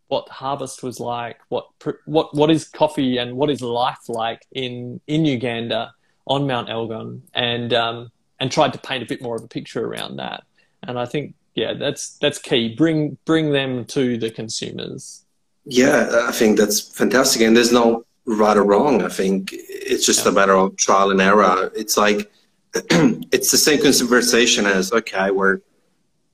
what 0.08 0.28
harvest 0.28 0.82
was 0.82 0.98
like, 0.98 1.38
what 1.48 1.68
what 2.06 2.34
what 2.34 2.50
is 2.50 2.66
coffee 2.68 3.18
and 3.18 3.36
what 3.36 3.50
is 3.50 3.60
life 3.60 4.08
like 4.08 4.46
in 4.52 5.00
in 5.06 5.24
Uganda 5.24 5.92
on 6.26 6.46
Mount 6.46 6.68
Elgon, 6.68 7.22
and 7.34 7.72
um, 7.72 8.10
and 8.40 8.50
tried 8.50 8.72
to 8.72 8.78
paint 8.78 9.02
a 9.02 9.06
bit 9.06 9.22
more 9.22 9.36
of 9.36 9.42
a 9.42 9.48
picture 9.48 9.84
around 9.84 10.16
that. 10.16 10.44
And 10.82 10.98
I 10.98 11.06
think 11.06 11.34
yeah, 11.54 11.74
that's 11.74 12.16
that's 12.18 12.38
key. 12.38 12.74
Bring 12.74 13.18
bring 13.24 13.52
them 13.52 13.84
to 13.86 14.16
the 14.16 14.30
consumers. 14.30 15.24
Yeah, 15.64 16.24
I 16.26 16.32
think 16.32 16.58
that's 16.58 16.80
fantastic. 16.80 17.42
And 17.42 17.56
there's 17.56 17.72
no 17.72 18.06
right 18.28 18.56
or 18.56 18.64
wrong. 18.64 19.02
I 19.02 19.08
think 19.08 19.50
it's 19.52 20.04
just 20.04 20.24
yeah. 20.24 20.32
a 20.32 20.34
matter 20.34 20.54
of 20.54 20.76
trial 20.76 21.10
and 21.10 21.20
error. 21.20 21.70
It's 21.74 21.96
like 21.96 22.30
it's 22.74 23.50
the 23.50 23.56
same 23.56 23.80
conversation 23.80 24.66
as 24.66 24.92
okay, 24.92 25.30
we're 25.30 25.60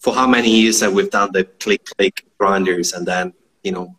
for 0.00 0.14
how 0.14 0.26
many 0.26 0.50
years 0.50 0.80
have 0.80 0.92
we 0.92 1.08
done 1.08 1.30
the 1.32 1.44
click 1.44 1.84
click 1.96 2.26
grinders 2.38 2.92
and 2.92 3.06
then 3.06 3.32
you 3.62 3.72
know 3.72 3.96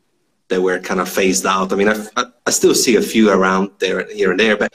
they 0.50 0.60
were 0.60 0.80
kind 0.80 1.00
of 1.00 1.10
phased 1.10 1.46
out. 1.46 1.74
I 1.74 1.76
mean, 1.76 1.90
I, 1.90 2.26
I 2.46 2.52
still 2.52 2.76
see 2.76 2.98
a 2.98 3.02
few 3.02 3.32
around 3.32 3.72
there 3.80 4.06
here 4.12 4.30
and 4.30 4.40
there, 4.40 4.58
but 4.58 4.74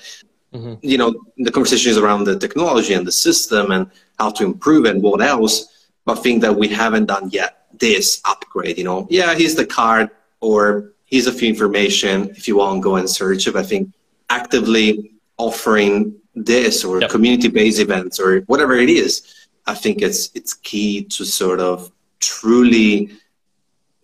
mm-hmm. 0.52 0.74
you 0.82 0.98
know 0.98 1.14
the 1.38 1.52
conversation 1.52 1.90
is 1.90 1.98
around 1.98 2.24
the 2.24 2.38
technology 2.38 2.94
and 2.94 3.06
the 3.06 3.12
system 3.12 3.70
and 3.70 3.90
how 4.18 4.30
to 4.30 4.44
improve 4.44 4.86
and 4.86 5.02
what 5.02 5.20
else. 5.20 5.88
But 6.06 6.18
I 6.18 6.22
think 6.22 6.40
that 6.42 6.56
we 6.56 6.68
haven't 6.68 7.06
done 7.06 7.28
yet 7.30 7.66
this 7.78 8.20
upgrade. 8.24 8.78
You 8.78 8.84
know, 8.84 9.06
yeah, 9.10 9.34
here's 9.34 9.54
the 9.54 9.66
card 9.66 10.10
or 10.40 10.92
here's 11.10 11.26
a 11.26 11.32
few 11.32 11.48
information 11.48 12.30
if 12.30 12.46
you 12.48 12.56
want 12.56 12.76
to 12.76 12.80
go 12.80 12.96
and 12.96 13.08
search 13.08 13.46
it. 13.46 13.56
I 13.56 13.62
think 13.62 13.92
actively 14.28 15.12
offering 15.36 16.14
this 16.34 16.84
or 16.84 17.00
yep. 17.00 17.10
community-based 17.10 17.80
events 17.80 18.20
or 18.20 18.40
whatever 18.42 18.74
it 18.74 18.88
is, 18.88 19.48
I 19.66 19.74
think 19.74 20.02
it's 20.02 20.30
it's 20.34 20.54
key 20.54 21.04
to 21.04 21.24
sort 21.24 21.60
of 21.60 21.90
truly 22.20 23.10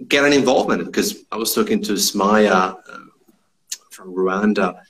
get 0.09 0.25
an 0.25 0.33
involvement. 0.33 0.85
Because 0.85 1.25
I 1.31 1.37
was 1.37 1.55
talking 1.55 1.83
to 1.85 1.93
Smaya 1.93 2.77
uh, 2.89 2.99
from 3.91 4.15
Rwanda, 4.15 4.81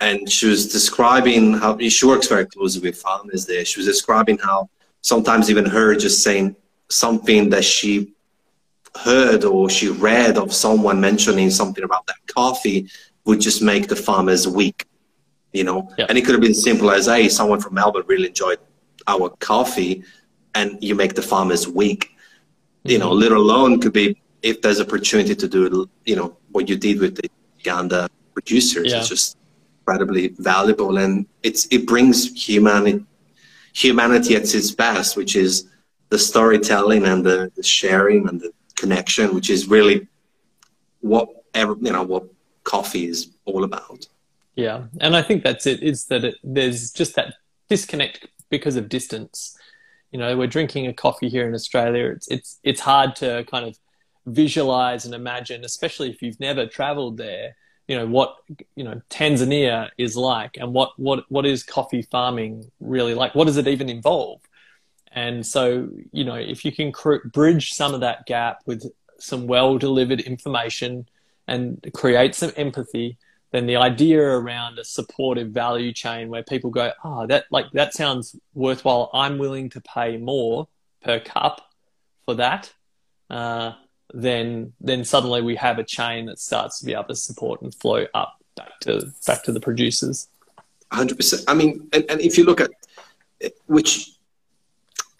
and 0.00 0.30
she 0.30 0.46
was 0.46 0.72
describing 0.72 1.52
how 1.54 1.78
she 1.78 2.06
works 2.06 2.28
very 2.28 2.46
closely 2.46 2.80
with 2.80 2.96
farmers 2.96 3.46
there. 3.46 3.64
She 3.64 3.78
was 3.78 3.86
describing 3.86 4.38
how 4.38 4.68
sometimes 5.02 5.50
even 5.50 5.66
her 5.66 5.94
just 5.94 6.22
saying 6.22 6.56
something 6.88 7.50
that 7.50 7.64
she 7.64 8.12
heard 8.96 9.44
or 9.44 9.70
she 9.70 9.88
read 9.88 10.36
of 10.36 10.52
someone 10.52 11.00
mentioning 11.00 11.50
something 11.50 11.84
about 11.84 12.06
that 12.06 12.16
coffee 12.26 12.88
would 13.24 13.40
just 13.40 13.62
make 13.62 13.88
the 13.88 13.96
farmers 13.96 14.46
weak, 14.46 14.86
you 15.52 15.64
know. 15.64 15.90
Yeah. 15.96 16.06
And 16.08 16.18
it 16.18 16.24
could 16.24 16.34
have 16.34 16.40
been 16.40 16.54
simple 16.54 16.90
as, 16.90 17.06
hey, 17.06 17.28
someone 17.28 17.60
from 17.60 17.74
Melbourne 17.74 18.04
really 18.06 18.28
enjoyed 18.28 18.58
our 19.06 19.30
coffee, 19.40 20.04
and 20.54 20.78
you 20.82 20.94
make 20.94 21.14
the 21.14 21.22
farmers 21.22 21.66
weak. 21.66 22.04
Mm-hmm. 22.04 22.90
You 22.90 22.98
know, 22.98 23.10
mm-hmm. 23.10 23.34
alone 23.34 23.80
could 23.80 23.92
be 23.92 24.20
if 24.42 24.60
there's 24.60 24.80
opportunity 24.80 25.34
to 25.34 25.48
do, 25.48 25.88
you 26.04 26.16
know, 26.16 26.36
what 26.50 26.68
you 26.68 26.76
did 26.76 27.00
with 27.00 27.16
the 27.16 27.30
Uganda 27.58 28.10
producers. 28.34 28.90
Yeah. 28.90 28.98
It's 28.98 29.08
just 29.08 29.36
incredibly 29.80 30.28
valuable, 30.38 30.98
and 30.98 31.26
it's 31.42 31.66
it 31.70 31.86
brings 31.86 32.32
humanity 32.48 33.04
humanity 33.72 34.36
at 34.36 34.42
its 34.54 34.70
best, 34.70 35.16
which 35.16 35.34
is 35.34 35.68
the 36.10 36.18
storytelling 36.18 37.06
and 37.06 37.24
the, 37.24 37.50
the 37.56 37.62
sharing 37.62 38.28
and 38.28 38.40
the 38.40 38.52
connection, 38.82 39.34
which 39.34 39.48
is 39.48 39.68
really 39.68 40.08
what 41.00 41.28
you 41.54 41.92
know 41.96 42.02
what 42.02 42.24
coffee 42.64 43.06
is 43.06 43.30
all 43.44 43.62
about. 43.64 44.00
Yeah, 44.56 44.78
and 45.00 45.16
I 45.16 45.22
think 45.22 45.44
that's 45.44 45.66
it. 45.66 45.82
Is 45.82 46.06
that 46.06 46.24
it, 46.24 46.34
there's 46.42 46.90
just 46.90 47.14
that 47.16 47.34
disconnect 47.68 48.26
because 48.50 48.76
of 48.76 48.88
distance. 48.88 49.56
You 50.10 50.18
know, 50.18 50.36
we're 50.36 50.54
drinking 50.56 50.86
a 50.88 50.92
coffee 50.92 51.28
here 51.28 51.46
in 51.48 51.54
Australia. 51.54 52.06
It's 52.16 52.28
it's 52.28 52.50
it's 52.70 52.80
hard 52.80 53.10
to 53.16 53.44
kind 53.52 53.64
of 53.68 53.78
visualize 54.26 55.04
and 55.06 55.14
imagine, 55.14 55.64
especially 55.64 56.10
if 56.10 56.22
you've 56.22 56.40
never 56.40 56.66
traveled 56.66 57.16
there. 57.16 57.56
You 57.88 57.96
know 57.98 58.06
what 58.06 58.36
you 58.78 58.84
know 58.84 59.00
Tanzania 59.10 59.90
is 59.96 60.16
like, 60.16 60.56
and 60.60 60.72
what 60.72 60.90
what 60.98 61.24
what 61.28 61.46
is 61.46 61.62
coffee 61.62 62.02
farming 62.02 62.70
really 62.80 63.14
like? 63.14 63.34
What 63.34 63.46
does 63.46 63.58
it 63.62 63.68
even 63.68 63.88
involve? 63.88 64.40
And 65.14 65.46
so, 65.46 65.88
you 66.10 66.24
know, 66.24 66.34
if 66.34 66.64
you 66.64 66.72
can 66.72 66.90
cr- 66.90 67.26
bridge 67.32 67.72
some 67.72 67.94
of 67.94 68.00
that 68.00 68.26
gap 68.26 68.62
with 68.66 68.90
some 69.18 69.46
well 69.46 69.78
delivered 69.78 70.20
information 70.20 71.06
and 71.46 71.86
create 71.92 72.34
some 72.34 72.52
empathy, 72.56 73.18
then 73.50 73.66
the 73.66 73.76
idea 73.76 74.22
around 74.22 74.78
a 74.78 74.84
supportive 74.84 75.50
value 75.50 75.92
chain 75.92 76.30
where 76.30 76.42
people 76.42 76.70
go, 76.70 76.92
oh, 77.04 77.26
that 77.26 77.44
like 77.50 77.70
that 77.72 77.92
sounds 77.92 78.34
worthwhile. 78.54 79.10
I'm 79.12 79.38
willing 79.38 79.68
to 79.70 79.80
pay 79.80 80.16
more 80.16 80.68
per 81.02 81.20
cup 81.20 81.70
for 82.24 82.34
that. 82.34 82.72
Uh, 83.28 83.72
then 84.14 84.72
then 84.80 85.04
suddenly 85.04 85.42
we 85.42 85.56
have 85.56 85.78
a 85.78 85.84
chain 85.84 86.26
that 86.26 86.38
starts 86.38 86.80
to 86.80 86.86
be 86.86 86.92
able 86.94 87.04
to 87.04 87.16
support 87.16 87.60
and 87.62 87.74
flow 87.74 88.06
up 88.14 88.38
back 88.56 88.80
to 88.80 89.12
back 89.26 89.42
to 89.44 89.52
the 89.52 89.60
producers. 89.60 90.28
Hundred 90.90 91.16
percent. 91.16 91.44
I 91.48 91.54
mean, 91.54 91.88
and, 91.92 92.04
and 92.10 92.20
if 92.20 92.38
you 92.38 92.44
look 92.44 92.60
at 92.60 92.70
which 93.66 94.12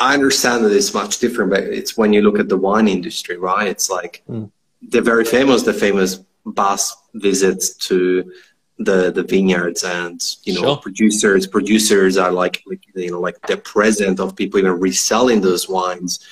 I 0.02 0.14
understand 0.14 0.64
that 0.64 0.72
it's 0.72 0.92
much 0.92 1.18
different, 1.20 1.52
but 1.52 1.60
it's 1.60 1.96
when 1.96 2.12
you 2.12 2.22
look 2.22 2.40
at 2.40 2.48
the 2.48 2.56
wine 2.56 2.88
industry, 2.88 3.36
right? 3.36 3.68
It's 3.68 3.88
like 3.88 4.24
mm. 4.28 4.50
they're 4.90 5.00
very 5.00 5.24
famous, 5.24 5.62
the 5.62 5.72
famous 5.72 6.16
bus 6.44 6.96
visits 7.14 7.74
to 7.88 8.32
the 8.78 9.12
the 9.12 9.22
vineyards 9.22 9.84
and 9.84 10.20
you 10.42 10.54
know 10.54 10.62
sure. 10.62 10.76
producers 10.78 11.46
producers 11.46 12.16
are 12.16 12.32
like, 12.32 12.64
you 12.96 13.12
know 13.12 13.20
like 13.20 13.38
the 13.46 13.56
present 13.58 14.18
of 14.18 14.34
people 14.34 14.58
even 14.58 14.80
reselling 14.80 15.40
those 15.40 15.68
wines 15.68 16.26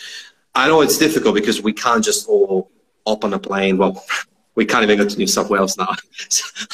i 0.56 0.66
know 0.66 0.80
it's 0.80 0.98
difficult 0.98 1.34
because 1.34 1.62
we 1.62 1.72
can't 1.72 2.02
just 2.02 2.28
all 2.28 2.70
up 3.06 3.24
on 3.24 3.34
a 3.34 3.38
plane 3.38 3.76
well 3.76 4.02
we 4.56 4.64
can't 4.64 4.82
even 4.82 4.98
go 4.98 5.06
to 5.06 5.16
new 5.16 5.26
south 5.26 5.50
wales 5.50 5.76
now 5.76 5.94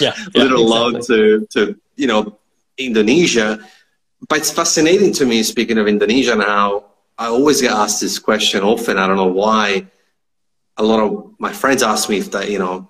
yeah, 0.01 0.15
yeah 0.35 0.43
let 0.43 0.53
alone 0.53 0.97
exactly. 0.97 1.17
to 1.17 1.47
to 1.51 1.81
you 1.97 2.07
know 2.07 2.39
indonesia 2.79 3.59
but 4.29 4.39
it's 4.39 4.51
fascinating 4.51 5.13
to 5.15 5.27
me, 5.27 5.43
speaking 5.43 5.79
of 5.79 5.89
Indonesia, 5.89 6.35
now, 6.35 6.85
I 7.19 7.27
always 7.27 7.61
get 7.61 7.73
asked 7.73 8.01
this 8.01 8.19
question 8.19 8.63
often. 8.63 8.99
I 8.99 9.07
don't 9.07 9.17
know 9.17 9.27
why. 9.27 9.87
A 10.77 10.83
lot 10.83 11.01
of 11.01 11.35
my 11.39 11.53
friends 11.53 11.83
ask 11.83 12.09
me 12.09 12.19
if 12.19 12.31
that, 12.33 12.51
you 12.51 12.59
know, 12.59 12.89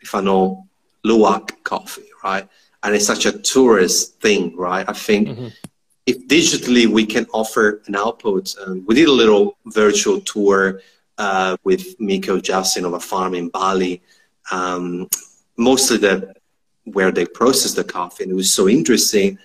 if 0.00 0.14
I 0.14 0.20
know 0.20 0.66
luwak 1.04 1.62
coffee, 1.64 2.08
right? 2.22 2.48
And 2.82 2.94
it's 2.94 3.06
such 3.06 3.26
a 3.26 3.32
tourist 3.32 4.20
thing, 4.20 4.56
right? 4.56 4.88
I 4.88 4.92
think 4.92 5.28
mm-hmm. 5.28 5.48
if 6.06 6.26
digitally 6.28 6.86
we 6.86 7.04
can 7.04 7.26
offer 7.32 7.82
an 7.86 7.96
output, 7.96 8.54
um, 8.64 8.84
we 8.86 8.94
did 8.94 9.08
a 9.08 9.12
little 9.12 9.56
virtual 9.66 10.20
tour 10.20 10.80
uh, 11.18 11.56
with 11.64 11.98
Miko 11.98 12.40
Justin 12.40 12.84
of 12.84 12.92
a 12.92 13.00
farm 13.00 13.34
in 13.34 13.48
Bali, 13.48 14.02
um, 14.52 15.08
mostly 15.56 15.96
the 15.96 16.34
where 16.84 17.10
they 17.10 17.26
process 17.26 17.72
the 17.72 17.82
coffee, 17.82 18.22
and 18.22 18.30
it 18.30 18.36
was 18.36 18.52
so 18.52 18.68
interesting 18.68 19.36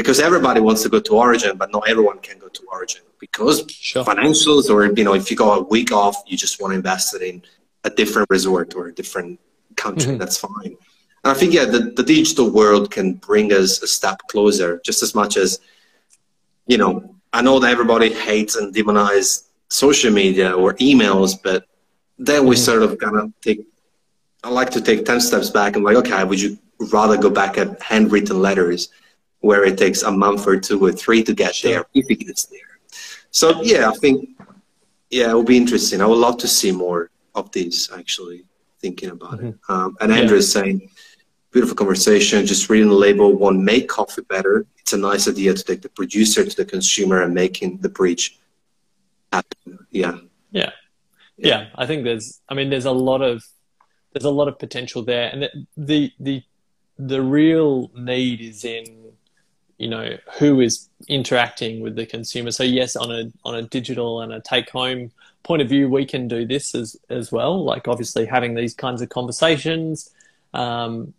because 0.00 0.18
everybody 0.18 0.60
wants 0.60 0.82
to 0.82 0.88
go 0.88 0.98
to 0.98 1.12
Origin, 1.14 1.58
but 1.58 1.70
not 1.70 1.86
everyone 1.86 2.18
can 2.20 2.38
go 2.38 2.48
to 2.48 2.62
Origin 2.72 3.02
because 3.18 3.56
sure. 3.70 4.02
financials 4.02 4.70
or 4.70 4.78
you 4.98 5.04
know 5.04 5.14
if 5.14 5.30
you 5.30 5.36
go 5.36 5.52
a 5.52 5.62
week 5.62 5.92
off, 5.92 6.16
you 6.26 6.36
just 6.38 6.60
want 6.60 6.72
to 6.72 6.76
invest 6.76 7.14
it 7.14 7.22
in 7.22 7.42
a 7.84 7.90
different 7.90 8.26
resort 8.30 8.74
or 8.74 8.86
a 8.86 8.94
different 9.00 9.38
country. 9.76 10.12
Mm-hmm. 10.12 10.18
That's 10.22 10.38
fine. 10.38 10.72
And 11.22 11.30
I 11.32 11.34
think 11.34 11.52
yeah, 11.52 11.66
the, 11.66 11.80
the 11.98 12.02
digital 12.02 12.50
world 12.50 12.90
can 12.90 13.14
bring 13.14 13.52
us 13.52 13.82
a 13.82 13.86
step 13.86 14.18
closer, 14.28 14.80
just 14.84 15.02
as 15.02 15.14
much 15.14 15.36
as 15.36 15.60
you 16.66 16.78
know. 16.78 17.14
I 17.32 17.42
know 17.42 17.60
that 17.60 17.70
everybody 17.70 18.12
hates 18.12 18.56
and 18.56 18.74
demonizes 18.74 19.44
social 19.68 20.12
media 20.12 20.50
or 20.52 20.74
emails, 20.74 21.38
but 21.40 21.66
then 22.18 22.46
we 22.46 22.56
mm-hmm. 22.56 22.64
sort 22.64 22.82
of 22.82 22.98
kind 22.98 23.16
of 23.16 23.32
take. 23.42 23.66
I 24.42 24.48
like 24.48 24.70
to 24.70 24.80
take 24.80 25.04
ten 25.04 25.20
steps 25.20 25.50
back 25.50 25.76
and 25.76 25.84
like, 25.84 25.96
okay, 25.96 26.24
would 26.24 26.40
you 26.40 26.58
rather 26.90 27.18
go 27.18 27.28
back 27.28 27.58
at 27.58 27.82
handwritten 27.82 28.40
letters? 28.40 28.88
Where 29.40 29.64
it 29.64 29.78
takes 29.78 30.02
a 30.02 30.10
month 30.10 30.46
or 30.46 30.58
two 30.58 30.84
or 30.84 30.92
three 30.92 31.22
to 31.22 31.34
get 31.34 31.54
sure. 31.54 31.70
there 31.70 31.84
if 31.94 32.10
it 32.10 32.16
gets 32.16 32.44
there. 32.44 32.60
So 33.30 33.62
yeah, 33.62 33.88
I 33.88 33.94
think 33.94 34.28
yeah, 35.10 35.30
it 35.30 35.34
will 35.34 35.42
be 35.42 35.56
interesting. 35.56 36.00
I 36.00 36.06
would 36.06 36.18
love 36.18 36.38
to 36.38 36.48
see 36.48 36.72
more 36.72 37.10
of 37.34 37.50
these 37.52 37.90
actually 37.96 38.44
thinking 38.80 39.10
about 39.10 39.38
mm-hmm. 39.38 39.48
it. 39.48 39.54
Um, 39.68 39.96
and 40.00 40.12
Andrew 40.12 40.36
yeah. 40.36 40.40
is 40.40 40.52
saying, 40.52 40.90
beautiful 41.50 41.76
conversation. 41.76 42.46
Just 42.46 42.70
reading 42.70 42.88
the 42.88 42.94
label 42.94 43.32
won't 43.32 43.60
make 43.60 43.88
coffee 43.88 44.22
better. 44.22 44.66
It's 44.78 44.92
a 44.92 44.96
nice 44.96 45.28
idea 45.28 45.52
to 45.54 45.64
take 45.64 45.82
the 45.82 45.88
producer 45.88 46.44
to 46.44 46.56
the 46.56 46.64
consumer 46.64 47.22
and 47.22 47.34
making 47.34 47.78
the 47.78 47.88
bridge 47.88 48.38
happen. 49.32 49.78
Yeah. 49.90 50.18
Yeah. 50.50 50.70
Yeah. 51.36 51.68
I 51.74 51.86
think 51.86 52.04
there's, 52.04 52.40
I 52.48 52.54
mean, 52.54 52.70
there's 52.70 52.84
a 52.84 52.92
lot 52.92 53.20
of, 53.20 53.44
there's 54.12 54.24
a 54.24 54.30
lot 54.30 54.48
of 54.48 54.58
potential 54.58 55.02
there. 55.02 55.28
And 55.32 55.48
the, 55.76 56.12
the, 56.20 56.42
the 56.98 57.22
real 57.22 57.90
need 57.94 58.40
is 58.40 58.64
in 58.64 59.09
you 59.80 59.88
know 59.88 60.16
who 60.38 60.60
is 60.60 60.88
interacting 61.08 61.80
with 61.80 61.96
the 61.96 62.04
consumer. 62.04 62.50
So 62.50 62.62
yes 62.62 62.96
on 62.96 63.10
a 63.10 63.32
on 63.44 63.54
a 63.54 63.62
digital 63.62 64.20
and 64.20 64.32
a 64.32 64.40
take 64.40 64.70
home 64.70 65.10
point 65.42 65.62
of 65.62 65.68
view 65.68 65.88
we 65.88 66.04
can 66.04 66.28
do 66.28 66.46
this 66.46 66.74
as 66.74 66.96
as 67.08 67.32
well 67.32 67.64
like 67.64 67.88
obviously 67.88 68.26
having 68.26 68.54
these 68.54 68.74
kinds 68.74 69.00
of 69.00 69.08
conversations. 69.08 70.10
Um, 70.52 71.14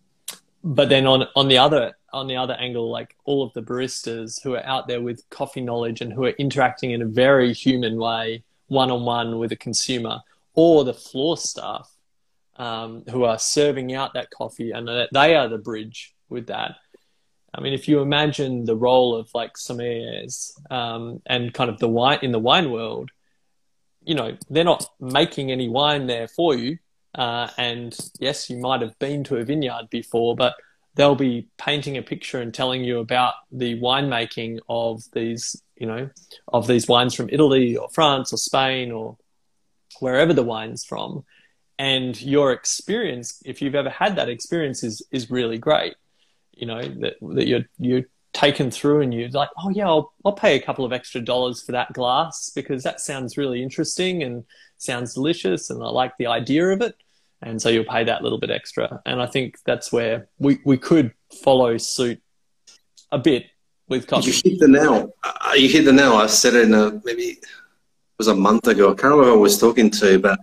but 0.64 0.90
then 0.90 1.08
on 1.08 1.28
on 1.36 1.48
the 1.48 1.58
other 1.58 1.94
on 2.14 2.28
the 2.28 2.36
other 2.36 2.54
angle 2.54 2.92
like 2.92 3.16
all 3.26 3.42
of 3.42 3.52
the 3.54 3.64
baristas 3.64 4.42
who 4.44 4.54
are 4.54 4.66
out 4.66 4.88
there 4.88 5.02
with 5.02 5.28
coffee 5.32 5.62
knowledge 5.62 6.02
and 6.02 6.14
who 6.14 6.26
are 6.26 6.36
interacting 6.38 6.92
in 6.92 7.02
a 7.02 7.06
very 7.06 7.54
human 7.54 7.98
way 7.98 8.44
one 8.68 8.92
on 8.92 9.04
one 9.06 9.40
with 9.40 9.52
a 9.52 9.56
consumer 9.56 10.20
or 10.54 10.84
the 10.84 10.94
floor 10.94 11.36
staff 11.36 11.90
um, 12.58 13.04
who 13.10 13.24
are 13.24 13.40
serving 13.40 13.94
out 13.96 14.14
that 14.14 14.30
coffee 14.30 14.72
and 14.72 14.88
they 15.12 15.36
are 15.36 15.48
the 15.48 15.58
bridge 15.58 16.14
with 16.30 16.48
that 16.48 16.76
I 17.54 17.62
mean, 17.62 17.74
if 17.74 17.88
you 17.88 18.00
imagine 18.00 18.66
the 18.66 18.76
role 18.76 19.16
of 19.16 19.30
like 19.34 19.54
sommeliers 19.56 20.52
um, 20.72 21.22
and 21.26 21.54
kind 21.54 21.70
of 21.70 21.80
the 21.80 21.90
wine 21.90 22.20
in 22.22 22.32
the 22.32 22.40
wine 22.40 22.72
world, 22.72 23.12
you 24.04 24.16
know, 24.16 24.38
they're 24.50 24.64
not 24.64 24.86
making 25.00 25.52
any 25.52 25.68
wine 25.68 26.08
there 26.08 26.28
for 26.28 26.56
you. 26.56 26.78
Uh, 27.14 27.50
and 27.58 27.98
yes, 28.20 28.50
you 28.50 28.58
might 28.58 28.82
have 28.82 28.98
been 29.00 29.24
to 29.26 29.36
a 29.36 29.44
vineyard 29.44 29.90
before, 29.90 30.36
but 30.36 30.56
they'll 30.96 31.16
be 31.16 31.48
painting 31.58 31.98
a 31.98 32.02
picture 32.02 32.40
and 32.40 32.54
telling 32.54 32.84
you 32.84 33.00
about 33.00 33.34
the 33.52 33.80
winemaking 33.80 34.60
of 34.70 35.04
these, 35.14 35.62
you 35.76 35.88
know, 35.88 36.10
of 36.48 36.68
these 36.68 36.88
wines 36.88 37.14
from 37.14 37.30
Italy 37.30 37.76
or 37.76 37.90
France 37.90 38.32
or 38.32 38.38
Spain 38.38 38.92
or 38.92 39.18
wherever 40.00 40.34
the 40.34 40.44
wine's 40.44 40.86
from. 40.86 41.26
And 41.78 42.20
your 42.22 42.52
experience, 42.52 43.42
if 43.44 43.62
you've 43.62 43.76
ever 43.76 43.90
had 43.90 44.16
that 44.16 44.30
experience, 44.30 44.84
is 44.84 45.02
is 45.12 45.32
really 45.32 45.58
great. 45.58 45.96
You 46.54 46.68
know 46.68 46.82
that 46.82 47.16
that 47.22 47.48
you're 47.48 47.66
you're 47.80 48.04
taken 48.34 48.72
through 48.72 49.02
and 49.02 49.14
you're 49.14 49.30
like, 49.30 49.50
oh 49.58 49.70
yeah, 49.70 49.88
I'll 49.88 50.14
I'll 50.24 50.34
pay 50.34 50.56
a 50.56 50.62
couple 50.62 50.86
of 50.86 50.94
extra 50.94 51.22
dollars 51.22 51.64
for 51.64 51.74
that 51.74 51.94
glass 51.94 52.52
because 52.54 52.84
that 52.84 53.02
sounds 53.02 53.38
really 53.38 53.62
interesting 53.62 54.24
and 54.24 54.44
sounds 54.78 55.14
delicious 55.14 55.70
and 55.70 55.84
I 55.84 55.88
like 55.88 56.14
the 56.18 56.28
idea 56.28 56.68
of 56.70 56.82
it 56.82 56.96
and 57.42 57.62
so 57.62 57.70
you'll 57.70 57.86
pay 57.86 58.04
that 58.04 58.22
little 58.22 58.38
bit 58.38 58.52
extra. 58.52 59.02
And 59.06 59.22
I 59.22 59.26
think 59.26 59.58
that's 59.66 59.92
where 59.92 60.28
we, 60.38 60.60
we 60.64 60.78
could 60.78 61.14
follow 61.44 61.78
suit 61.78 62.22
a 63.12 63.18
bit 63.18 63.48
with 63.88 64.08
coffee. 64.08 64.28
You 64.28 64.52
hit 64.52 64.60
the 64.60 64.68
nail. 64.68 65.16
Uh, 65.24 65.54
you 65.56 65.68
hit 65.68 65.86
the 65.86 65.94
nail. 65.94 66.14
I 66.14 66.28
said 66.28 66.54
it 66.54 66.66
in 66.66 66.74
a, 66.74 67.02
maybe 67.04 67.24
it 67.24 67.46
was 68.18 68.28
a 68.28 68.36
month 68.36 68.68
ago. 68.68 68.92
I 68.92 68.94
can't 68.94 69.04
remember 69.06 69.26
who 69.26 69.34
I 69.34 69.38
was 69.38 69.60
talking 69.60 69.90
to 69.90 70.16
about 70.16 70.38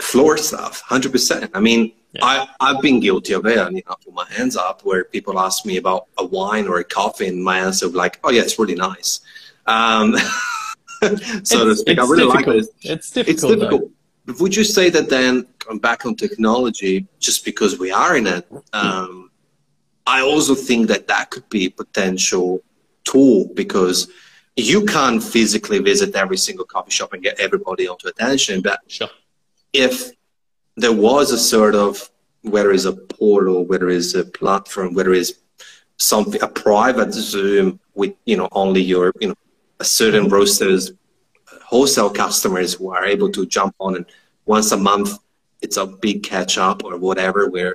floor 0.00 0.36
stuff, 0.36 0.82
100%. 0.88 1.50
I 1.54 1.60
mean, 1.60 1.92
yeah. 2.12 2.24
I, 2.24 2.48
I've 2.60 2.82
been 2.82 3.00
guilty 3.00 3.32
of 3.32 3.46
it. 3.46 3.58
I 3.58 3.68
you 3.68 3.82
know, 3.86 3.96
put 4.04 4.14
my 4.14 4.26
hands 4.30 4.56
up 4.56 4.84
where 4.84 5.04
people 5.04 5.38
ask 5.38 5.64
me 5.64 5.76
about 5.76 6.06
a 6.18 6.24
wine 6.24 6.66
or 6.68 6.78
a 6.78 6.84
coffee 6.84 7.26
and 7.26 7.42
my 7.42 7.58
answer 7.58 7.86
was 7.86 7.94
like, 7.94 8.18
oh 8.24 8.30
yeah, 8.30 8.42
it's 8.42 8.58
really 8.58 8.74
nice. 8.74 9.20
Um, 9.66 10.16
so 11.02 11.08
it's, 11.10 11.50
to 11.50 11.76
speak. 11.76 11.98
I 11.98 12.02
really 12.02 12.26
difficult. 12.26 12.56
like 12.56 12.64
it. 12.64 12.90
It's 12.90 13.10
difficult. 13.10 13.52
It's 13.52 13.60
difficult. 13.60 13.90
Would 14.40 14.56
you 14.56 14.64
say 14.64 14.90
that 14.90 15.08
then, 15.08 15.46
come 15.58 15.78
back 15.78 16.04
on 16.04 16.16
technology, 16.16 17.06
just 17.20 17.44
because 17.44 17.78
we 17.78 17.92
are 17.92 18.16
in 18.16 18.26
it, 18.26 18.46
um, 18.72 19.30
I 20.06 20.20
also 20.20 20.54
think 20.54 20.88
that 20.88 21.06
that 21.08 21.30
could 21.30 21.48
be 21.48 21.66
a 21.66 21.70
potential 21.70 22.62
tool 23.04 23.50
because 23.54 24.08
you 24.56 24.84
can't 24.84 25.22
physically 25.22 25.78
visit 25.78 26.14
every 26.16 26.38
single 26.38 26.64
coffee 26.64 26.90
shop 26.90 27.12
and 27.12 27.22
get 27.22 27.38
everybody 27.38 27.86
onto 27.86 28.08
attention. 28.08 28.62
But 28.62 28.80
sure. 28.88 29.08
If 29.76 30.10
there 30.76 30.92
was 30.92 31.32
a 31.32 31.38
sort 31.38 31.74
of, 31.74 32.10
whether 32.42 32.72
it's 32.72 32.84
a 32.84 32.92
portal, 32.92 33.64
whether 33.64 33.88
it's 33.88 34.14
a 34.14 34.24
platform, 34.24 34.94
whether 34.94 35.12
it's 35.12 35.32
something, 35.96 36.42
a 36.42 36.48
private 36.48 37.12
Zoom 37.12 37.80
with, 37.94 38.14
you 38.24 38.36
know, 38.36 38.48
only 38.52 38.82
your, 38.82 39.12
you 39.20 39.28
know, 39.28 39.34
a 39.80 39.84
certain 39.84 40.28
roasters 40.28 40.92
wholesale 41.66 42.10
customers 42.10 42.74
who 42.74 42.92
are 42.92 43.04
able 43.04 43.30
to 43.30 43.44
jump 43.44 43.74
on 43.80 43.96
and 43.96 44.06
once 44.44 44.70
a 44.70 44.76
month 44.76 45.18
it's 45.62 45.76
a 45.76 45.86
big 45.86 46.22
catch 46.22 46.58
up 46.58 46.84
or 46.84 46.96
whatever 46.96 47.50
where 47.50 47.74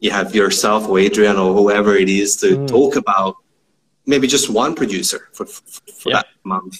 you 0.00 0.10
have 0.10 0.34
yourself 0.34 0.88
or 0.88 0.98
Adrian 0.98 1.36
or 1.36 1.54
whoever 1.54 1.94
it 1.94 2.08
is 2.08 2.36
to 2.36 2.56
mm. 2.56 2.66
talk 2.66 2.96
about 2.96 3.36
maybe 4.06 4.26
just 4.26 4.50
one 4.50 4.74
producer 4.74 5.28
for, 5.32 5.46
for, 5.46 5.80
for 5.92 6.10
yeah. 6.10 6.16
that 6.16 6.26
month. 6.44 6.78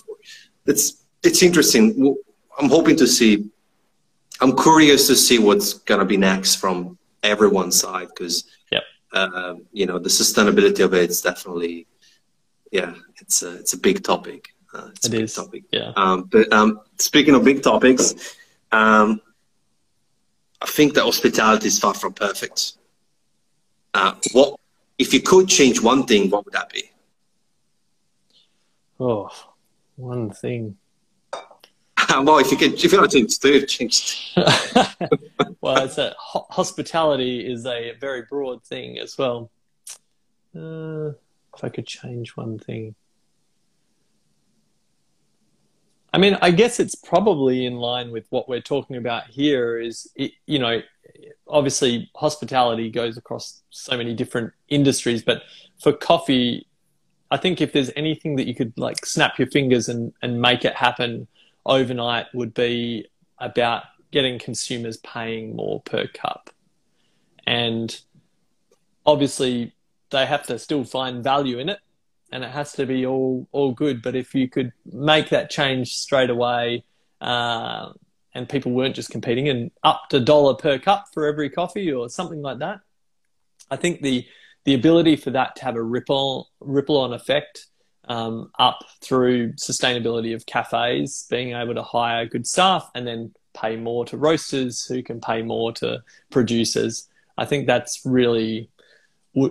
It's 0.66 1.04
it's 1.22 1.42
interesting. 1.42 2.16
I'm 2.58 2.70
hoping 2.70 2.96
to 2.96 3.06
see. 3.06 3.50
I'm 4.40 4.56
curious 4.56 5.06
to 5.08 5.16
see 5.16 5.38
what's 5.38 5.74
gonna 5.74 6.04
be 6.04 6.16
next 6.16 6.56
from 6.56 6.98
everyone's 7.22 7.78
side 7.78 8.08
because 8.08 8.44
uh, 9.12 9.54
you 9.72 9.86
know 9.86 9.98
the 9.98 10.08
sustainability 10.08 10.84
of 10.84 10.94
it 10.94 11.10
is 11.10 11.20
definitely 11.20 11.86
yeah 12.70 12.94
it's 13.20 13.42
a 13.42 13.56
it's 13.56 13.72
a 13.72 13.78
big 13.78 14.02
topic. 14.02 14.48
Uh, 14.72 14.88
it's 14.94 15.06
it 15.06 15.08
a 15.08 15.16
big 15.16 15.24
is. 15.24 15.34
topic. 15.34 15.64
Yeah. 15.72 15.92
Um, 15.96 16.24
but 16.30 16.52
um, 16.52 16.80
speaking 16.98 17.34
of 17.34 17.44
big 17.44 17.62
topics, 17.62 18.36
um, 18.70 19.20
I 20.62 20.66
think 20.66 20.94
that 20.94 21.02
hospitality 21.04 21.66
is 21.66 21.78
far 21.78 21.94
from 21.94 22.12
perfect. 22.12 22.74
Uh, 23.94 24.14
what 24.32 24.60
if 24.98 25.12
you 25.12 25.20
could 25.20 25.48
change 25.48 25.82
one 25.82 26.04
thing? 26.04 26.30
What 26.30 26.44
would 26.44 26.54
that 26.54 26.72
be? 26.72 26.84
Oh, 29.00 29.30
one 29.96 30.30
thing. 30.30 30.76
well, 32.22 32.38
if 32.38 32.50
you 32.50 32.56
could, 32.56 32.74
if 32.74 32.92
you 32.92 32.98
want 32.98 33.10
to 33.10 33.66
change. 33.66 34.34
well, 35.60 35.84
it's 35.84 35.98
a 35.98 36.14
hospitality 36.18 37.46
is 37.46 37.66
a 37.66 37.92
very 38.00 38.22
broad 38.22 38.62
thing 38.64 38.98
as 38.98 39.16
well. 39.18 39.50
Uh, 40.56 41.12
if 41.54 41.64
I 41.64 41.68
could 41.68 41.86
change 41.86 42.36
one 42.36 42.58
thing. 42.58 42.94
I 46.12 46.18
mean, 46.18 46.36
I 46.42 46.50
guess 46.50 46.80
it's 46.80 46.96
probably 46.96 47.66
in 47.66 47.76
line 47.76 48.10
with 48.10 48.26
what 48.30 48.48
we're 48.48 48.60
talking 48.60 48.96
about 48.96 49.28
here. 49.28 49.78
Is 49.78 50.10
it, 50.16 50.32
you 50.46 50.58
know, 50.58 50.82
obviously 51.46 52.10
hospitality 52.16 52.90
goes 52.90 53.16
across 53.16 53.62
so 53.70 53.96
many 53.96 54.14
different 54.14 54.52
industries, 54.68 55.22
but 55.22 55.42
for 55.80 55.92
coffee, 55.92 56.66
I 57.30 57.36
think 57.36 57.60
if 57.60 57.72
there's 57.72 57.92
anything 57.94 58.36
that 58.36 58.48
you 58.48 58.54
could 58.56 58.76
like 58.76 59.06
snap 59.06 59.38
your 59.38 59.48
fingers 59.48 59.88
and 59.88 60.12
and 60.22 60.40
make 60.40 60.64
it 60.64 60.74
happen 60.74 61.28
overnight, 61.66 62.26
would 62.34 62.54
be 62.54 63.06
about 63.38 63.84
getting 64.10 64.38
consumers 64.38 64.96
paying 64.98 65.54
more 65.56 65.80
per 65.82 66.06
cup, 66.06 66.50
and 67.46 68.00
obviously 69.06 69.72
they 70.10 70.26
have 70.26 70.44
to 70.44 70.58
still 70.58 70.84
find 70.84 71.22
value 71.22 71.58
in 71.58 71.68
it 71.68 71.78
and 72.32 72.44
it 72.44 72.50
has 72.50 72.72
to 72.72 72.86
be 72.86 73.06
all 73.06 73.48
all 73.52 73.72
good. 73.72 74.02
But 74.02 74.14
if 74.14 74.34
you 74.34 74.48
could 74.48 74.72
make 74.84 75.30
that 75.30 75.50
change 75.50 75.94
straight 75.94 76.30
away, 76.30 76.84
uh, 77.20 77.92
and 78.34 78.48
people 78.48 78.72
weren't 78.72 78.94
just 78.94 79.10
competing 79.10 79.48
and 79.48 79.70
up 79.82 80.02
to 80.10 80.20
dollar 80.20 80.54
per 80.54 80.78
cup 80.78 81.06
for 81.12 81.26
every 81.26 81.50
coffee 81.50 81.92
or 81.92 82.08
something 82.08 82.42
like 82.42 82.58
that, 82.58 82.80
I 83.70 83.76
think 83.76 84.02
the 84.02 84.26
the 84.64 84.74
ability 84.74 85.16
for 85.16 85.30
that 85.30 85.56
to 85.56 85.64
have 85.64 85.76
a 85.76 85.82
ripple 85.82 86.50
ripple 86.60 86.98
on 86.98 87.12
effect 87.12 87.66
um, 88.10 88.50
up 88.58 88.84
through 89.00 89.52
sustainability 89.52 90.34
of 90.34 90.44
cafes, 90.44 91.26
being 91.30 91.54
able 91.54 91.74
to 91.74 91.82
hire 91.82 92.26
good 92.26 92.46
staff 92.46 92.90
and 92.94 93.06
then 93.06 93.32
pay 93.54 93.76
more 93.76 94.04
to 94.06 94.16
roasters 94.16 94.84
who 94.84 95.02
can 95.02 95.20
pay 95.20 95.42
more 95.42 95.72
to 95.72 96.02
producers. 96.30 97.08
I 97.38 97.44
think 97.46 97.66
that's 97.66 98.02
really 98.04 98.68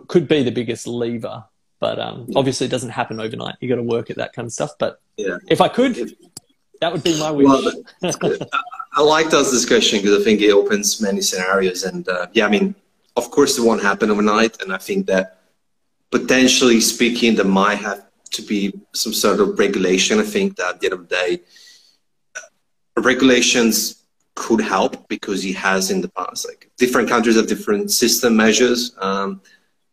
could 0.08 0.28
be 0.28 0.44
the 0.44 0.52
biggest 0.52 0.86
lever 0.86 1.46
but 1.80 2.00
um, 2.00 2.28
obviously, 2.36 2.68
it 2.68 2.70
doesn't 2.70 2.90
happen 2.90 3.20
overnight. 3.20 3.56
You 3.62 3.70
got 3.70 3.76
to 3.76 3.84
work 3.84 4.10
at 4.10 4.18
that 4.18 4.34
kind 4.34 4.46
of 4.46 4.52
stuff. 4.52 4.72
But 4.78 5.00
yeah. 5.16 5.38
if 5.48 5.62
I 5.62 5.70
could, 5.70 6.14
that 6.82 6.92
would 6.92 7.04
be 7.04 7.18
my 7.20 7.32
wish. 7.32 7.48
Well, 7.48 7.72
I 8.94 9.02
like 9.02 9.30
those 9.30 9.50
discussion 9.52 10.00
because 10.00 10.20
I 10.20 10.24
think 10.24 10.42
it 10.42 10.52
opens 10.52 11.02
many 11.02 11.22
scenarios. 11.22 11.84
And 11.84 12.08
uh, 12.10 12.28
yeah, 12.34 12.46
I 12.46 12.50
mean, 12.50 12.76
of 13.16 13.32
course, 13.32 13.58
it 13.58 13.62
won't 13.62 13.82
happen 13.82 14.12
overnight. 14.12 14.62
And 14.62 14.74
I 14.74 14.78
think 14.78 15.08
that 15.08 15.40
potentially 16.12 16.82
speaking, 16.82 17.36
there 17.36 17.46
might 17.46 17.76
have 17.76 18.06
to 18.32 18.42
be 18.42 18.74
some 18.94 19.14
sort 19.14 19.40
of 19.40 19.58
regulation. 19.60 20.20
I 20.20 20.24
think 20.24 20.58
that 20.58 20.76
at 20.76 20.80
the 20.80 20.88
end 20.88 20.94
of 20.94 21.08
the 21.08 21.16
day, 21.16 21.42
regulations 22.98 24.04
could 24.36 24.62
help 24.62 25.08
because 25.08 25.44
it 25.46 25.56
has 25.56 25.92
in 25.92 26.02
the 26.02 26.10
past. 26.10 26.48
Like 26.48 26.72
different 26.78 27.10
countries 27.10 27.36
have 27.36 27.48
different 27.48 27.92
system 27.92 28.36
measures. 28.36 28.96
Um, 29.00 29.42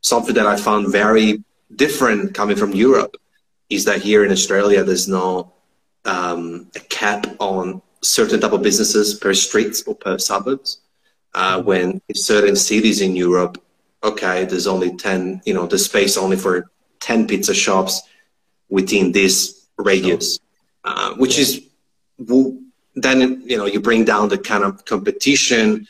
something 0.01 0.35
that 0.35 0.47
I 0.47 0.57
found 0.57 0.93
very 0.93 1.43
different 1.75 2.35
coming 2.35 2.57
from 2.57 2.73
Europe 2.73 3.17
is 3.69 3.85
that 3.87 4.01
here 4.01 4.25
in 4.25 4.31
Australia 4.31 4.85
there's 4.85 5.09
no 5.09 5.53
um, 6.05 6.71
a 6.77 6.81
cap 6.81 7.27
on 7.41 7.83
certain 8.03 8.41
type 8.41 8.53
of 8.53 8.63
businesses 8.63 9.15
per 9.15 9.35
streets 9.35 9.83
or 9.83 9.95
per 9.95 10.19
suburbs. 10.19 10.79
Uh, 11.35 11.61
when 11.61 12.01
in 12.09 12.15
certain 12.15 12.57
cities 12.57 13.01
in 13.01 13.15
Europe, 13.15 13.63
okay, 14.03 14.45
there's 14.45 14.67
only 14.67 14.97
ten, 14.97 15.43
you 15.45 15.53
know, 15.53 15.67
the 15.67 15.79
space 15.79 16.17
only 16.17 16.37
for 16.37 16.71
ten 17.01 17.27
pizza 17.27 17.53
shops 17.53 18.03
within 18.69 19.13
this 19.13 19.67
radius, 19.79 20.39
uh, 20.85 21.15
which 21.15 21.39
is 21.39 21.67
then 22.97 23.43
you 23.47 23.57
know 23.57 23.67
you 23.67 23.81
bring 23.81 24.05
down 24.05 24.29
the 24.29 24.39
kind 24.39 24.65
of 24.65 24.85
competition. 24.85 25.87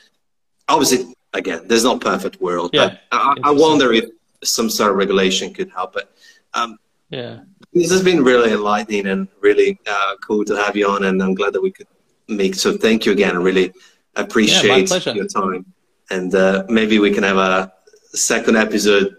Obviously, 0.69 1.15
again, 1.33 1.63
there's 1.67 1.85
no 1.85 1.99
perfect 1.99 2.41
world, 2.41 2.71
yeah, 2.73 2.89
but 2.89 3.01
I, 3.13 3.35
I 3.45 3.51
wonder 3.51 3.93
if 3.93 4.11
some 4.43 4.69
sort 4.69 4.91
of 4.91 4.97
regulation 4.97 5.55
could 5.55 5.71
help 5.71 5.97
it. 5.97 6.11
Um, 6.55 6.79
yeah, 7.11 7.41
this 7.73 7.91
has 7.91 8.03
been 8.03 8.25
really 8.25 8.53
enlightening 8.53 9.07
and 9.07 9.29
really 9.41 9.79
uh, 9.87 10.15
cool 10.27 10.45
to 10.45 10.57
have 10.57 10.77
you 10.77 10.89
on, 10.89 11.05
and 11.05 11.23
I'm 11.23 11.35
glad 11.35 11.53
that 11.53 11.63
we 11.63 11.71
could 11.71 11.87
make. 12.29 12.55
So 12.55 12.77
thank 12.77 13.07
you 13.07 13.13
again. 13.13 13.37
I 13.37 13.41
really 13.41 13.73
appreciate 14.17 14.91
yeah, 14.91 15.13
your 15.13 15.29
time, 15.29 15.65
and 16.11 16.35
uh, 16.35 16.65
maybe 16.69 16.99
we 16.99 17.13
can 17.13 17.23
have 17.23 17.37
a 17.37 17.73
second 18.15 18.57
episode 18.57 19.17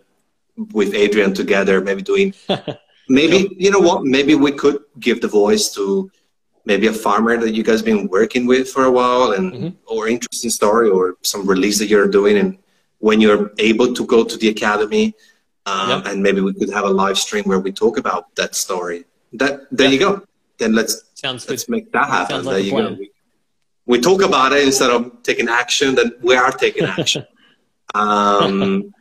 with 0.74 0.94
Adrian 0.94 1.34
together. 1.34 1.80
Maybe 1.80 2.02
doing, 2.02 2.34
maybe 3.10 3.40
sure. 3.40 3.52
you 3.58 3.72
know 3.72 3.80
what? 3.80 4.04
Maybe 4.04 4.36
we 4.36 4.52
could 4.52 4.80
give 5.00 5.22
the 5.22 5.28
voice 5.28 5.74
to 5.76 6.12
maybe 6.66 6.88
a 6.88 6.94
farmer 6.94 7.38
that 7.38 7.54
you 7.54 7.64
guys 7.64 7.82
been 7.82 8.08
working 8.08 8.46
with 8.46 8.70
for 8.70 8.86
a 8.86 8.92
while 8.92 9.32
and 9.32 9.54
mm-hmm. 9.54 9.70
or 9.86 10.08
interesting 10.08 10.50
story 10.50 10.90
or 10.90 11.18
some 11.24 11.48
release 11.48 11.80
that 11.80 11.88
you're 11.88 12.08
doing 12.08 12.38
and 12.38 12.58
when 13.00 13.22
you're 13.22 13.52
able 13.60 13.94
to 13.94 14.06
go 14.06 14.24
to 14.24 14.38
the 14.38 14.50
academy, 14.50 15.14
um, 15.66 15.90
yep. 15.90 16.06
and 16.08 16.24
maybe 16.24 16.42
we 16.42 16.54
could 16.54 16.70
have 16.70 16.86
a 16.86 16.90
live 16.90 17.18
stream 17.18 17.44
where 17.46 17.60
we 17.60 17.72
talk 17.72 17.98
about 17.98 18.36
that 18.36 18.56
story. 18.56 19.06
That 19.34 19.68
there 19.72 19.90
yep. 19.90 19.94
you 19.94 20.00
go. 20.00 20.26
Then 20.58 20.74
let's 20.74 21.04
Sounds 21.14 21.48
let's 21.50 21.66
good. 21.66 21.72
make 21.72 21.92
that 21.92 22.08
happen. 22.08 22.46
Like 22.46 22.56
there 22.56 22.64
you 22.64 22.72
go. 22.72 22.94
We, 22.94 23.12
we, 23.86 24.00
talk 24.00 24.24
about 24.24 24.54
it 24.54 24.64
instead 24.64 24.90
of 24.90 25.22
taking 25.24 25.50
action. 25.50 25.96
Then 25.96 26.14
we 26.22 26.36
are 26.36 26.52
taking 26.52 26.86
action. 26.86 27.26
um, 27.96 28.94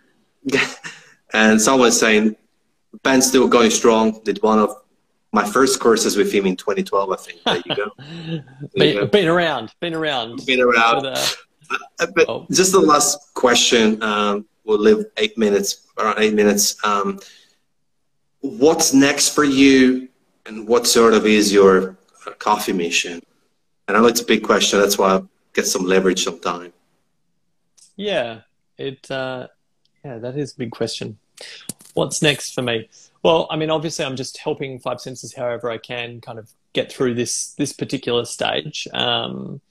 and 1.33 1.61
someone's 1.61 1.99
saying 1.99 2.37
Ben's 3.03 3.27
still 3.27 3.49
going 3.49 3.71
strong. 3.71 4.21
Did 4.25 4.43
one 4.43 4.59
of 4.59 4.71
my 5.33 5.45
first 5.45 5.81
courses 5.81 6.17
with 6.17 6.33
him 6.33 6.47
in 6.47 6.57
2012, 6.57 7.13
I 7.13 7.17
think. 7.17 7.43
There 7.45 7.63
you 7.67 7.77
go. 7.77 7.91
been, 8.75 8.95
you 8.95 9.01
go. 9.01 9.07
been, 9.07 9.29
around, 9.29 9.73
been 9.81 9.95
around. 9.95 10.47
Been 10.47 10.61
around. 10.61 11.03
But, 11.03 11.19
uh, 11.71 11.77
uh, 12.01 12.07
but 12.15 12.29
oh. 12.29 12.47
just 12.51 12.73
the 12.73 12.81
last 12.81 13.35
question. 13.35 14.03
Um, 14.03 14.47
we'll 14.65 14.79
live 14.79 15.05
eight 15.17 15.37
minutes, 15.37 15.87
around 15.99 16.19
eight 16.19 16.35
minutes. 16.35 16.83
Um, 16.85 17.21
what's 18.41 18.93
next 18.93 19.35
for 19.35 19.45
you, 19.45 20.09
and 20.47 20.67
what 20.67 20.87
sort 20.87 21.13
of 21.15 21.27
is 21.27 21.53
your 21.53 21.99
coffee 22.39 22.73
mission? 22.73 23.21
And 23.89 23.97
I 23.97 24.01
know 24.01 24.07
it's 24.07 24.21
a 24.21 24.25
big 24.25 24.43
question. 24.43 24.81
That's 24.81 24.99
why 24.99 25.17
I 25.17 25.23
get 25.55 25.67
some 25.67 25.85
leverage 25.85 26.25
sometime. 26.25 26.73
Yeah, 27.97 28.41
it. 28.79 29.11
Uh, 29.11 29.49
yeah, 30.05 30.19
that 30.19 30.37
is 30.37 30.53
a 30.53 30.57
big 30.57 30.71
question. 30.71 31.19
What's 31.97 32.21
next 32.21 32.53
for 32.53 32.61
me? 32.61 32.91
Well, 33.23 33.47
I 33.51 33.57
mean, 33.57 33.71
obviously, 33.71 34.05
I'm 34.05 34.17
just 34.17 34.37
helping 34.37 34.79
Five 34.79 35.01
Senses 35.01 35.35
however 35.35 35.71
I 35.71 35.79
can, 35.79 36.21
kind 36.21 36.39
of 36.39 36.51
get 36.75 36.93
through 36.93 37.15
this 37.15 37.55
this 37.55 37.73
particular 37.73 38.27
stage. 38.27 38.87
Um, 38.93 39.63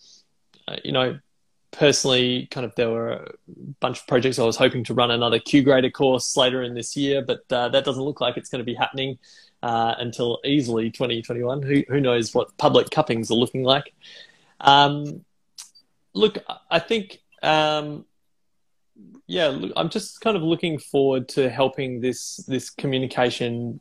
uh, 0.67 0.77
you 0.83 0.91
know, 0.91 1.19
personally, 1.69 2.47
kind 2.49 2.65
of 2.65 2.73
there 2.73 2.89
were 2.89 3.11
a 3.11 3.31
bunch 3.79 3.99
of 3.99 4.07
projects. 4.07 4.39
I 4.39 4.43
was 4.43 4.57
hoping 4.57 4.83
to 4.85 4.95
run 4.95 5.11
another 5.11 5.37
Q 5.37 5.61
grader 5.61 5.91
course 5.91 6.35
later 6.35 6.63
in 6.63 6.73
this 6.73 6.97
year, 6.97 7.21
but 7.21 7.41
uh, 7.51 7.69
that 7.69 7.85
doesn't 7.85 8.01
look 8.01 8.21
like 8.21 8.37
it's 8.37 8.49
going 8.49 8.57
to 8.59 8.65
be 8.65 8.73
happening 8.73 9.19
uh, 9.61 9.93
until 9.99 10.39
easily 10.43 10.89
2021. 10.89 11.61
Who 11.61 11.83
who 11.87 12.01
knows 12.01 12.33
what 12.33 12.57
public 12.57 12.89
cuppings 12.89 13.29
are 13.29 13.35
looking 13.35 13.63
like? 13.63 13.93
Um, 14.59 15.23
look, 16.15 16.39
I 16.71 16.79
think. 16.79 17.21
Um, 17.43 18.05
yeah, 19.27 19.57
I'm 19.75 19.89
just 19.89 20.21
kind 20.21 20.37
of 20.37 20.43
looking 20.43 20.77
forward 20.77 21.27
to 21.29 21.49
helping 21.49 21.99
this 21.99 22.37
this 22.47 22.69
communication, 22.69 23.79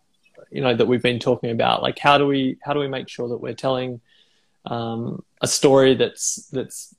you 0.51 0.61
know, 0.61 0.75
that 0.75 0.87
we've 0.87 1.03
been 1.03 1.19
talking 1.19 1.51
about. 1.51 1.83
Like, 1.83 1.99
how 1.99 2.19
do 2.19 2.27
we 2.27 2.59
how 2.63 2.73
do 2.73 2.81
we 2.81 2.89
make 2.89 3.09
sure 3.09 3.29
that 3.29 3.39
we're 3.39 3.55
telling 3.55 4.01
um, 4.67 5.23
a 5.41 5.47
story 5.47 5.95
that's 5.95 6.47
that's 6.49 6.95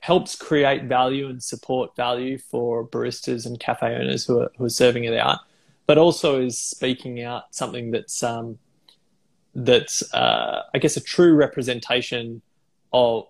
helps 0.00 0.36
create 0.36 0.84
value 0.84 1.28
and 1.28 1.42
support 1.42 1.96
value 1.96 2.38
for 2.38 2.86
baristas 2.86 3.46
and 3.46 3.58
cafe 3.58 3.94
owners 3.94 4.24
who 4.26 4.40
are 4.40 4.50
who 4.58 4.64
are 4.64 4.70
serving 4.70 5.04
it 5.04 5.14
out, 5.14 5.40
but 5.86 5.98
also 5.98 6.40
is 6.40 6.58
speaking 6.58 7.22
out 7.22 7.54
something 7.54 7.90
that's 7.90 8.22
um, 8.22 8.58
that's 9.54 10.02
uh, 10.12 10.62
I 10.74 10.78
guess 10.78 10.96
a 10.96 11.00
true 11.00 11.34
representation 11.34 12.42
of 12.92 13.26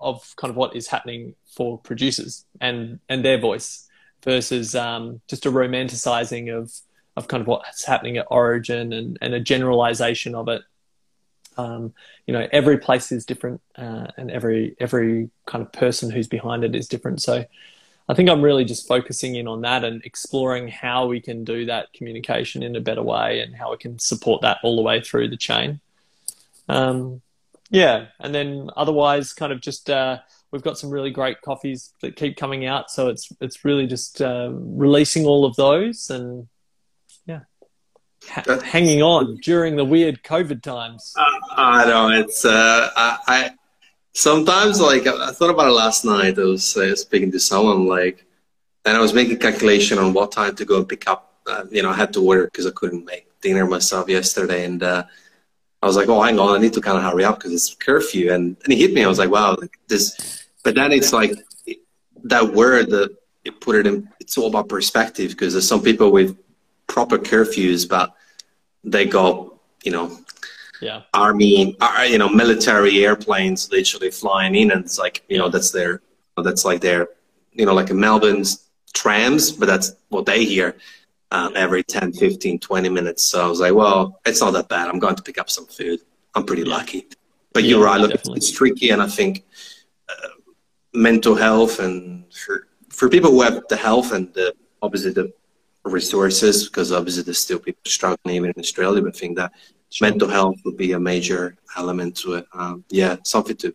of 0.00 0.34
kind 0.36 0.50
of 0.50 0.56
what 0.56 0.74
is 0.74 0.86
happening 0.88 1.34
for 1.48 1.78
producers 1.78 2.44
and 2.60 3.00
and 3.08 3.24
their 3.24 3.38
voice 3.38 3.88
versus 4.22 4.74
um, 4.74 5.20
just 5.28 5.46
a 5.46 5.50
romanticizing 5.50 6.54
of 6.56 6.72
of 7.16 7.28
kind 7.28 7.40
of 7.40 7.46
what's 7.46 7.84
happening 7.84 8.16
at 8.16 8.26
origin 8.30 8.92
and, 8.92 9.18
and 9.20 9.34
a 9.34 9.40
generalization 9.40 10.34
of 10.34 10.48
it. 10.48 10.62
Um, 11.56 11.92
you 12.26 12.32
know, 12.32 12.46
every 12.52 12.78
place 12.78 13.10
is 13.10 13.26
different, 13.26 13.60
uh, 13.76 14.06
and 14.16 14.30
every 14.30 14.76
every 14.78 15.30
kind 15.46 15.62
of 15.62 15.72
person 15.72 16.10
who's 16.10 16.28
behind 16.28 16.62
it 16.62 16.76
is 16.76 16.86
different. 16.86 17.20
So, 17.20 17.44
I 18.08 18.14
think 18.14 18.30
I'm 18.30 18.42
really 18.42 18.64
just 18.64 18.86
focusing 18.86 19.34
in 19.34 19.48
on 19.48 19.62
that 19.62 19.84
and 19.84 20.02
exploring 20.04 20.68
how 20.68 21.06
we 21.06 21.20
can 21.20 21.44
do 21.44 21.66
that 21.66 21.92
communication 21.92 22.62
in 22.62 22.76
a 22.76 22.80
better 22.80 23.02
way 23.02 23.40
and 23.40 23.56
how 23.56 23.72
we 23.72 23.76
can 23.76 23.98
support 23.98 24.42
that 24.42 24.58
all 24.62 24.76
the 24.76 24.82
way 24.82 25.00
through 25.00 25.28
the 25.28 25.36
chain. 25.36 25.80
Um, 26.68 27.22
yeah, 27.70 28.06
and 28.20 28.34
then 28.34 28.70
otherwise, 28.76 29.32
kind 29.32 29.52
of 29.52 29.60
just 29.60 29.90
uh, 29.90 30.18
we've 30.52 30.62
got 30.62 30.78
some 30.78 30.90
really 30.90 31.10
great 31.10 31.40
coffees 31.42 31.92
that 32.02 32.16
keep 32.16 32.36
coming 32.36 32.66
out. 32.66 32.90
So 32.90 33.08
it's 33.08 33.30
it's 33.40 33.64
really 33.64 33.86
just 33.86 34.20
uh, 34.22 34.50
releasing 34.52 35.26
all 35.26 35.44
of 35.44 35.56
those 35.56 36.10
and 36.10 36.48
yeah, 37.26 37.40
ha- 38.28 38.60
hanging 38.60 39.02
on 39.02 39.36
during 39.36 39.76
the 39.76 39.84
weird 39.84 40.22
COVID 40.22 40.62
times. 40.62 41.12
Uh, 41.16 41.24
I 41.50 41.84
know 41.86 42.08
it's 42.10 42.44
uh, 42.44 42.90
I, 42.96 43.18
I, 43.26 43.50
sometimes 44.14 44.80
like 44.80 45.06
I 45.06 45.32
thought 45.32 45.50
about 45.50 45.68
it 45.68 45.72
last 45.72 46.04
night. 46.04 46.38
I 46.38 46.44
was 46.44 46.76
uh, 46.76 46.94
speaking 46.96 47.32
to 47.32 47.40
someone 47.40 47.86
like, 47.86 48.24
and 48.84 48.96
I 48.96 49.00
was 49.00 49.14
making 49.14 49.36
a 49.36 49.38
calculation 49.38 49.98
on 49.98 50.12
what 50.12 50.32
time 50.32 50.54
to 50.56 50.64
go 50.64 50.78
and 50.78 50.88
pick 50.88 51.08
up. 51.08 51.24
Uh, 51.46 51.64
you 51.70 51.82
know, 51.82 51.90
I 51.90 51.94
had 51.94 52.12
to 52.12 52.24
order 52.24 52.44
because 52.44 52.66
I 52.66 52.70
couldn't 52.70 53.04
make 53.04 53.26
dinner 53.40 53.66
myself 53.66 54.08
yesterday, 54.08 54.64
and 54.64 54.82
uh, 54.82 55.04
I 55.82 55.86
was 55.86 55.96
like, 55.96 56.08
oh, 56.08 56.20
hang 56.22 56.38
on, 56.38 56.56
I 56.56 56.58
need 56.58 56.72
to 56.72 56.80
kind 56.80 56.96
of 56.96 57.04
hurry 57.04 57.24
up 57.24 57.38
because 57.38 57.52
it's 57.52 57.74
curfew. 57.74 58.32
And, 58.32 58.56
and 58.64 58.72
he 58.72 58.80
hit 58.80 58.92
me. 58.92 59.04
I 59.04 59.08
was 59.08 59.18
like, 59.18 59.30
wow, 59.30 59.56
like 59.60 59.78
this. 59.86 60.44
But 60.64 60.74
then 60.74 60.92
it's 60.92 61.12
like 61.12 61.32
that 62.24 62.52
word 62.52 62.90
that 62.90 63.16
you 63.44 63.52
put 63.52 63.76
it 63.76 63.86
in, 63.86 64.08
it's 64.18 64.36
all 64.36 64.48
about 64.48 64.68
perspective 64.68 65.30
because 65.30 65.54
there's 65.54 65.68
some 65.68 65.82
people 65.82 66.10
with 66.10 66.36
proper 66.88 67.16
curfews, 67.16 67.88
but 67.88 68.12
they 68.82 69.04
got, 69.04 69.54
you 69.84 69.92
know, 69.92 70.18
yeah. 70.80 71.02
army, 71.14 71.76
uh, 71.80 72.06
you 72.08 72.18
know, 72.18 72.28
military 72.28 73.04
airplanes 73.04 73.70
literally 73.70 74.10
flying 74.10 74.56
in. 74.56 74.72
And 74.72 74.84
it's 74.84 74.98
like, 74.98 75.22
you 75.28 75.38
know, 75.38 75.48
that's 75.48 75.70
their, 75.70 76.02
that's 76.42 76.64
like 76.64 76.80
their, 76.80 77.08
you 77.52 77.66
know, 77.66 77.74
like 77.74 77.90
a 77.90 77.94
Melbourne's 77.94 78.64
trams, 78.94 79.52
but 79.52 79.66
that's 79.66 79.92
what 80.08 80.26
they 80.26 80.44
hear 80.44 80.76
um, 81.30 81.52
every 81.56 81.82
10, 81.82 82.12
15, 82.12 82.58
20 82.58 82.88
minutes. 82.88 83.22
So 83.22 83.44
I 83.44 83.48
was 83.48 83.60
like, 83.60 83.74
well, 83.74 84.20
it's 84.24 84.40
not 84.40 84.52
that 84.52 84.68
bad. 84.68 84.88
I'm 84.88 84.98
going 84.98 85.16
to 85.16 85.22
pick 85.22 85.38
up 85.38 85.50
some 85.50 85.66
food. 85.66 86.00
I'm 86.34 86.44
pretty 86.44 86.62
yeah. 86.62 86.76
lucky. 86.76 87.06
But 87.52 87.64
yeah, 87.64 87.70
you're 87.70 87.84
right. 87.84 88.00
Look, 88.00 88.10
definitely. 88.10 88.38
it's 88.38 88.50
tricky. 88.50 88.90
And 88.90 89.02
I 89.02 89.08
think 89.08 89.44
uh, 90.08 90.28
mental 90.94 91.34
health 91.34 91.80
and 91.80 92.24
for, 92.32 92.68
for 92.90 93.08
people 93.08 93.30
who 93.30 93.42
have 93.42 93.62
the 93.68 93.76
health 93.76 94.12
and 94.12 94.32
the, 94.34 94.54
obviously 94.80 95.12
the 95.12 95.32
resources, 95.84 96.68
because 96.68 96.92
obviously 96.92 97.22
there's 97.22 97.38
still 97.38 97.58
people 97.58 97.80
struggling 97.86 98.36
even 98.36 98.50
in 98.50 98.60
Australia, 98.60 99.02
but 99.02 99.14
I 99.14 99.18
think 99.18 99.36
that 99.36 99.52
sure. 99.90 100.08
mental 100.08 100.28
health 100.28 100.56
would 100.64 100.76
be 100.76 100.92
a 100.92 101.00
major 101.00 101.56
element 101.76 102.16
to 102.18 102.34
it. 102.34 102.46
Um, 102.52 102.84
yeah, 102.90 103.16
something 103.24 103.56
to 103.58 103.74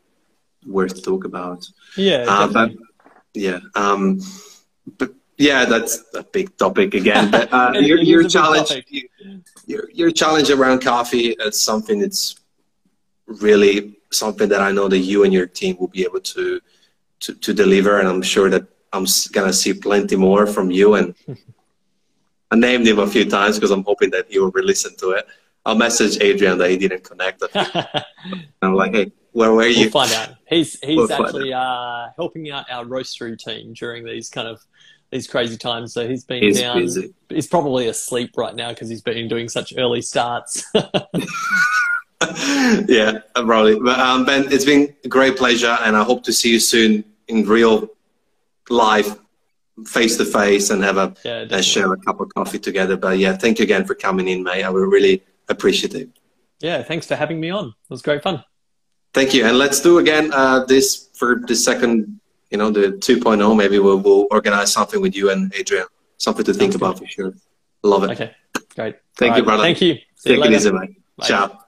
worth 0.65 0.95
to 0.95 1.01
talk 1.01 1.25
about. 1.25 1.65
Yeah, 1.97 2.25
uh, 2.27 2.47
but, 2.47 2.71
yeah. 3.33 3.59
Um, 3.75 4.21
but 4.97 5.13
yeah, 5.43 5.65
that's 5.65 6.03
a 6.13 6.23
big 6.23 6.55
topic 6.57 6.93
again. 6.93 7.29
But 7.29 7.51
uh, 7.51 7.73
your, 7.89 7.99
your 7.99 8.23
challenge, 8.27 8.71
your, 9.65 9.89
your 9.91 10.11
challenge 10.11 10.49
around 10.49 10.81
coffee 10.81 11.29
is 11.45 11.59
something 11.59 11.99
that's 11.99 12.35
really 13.27 13.97
something 14.11 14.47
that 14.49 14.61
I 14.61 14.71
know 14.71 14.87
that 14.87 14.99
you 14.99 15.23
and 15.23 15.33
your 15.33 15.47
team 15.47 15.75
will 15.79 15.87
be 15.87 16.03
able 16.03 16.21
to 16.35 16.61
to, 17.21 17.33
to 17.33 17.53
deliver, 17.53 17.99
and 17.99 18.07
I'm 18.07 18.21
sure 18.21 18.49
that 18.49 18.63
I'm 18.91 19.05
gonna 19.31 19.53
see 19.53 19.73
plenty 19.73 20.15
more 20.15 20.45
from 20.45 20.71
you. 20.71 20.95
And 20.95 21.15
I 22.51 22.55
named 22.55 22.87
him 22.87 22.99
a 22.99 23.07
few 23.07 23.25
times 23.29 23.57
because 23.57 23.71
I'm 23.71 23.83
hoping 23.83 24.11
that 24.11 24.25
he 24.29 24.39
will 24.39 24.51
re-listen 24.51 24.95
to 24.97 25.11
it. 25.11 25.25
I'll 25.65 25.75
message 25.75 26.21
Adrian 26.21 26.57
that 26.57 26.69
he 26.69 26.77
didn't 26.77 27.03
connect. 27.03 27.43
I'm 28.61 28.73
like, 28.75 28.93
hey, 28.93 29.11
where 29.31 29.53
were 29.53 29.67
you? 29.67 29.85
We'll 29.85 30.05
find 30.05 30.11
out. 30.11 30.35
He's 30.47 30.79
he's 30.81 30.97
we'll 30.97 31.11
actually 31.11 31.53
uh, 31.53 32.09
helping 32.17 32.51
out 32.51 32.69
our 32.69 32.85
roastery 32.85 33.37
team 33.37 33.73
during 33.73 34.03
these 34.03 34.29
kind 34.29 34.47
of 34.47 34.61
these 35.13 35.27
crazy 35.27 35.57
times. 35.57 35.93
So 35.93 36.07
he's 36.07 36.23
been 36.23 36.43
he's 36.43 36.59
down. 36.59 36.79
Busy. 36.79 37.13
He's 37.29 37.47
probably 37.47 37.87
asleep 37.87 38.31
right 38.35 38.55
now 38.55 38.69
because 38.69 38.89
he's 38.89 39.01
been 39.01 39.27
doing 39.27 39.47
such 39.47 39.73
early 39.77 40.01
starts. 40.01 40.65
yeah, 42.87 43.19
probably. 43.35 43.79
But 43.79 43.99
um, 43.99 44.25
Ben, 44.25 44.51
it's 44.51 44.65
been 44.65 44.93
a 45.03 45.07
great 45.07 45.37
pleasure, 45.37 45.77
and 45.81 45.95
I 45.95 46.03
hope 46.03 46.23
to 46.23 46.33
see 46.33 46.51
you 46.51 46.59
soon 46.59 47.03
in 47.27 47.45
real 47.45 47.89
life, 48.69 49.15
face 49.85 50.17
to 50.17 50.25
face, 50.25 50.69
and 50.69 50.83
have 50.83 50.97
a 50.97 51.13
yeah, 51.23 51.45
and 51.49 51.63
share 51.63 51.91
a 51.93 51.97
cup 51.97 52.19
of 52.19 52.33
coffee 52.33 52.59
together. 52.59 52.97
But 52.97 53.19
yeah, 53.19 53.37
thank 53.37 53.59
you 53.59 53.63
again 53.63 53.85
for 53.85 53.95
coming 53.95 54.27
in, 54.27 54.43
mate. 54.43 54.63
I 54.63 54.69
will 54.69 54.85
really 54.85 55.23
appreciate 55.49 55.93
it. 55.93 56.09
Yeah, 56.59 56.81
thanks 56.81 57.05
for 57.07 57.15
having 57.15 57.39
me 57.39 57.49
on. 57.49 57.67
It 57.67 57.89
was 57.89 58.01
great 58.01 58.23
fun. 58.23 58.43
Thank 59.13 59.33
you, 59.33 59.45
and 59.45 59.57
let's 59.57 59.79
do 59.79 59.99
again 59.99 60.31
uh, 60.33 60.65
this 60.65 61.09
for 61.13 61.41
the 61.45 61.55
second 61.55 62.19
you 62.53 62.59
know, 62.59 62.69
the 62.69 62.91
2.0, 62.91 63.57
maybe 63.57 63.79
we'll, 63.79 63.97
we'll 63.97 64.27
organize 64.29 64.71
something 64.71 65.01
with 65.01 65.15
you 65.15 65.31
and 65.31 65.51
Adrian. 65.55 65.87
Something 66.17 66.45
to 66.45 66.53
think 66.53 66.75
about 66.75 66.99
for 66.99 67.07
sure. 67.07 67.33
Love 67.81 68.03
it. 68.03 68.11
Okay, 68.11 68.31
great. 68.75 68.95
Thank 69.17 69.31
All 69.31 69.37
you, 69.39 69.43
right. 69.43 69.45
brother. 69.45 69.63
Thank 69.63 69.81
you. 69.81 69.95
See 70.15 70.29
Take 70.29 70.37
you 70.37 70.43
it 70.43 70.51
easy, 70.53 70.71
mate. 70.71 70.91
Ciao. 71.23 71.59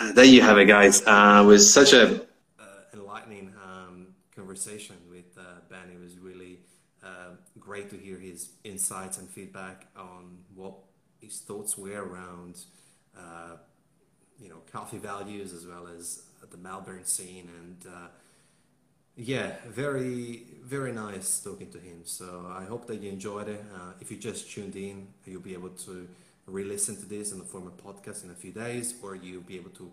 Uh, 0.00 0.12
there 0.12 0.24
you 0.24 0.42
have 0.42 0.58
it, 0.58 0.66
guys. 0.66 1.02
Uh, 1.04 1.42
it 1.42 1.46
was 1.46 1.70
such 1.70 1.92
a 1.92 2.22
uh, 2.60 2.64
enlightening 2.94 3.52
um, 3.62 4.06
conversation 4.34 4.96
with 5.10 5.36
uh, 5.36 5.42
Ben. 5.68 5.90
It 5.92 6.00
was 6.00 6.18
really 6.18 6.60
uh, 7.02 7.30
great 7.58 7.90
to 7.90 7.96
hear 7.96 8.16
his 8.16 8.50
insights 8.62 9.18
and 9.18 9.28
feedback 9.28 9.88
on 9.96 10.38
what 10.54 10.74
his 11.20 11.40
thoughts 11.40 11.76
were 11.76 12.02
around, 12.02 12.60
uh, 13.18 13.56
you 14.40 14.48
know, 14.48 14.62
coffee 14.72 14.98
values 14.98 15.52
as 15.52 15.66
well 15.66 15.88
as 15.88 16.22
the 16.50 16.56
Melbourne 16.56 17.04
scene, 17.04 17.48
and 17.60 17.92
uh, 17.92 18.08
yeah, 19.16 19.52
very 19.66 20.44
very 20.62 20.92
nice 20.92 21.40
talking 21.40 21.70
to 21.70 21.78
him. 21.78 22.00
So 22.04 22.46
I 22.50 22.64
hope 22.64 22.86
that 22.86 23.00
you 23.00 23.10
enjoyed 23.10 23.48
it. 23.48 23.64
Uh, 23.74 23.92
if 24.00 24.10
you 24.10 24.16
just 24.16 24.50
tuned 24.50 24.76
in, 24.76 25.08
you'll 25.24 25.40
be 25.40 25.54
able 25.54 25.70
to 25.70 26.08
re-listen 26.46 26.96
to 26.96 27.06
this 27.06 27.32
in 27.32 27.38
the 27.38 27.44
form 27.44 27.66
of 27.66 27.76
podcast 27.76 28.24
in 28.24 28.30
a 28.30 28.34
few 28.34 28.52
days, 28.52 28.94
or 29.02 29.14
you'll 29.16 29.42
be 29.42 29.56
able 29.56 29.70
to 29.70 29.90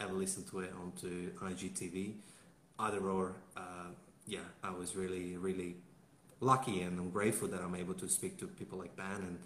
ever 0.00 0.12
listen 0.14 0.44
to 0.44 0.60
it 0.60 0.72
onto 0.80 1.32
IGTV. 1.38 2.14
Either 2.78 3.00
or, 3.00 3.34
uh, 3.56 3.90
yeah, 4.26 4.40
I 4.64 4.70
was 4.70 4.96
really 4.96 5.36
really 5.36 5.76
lucky 6.42 6.82
and 6.82 6.98
I'm 6.98 7.10
grateful 7.10 7.48
that 7.48 7.60
I'm 7.60 7.76
able 7.76 7.94
to 7.94 8.08
speak 8.08 8.36
to 8.40 8.46
people 8.46 8.78
like 8.78 8.96
Ben 8.96 9.22
and 9.28 9.38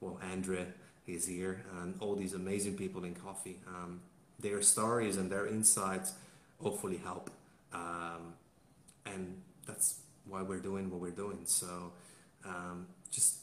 well, 0.00 0.18
Andre 0.32 0.66
is 1.06 1.26
here 1.26 1.64
and 1.80 1.94
all 2.00 2.14
these 2.14 2.34
amazing 2.34 2.76
people 2.76 3.04
in 3.04 3.14
coffee. 3.14 3.58
Um, 3.66 4.00
their 4.48 4.62
stories 4.62 5.16
and 5.16 5.30
their 5.30 5.46
insights 5.46 6.08
hopefully 6.62 7.00
help. 7.10 7.30
Um, 7.72 8.22
and 9.04 9.22
that's 9.66 10.00
why 10.30 10.42
we're 10.42 10.64
doing 10.70 10.90
what 10.90 11.00
we're 11.00 11.20
doing. 11.24 11.40
So 11.44 11.92
um, 12.44 12.86
just 13.10 13.38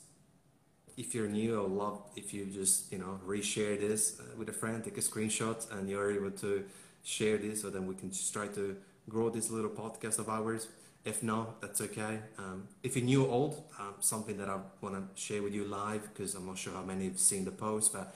if 0.97 1.13
you're 1.15 1.27
new, 1.27 1.59
I 1.59 1.61
would 1.63 1.71
love 1.71 2.01
if 2.15 2.33
you 2.33 2.45
just 2.45 2.91
you 2.91 2.99
know 2.99 3.19
reshare 3.25 3.79
this 3.79 4.19
uh, 4.19 4.23
with 4.37 4.49
a 4.49 4.53
friend, 4.53 4.83
take 4.83 4.97
a 4.97 5.01
screenshot, 5.01 5.59
and 5.73 5.89
you're 5.89 6.11
able 6.11 6.31
to 6.45 6.63
share 7.03 7.37
this, 7.37 7.61
so 7.61 7.69
then 7.69 7.85
we 7.87 7.95
can 7.95 8.09
just 8.09 8.31
try 8.33 8.47
to 8.47 8.75
grow 9.09 9.29
this 9.29 9.49
little 9.49 9.71
podcast 9.71 10.19
of 10.19 10.29
ours. 10.29 10.67
If 11.05 11.21
not, 11.21 11.59
that's 11.61 11.81
okay. 11.81 12.19
Um, 12.37 12.69
if 12.81 12.95
you're 12.95 13.03
new 13.03 13.27
old, 13.27 13.61
um, 13.77 13.95
something 13.99 14.37
that 14.37 14.47
I 14.47 14.57
want 14.79 14.95
to 14.95 15.21
share 15.21 15.41
with 15.43 15.53
you 15.53 15.65
live 15.65 16.03
because 16.03 16.33
I'm 16.35 16.45
not 16.45 16.57
sure 16.57 16.73
how 16.73 16.83
many 16.83 17.05
have 17.05 17.19
seen 17.19 17.43
the 17.43 17.51
post, 17.51 17.91
but 17.91 18.15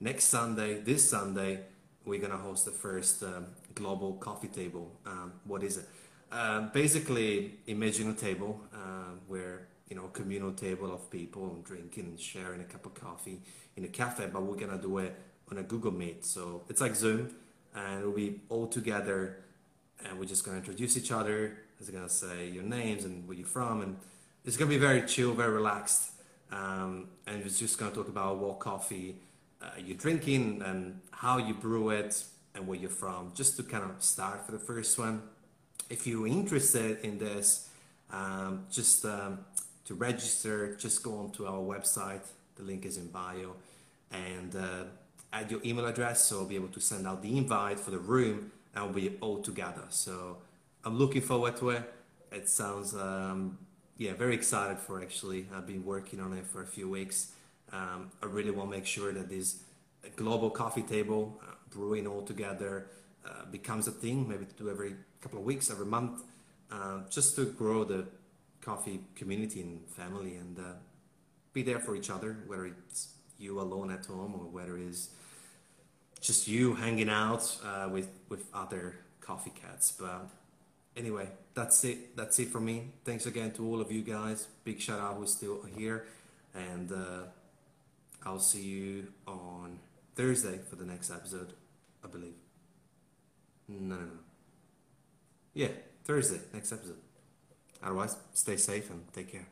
next 0.00 0.24
Sunday, 0.24 0.80
this 0.80 1.08
Sunday, 1.08 1.60
we're 2.06 2.20
gonna 2.20 2.38
host 2.38 2.64
the 2.64 2.70
first 2.70 3.22
um, 3.22 3.48
global 3.74 4.14
coffee 4.14 4.48
table. 4.48 4.90
Um, 5.04 5.32
what 5.44 5.62
is 5.62 5.76
it? 5.78 5.84
Uh, 6.32 6.62
basically, 6.72 7.58
imagine 7.66 8.08
a 8.10 8.14
table 8.14 8.60
uh, 8.72 9.14
where 9.26 9.68
you 9.88 9.96
know, 9.96 10.08
communal 10.12 10.52
table 10.52 10.92
of 10.92 11.10
people 11.10 11.60
drinking 11.64 12.04
and 12.04 12.18
sharing 12.18 12.60
a 12.60 12.64
cup 12.64 12.86
of 12.86 12.94
coffee 12.94 13.40
in 13.76 13.84
a 13.84 13.88
cafe, 13.88 14.28
but 14.32 14.42
we're 14.42 14.56
gonna 14.56 14.80
do 14.80 14.98
it 14.98 15.14
on 15.50 15.58
a 15.58 15.62
Google 15.62 15.92
Meet. 15.92 16.24
So 16.24 16.64
it's 16.68 16.80
like 16.80 16.96
Zoom, 16.96 17.34
and 17.74 18.02
we'll 18.02 18.12
be 18.12 18.40
all 18.48 18.66
together, 18.66 19.44
and 20.04 20.18
we're 20.18 20.24
just 20.24 20.44
gonna 20.44 20.58
introduce 20.58 20.96
each 20.96 21.12
other. 21.12 21.58
It's 21.78 21.90
gonna 21.90 22.08
say 22.08 22.48
your 22.48 22.64
names 22.64 23.04
and 23.04 23.26
where 23.28 23.36
you're 23.36 23.46
from, 23.46 23.82
and 23.82 23.96
it's 24.44 24.56
gonna 24.56 24.70
be 24.70 24.78
very 24.78 25.02
chill, 25.02 25.34
very 25.34 25.52
relaxed, 25.52 26.12
um, 26.50 27.08
and 27.26 27.44
it's 27.44 27.58
just 27.58 27.78
gonna 27.78 27.94
talk 27.94 28.08
about 28.08 28.38
what 28.38 28.58
coffee 28.58 29.16
uh, 29.62 29.70
you're 29.78 29.96
drinking 29.96 30.62
and 30.64 31.00
how 31.10 31.38
you 31.38 31.54
brew 31.54 31.90
it 31.90 32.24
and 32.54 32.66
where 32.66 32.78
you're 32.78 32.90
from, 32.90 33.32
just 33.34 33.56
to 33.56 33.62
kind 33.62 33.84
of 33.84 34.02
start 34.02 34.44
for 34.46 34.52
the 34.52 34.58
first 34.58 34.98
one. 34.98 35.22
If 35.90 36.06
you're 36.06 36.26
interested 36.26 37.00
in 37.04 37.18
this, 37.18 37.68
um, 38.10 38.66
just 38.70 39.04
um, 39.04 39.40
to 39.84 39.94
register, 39.94 40.74
just 40.76 41.02
go 41.02 41.18
onto 41.18 41.46
our 41.46 41.60
website. 41.60 42.22
The 42.56 42.62
link 42.62 42.84
is 42.86 42.96
in 42.96 43.08
bio, 43.08 43.54
and 44.10 44.56
uh, 44.56 44.84
add 45.32 45.50
your 45.50 45.60
email 45.64 45.86
address, 45.86 46.24
so 46.24 46.38
I'll 46.38 46.46
be 46.46 46.54
able 46.56 46.68
to 46.68 46.80
send 46.80 47.06
out 47.06 47.22
the 47.22 47.36
invite 47.36 47.78
for 47.78 47.90
the 47.90 47.98
room, 47.98 48.52
and 48.74 48.84
we'll 48.84 48.94
be 48.94 49.16
all 49.20 49.42
together. 49.42 49.82
So 49.90 50.38
I'm 50.84 50.98
looking 50.98 51.22
forward 51.22 51.56
to 51.58 51.70
it. 51.70 51.92
It 52.32 52.48
sounds, 52.48 52.94
um, 52.94 53.58
yeah, 53.98 54.14
very 54.14 54.34
excited 54.34 54.78
for 54.78 55.00
actually. 55.02 55.46
I've 55.54 55.66
been 55.66 55.84
working 55.84 56.20
on 56.20 56.32
it 56.32 56.46
for 56.46 56.62
a 56.62 56.66
few 56.66 56.88
weeks. 56.88 57.32
Um, 57.72 58.10
I 58.22 58.26
really 58.26 58.50
want 58.50 58.70
to 58.70 58.76
make 58.76 58.86
sure 58.86 59.12
that 59.12 59.28
this 59.28 59.62
global 60.14 60.50
coffee 60.50 60.82
table, 60.82 61.40
uh, 61.42 61.54
brewing 61.70 62.06
all 62.06 62.22
together, 62.22 62.86
uh, 63.24 63.44
becomes 63.50 63.88
a 63.88 63.90
thing. 63.90 64.28
Maybe 64.28 64.44
to 64.44 64.54
do 64.54 64.70
every 64.70 64.94
couple 65.20 65.38
of 65.38 65.44
weeks, 65.44 65.70
every 65.70 65.86
month, 65.86 66.22
uh, 66.70 67.00
just 67.10 67.34
to 67.36 67.44
grow 67.46 67.84
the 67.84 68.06
coffee 68.60 69.00
community 69.14 69.60
and 69.60 69.80
family 69.88 70.36
and 70.36 70.58
uh, 70.58 70.62
be 71.52 71.62
there 71.62 71.78
for 71.78 71.96
each 71.96 72.10
other, 72.10 72.38
whether 72.46 72.66
it's 72.66 73.08
you 73.38 73.60
alone 73.60 73.90
at 73.90 74.06
home 74.06 74.34
or 74.34 74.46
whether 74.46 74.78
it's 74.78 75.10
just 76.20 76.48
you 76.48 76.74
hanging 76.74 77.08
out 77.08 77.56
uh, 77.64 77.88
with 77.90 78.08
with 78.28 78.44
other 78.54 78.96
coffee 79.20 79.52
cats. 79.62 79.92
But 79.92 80.28
anyway, 80.96 81.28
that's 81.54 81.84
it. 81.84 82.16
That's 82.16 82.38
it 82.38 82.48
for 82.48 82.60
me. 82.60 82.90
Thanks 83.04 83.26
again 83.26 83.52
to 83.52 83.66
all 83.66 83.80
of 83.80 83.92
you 83.92 84.02
guys. 84.02 84.48
Big 84.64 84.80
shout 84.80 85.00
out 85.00 85.16
who's 85.16 85.32
still 85.32 85.62
here, 85.76 86.06
and 86.54 86.90
uh, 86.92 87.22
I'll 88.26 88.40
see 88.40 88.62
you 88.62 89.12
on 89.26 89.78
Thursday 90.16 90.58
for 90.68 90.74
the 90.74 90.84
next 90.84 91.10
episode. 91.10 91.52
I 92.04 92.08
believe. 92.08 92.34
No, 93.68 93.94
no, 93.94 94.02
no. 94.02 94.18
Yeah, 95.54 95.68
Thursday, 96.04 96.40
next 96.52 96.72
episode. 96.72 96.98
Otherwise, 97.82 98.16
stay 98.34 98.56
safe 98.56 98.90
and 98.90 99.02
take 99.12 99.30
care. 99.30 99.46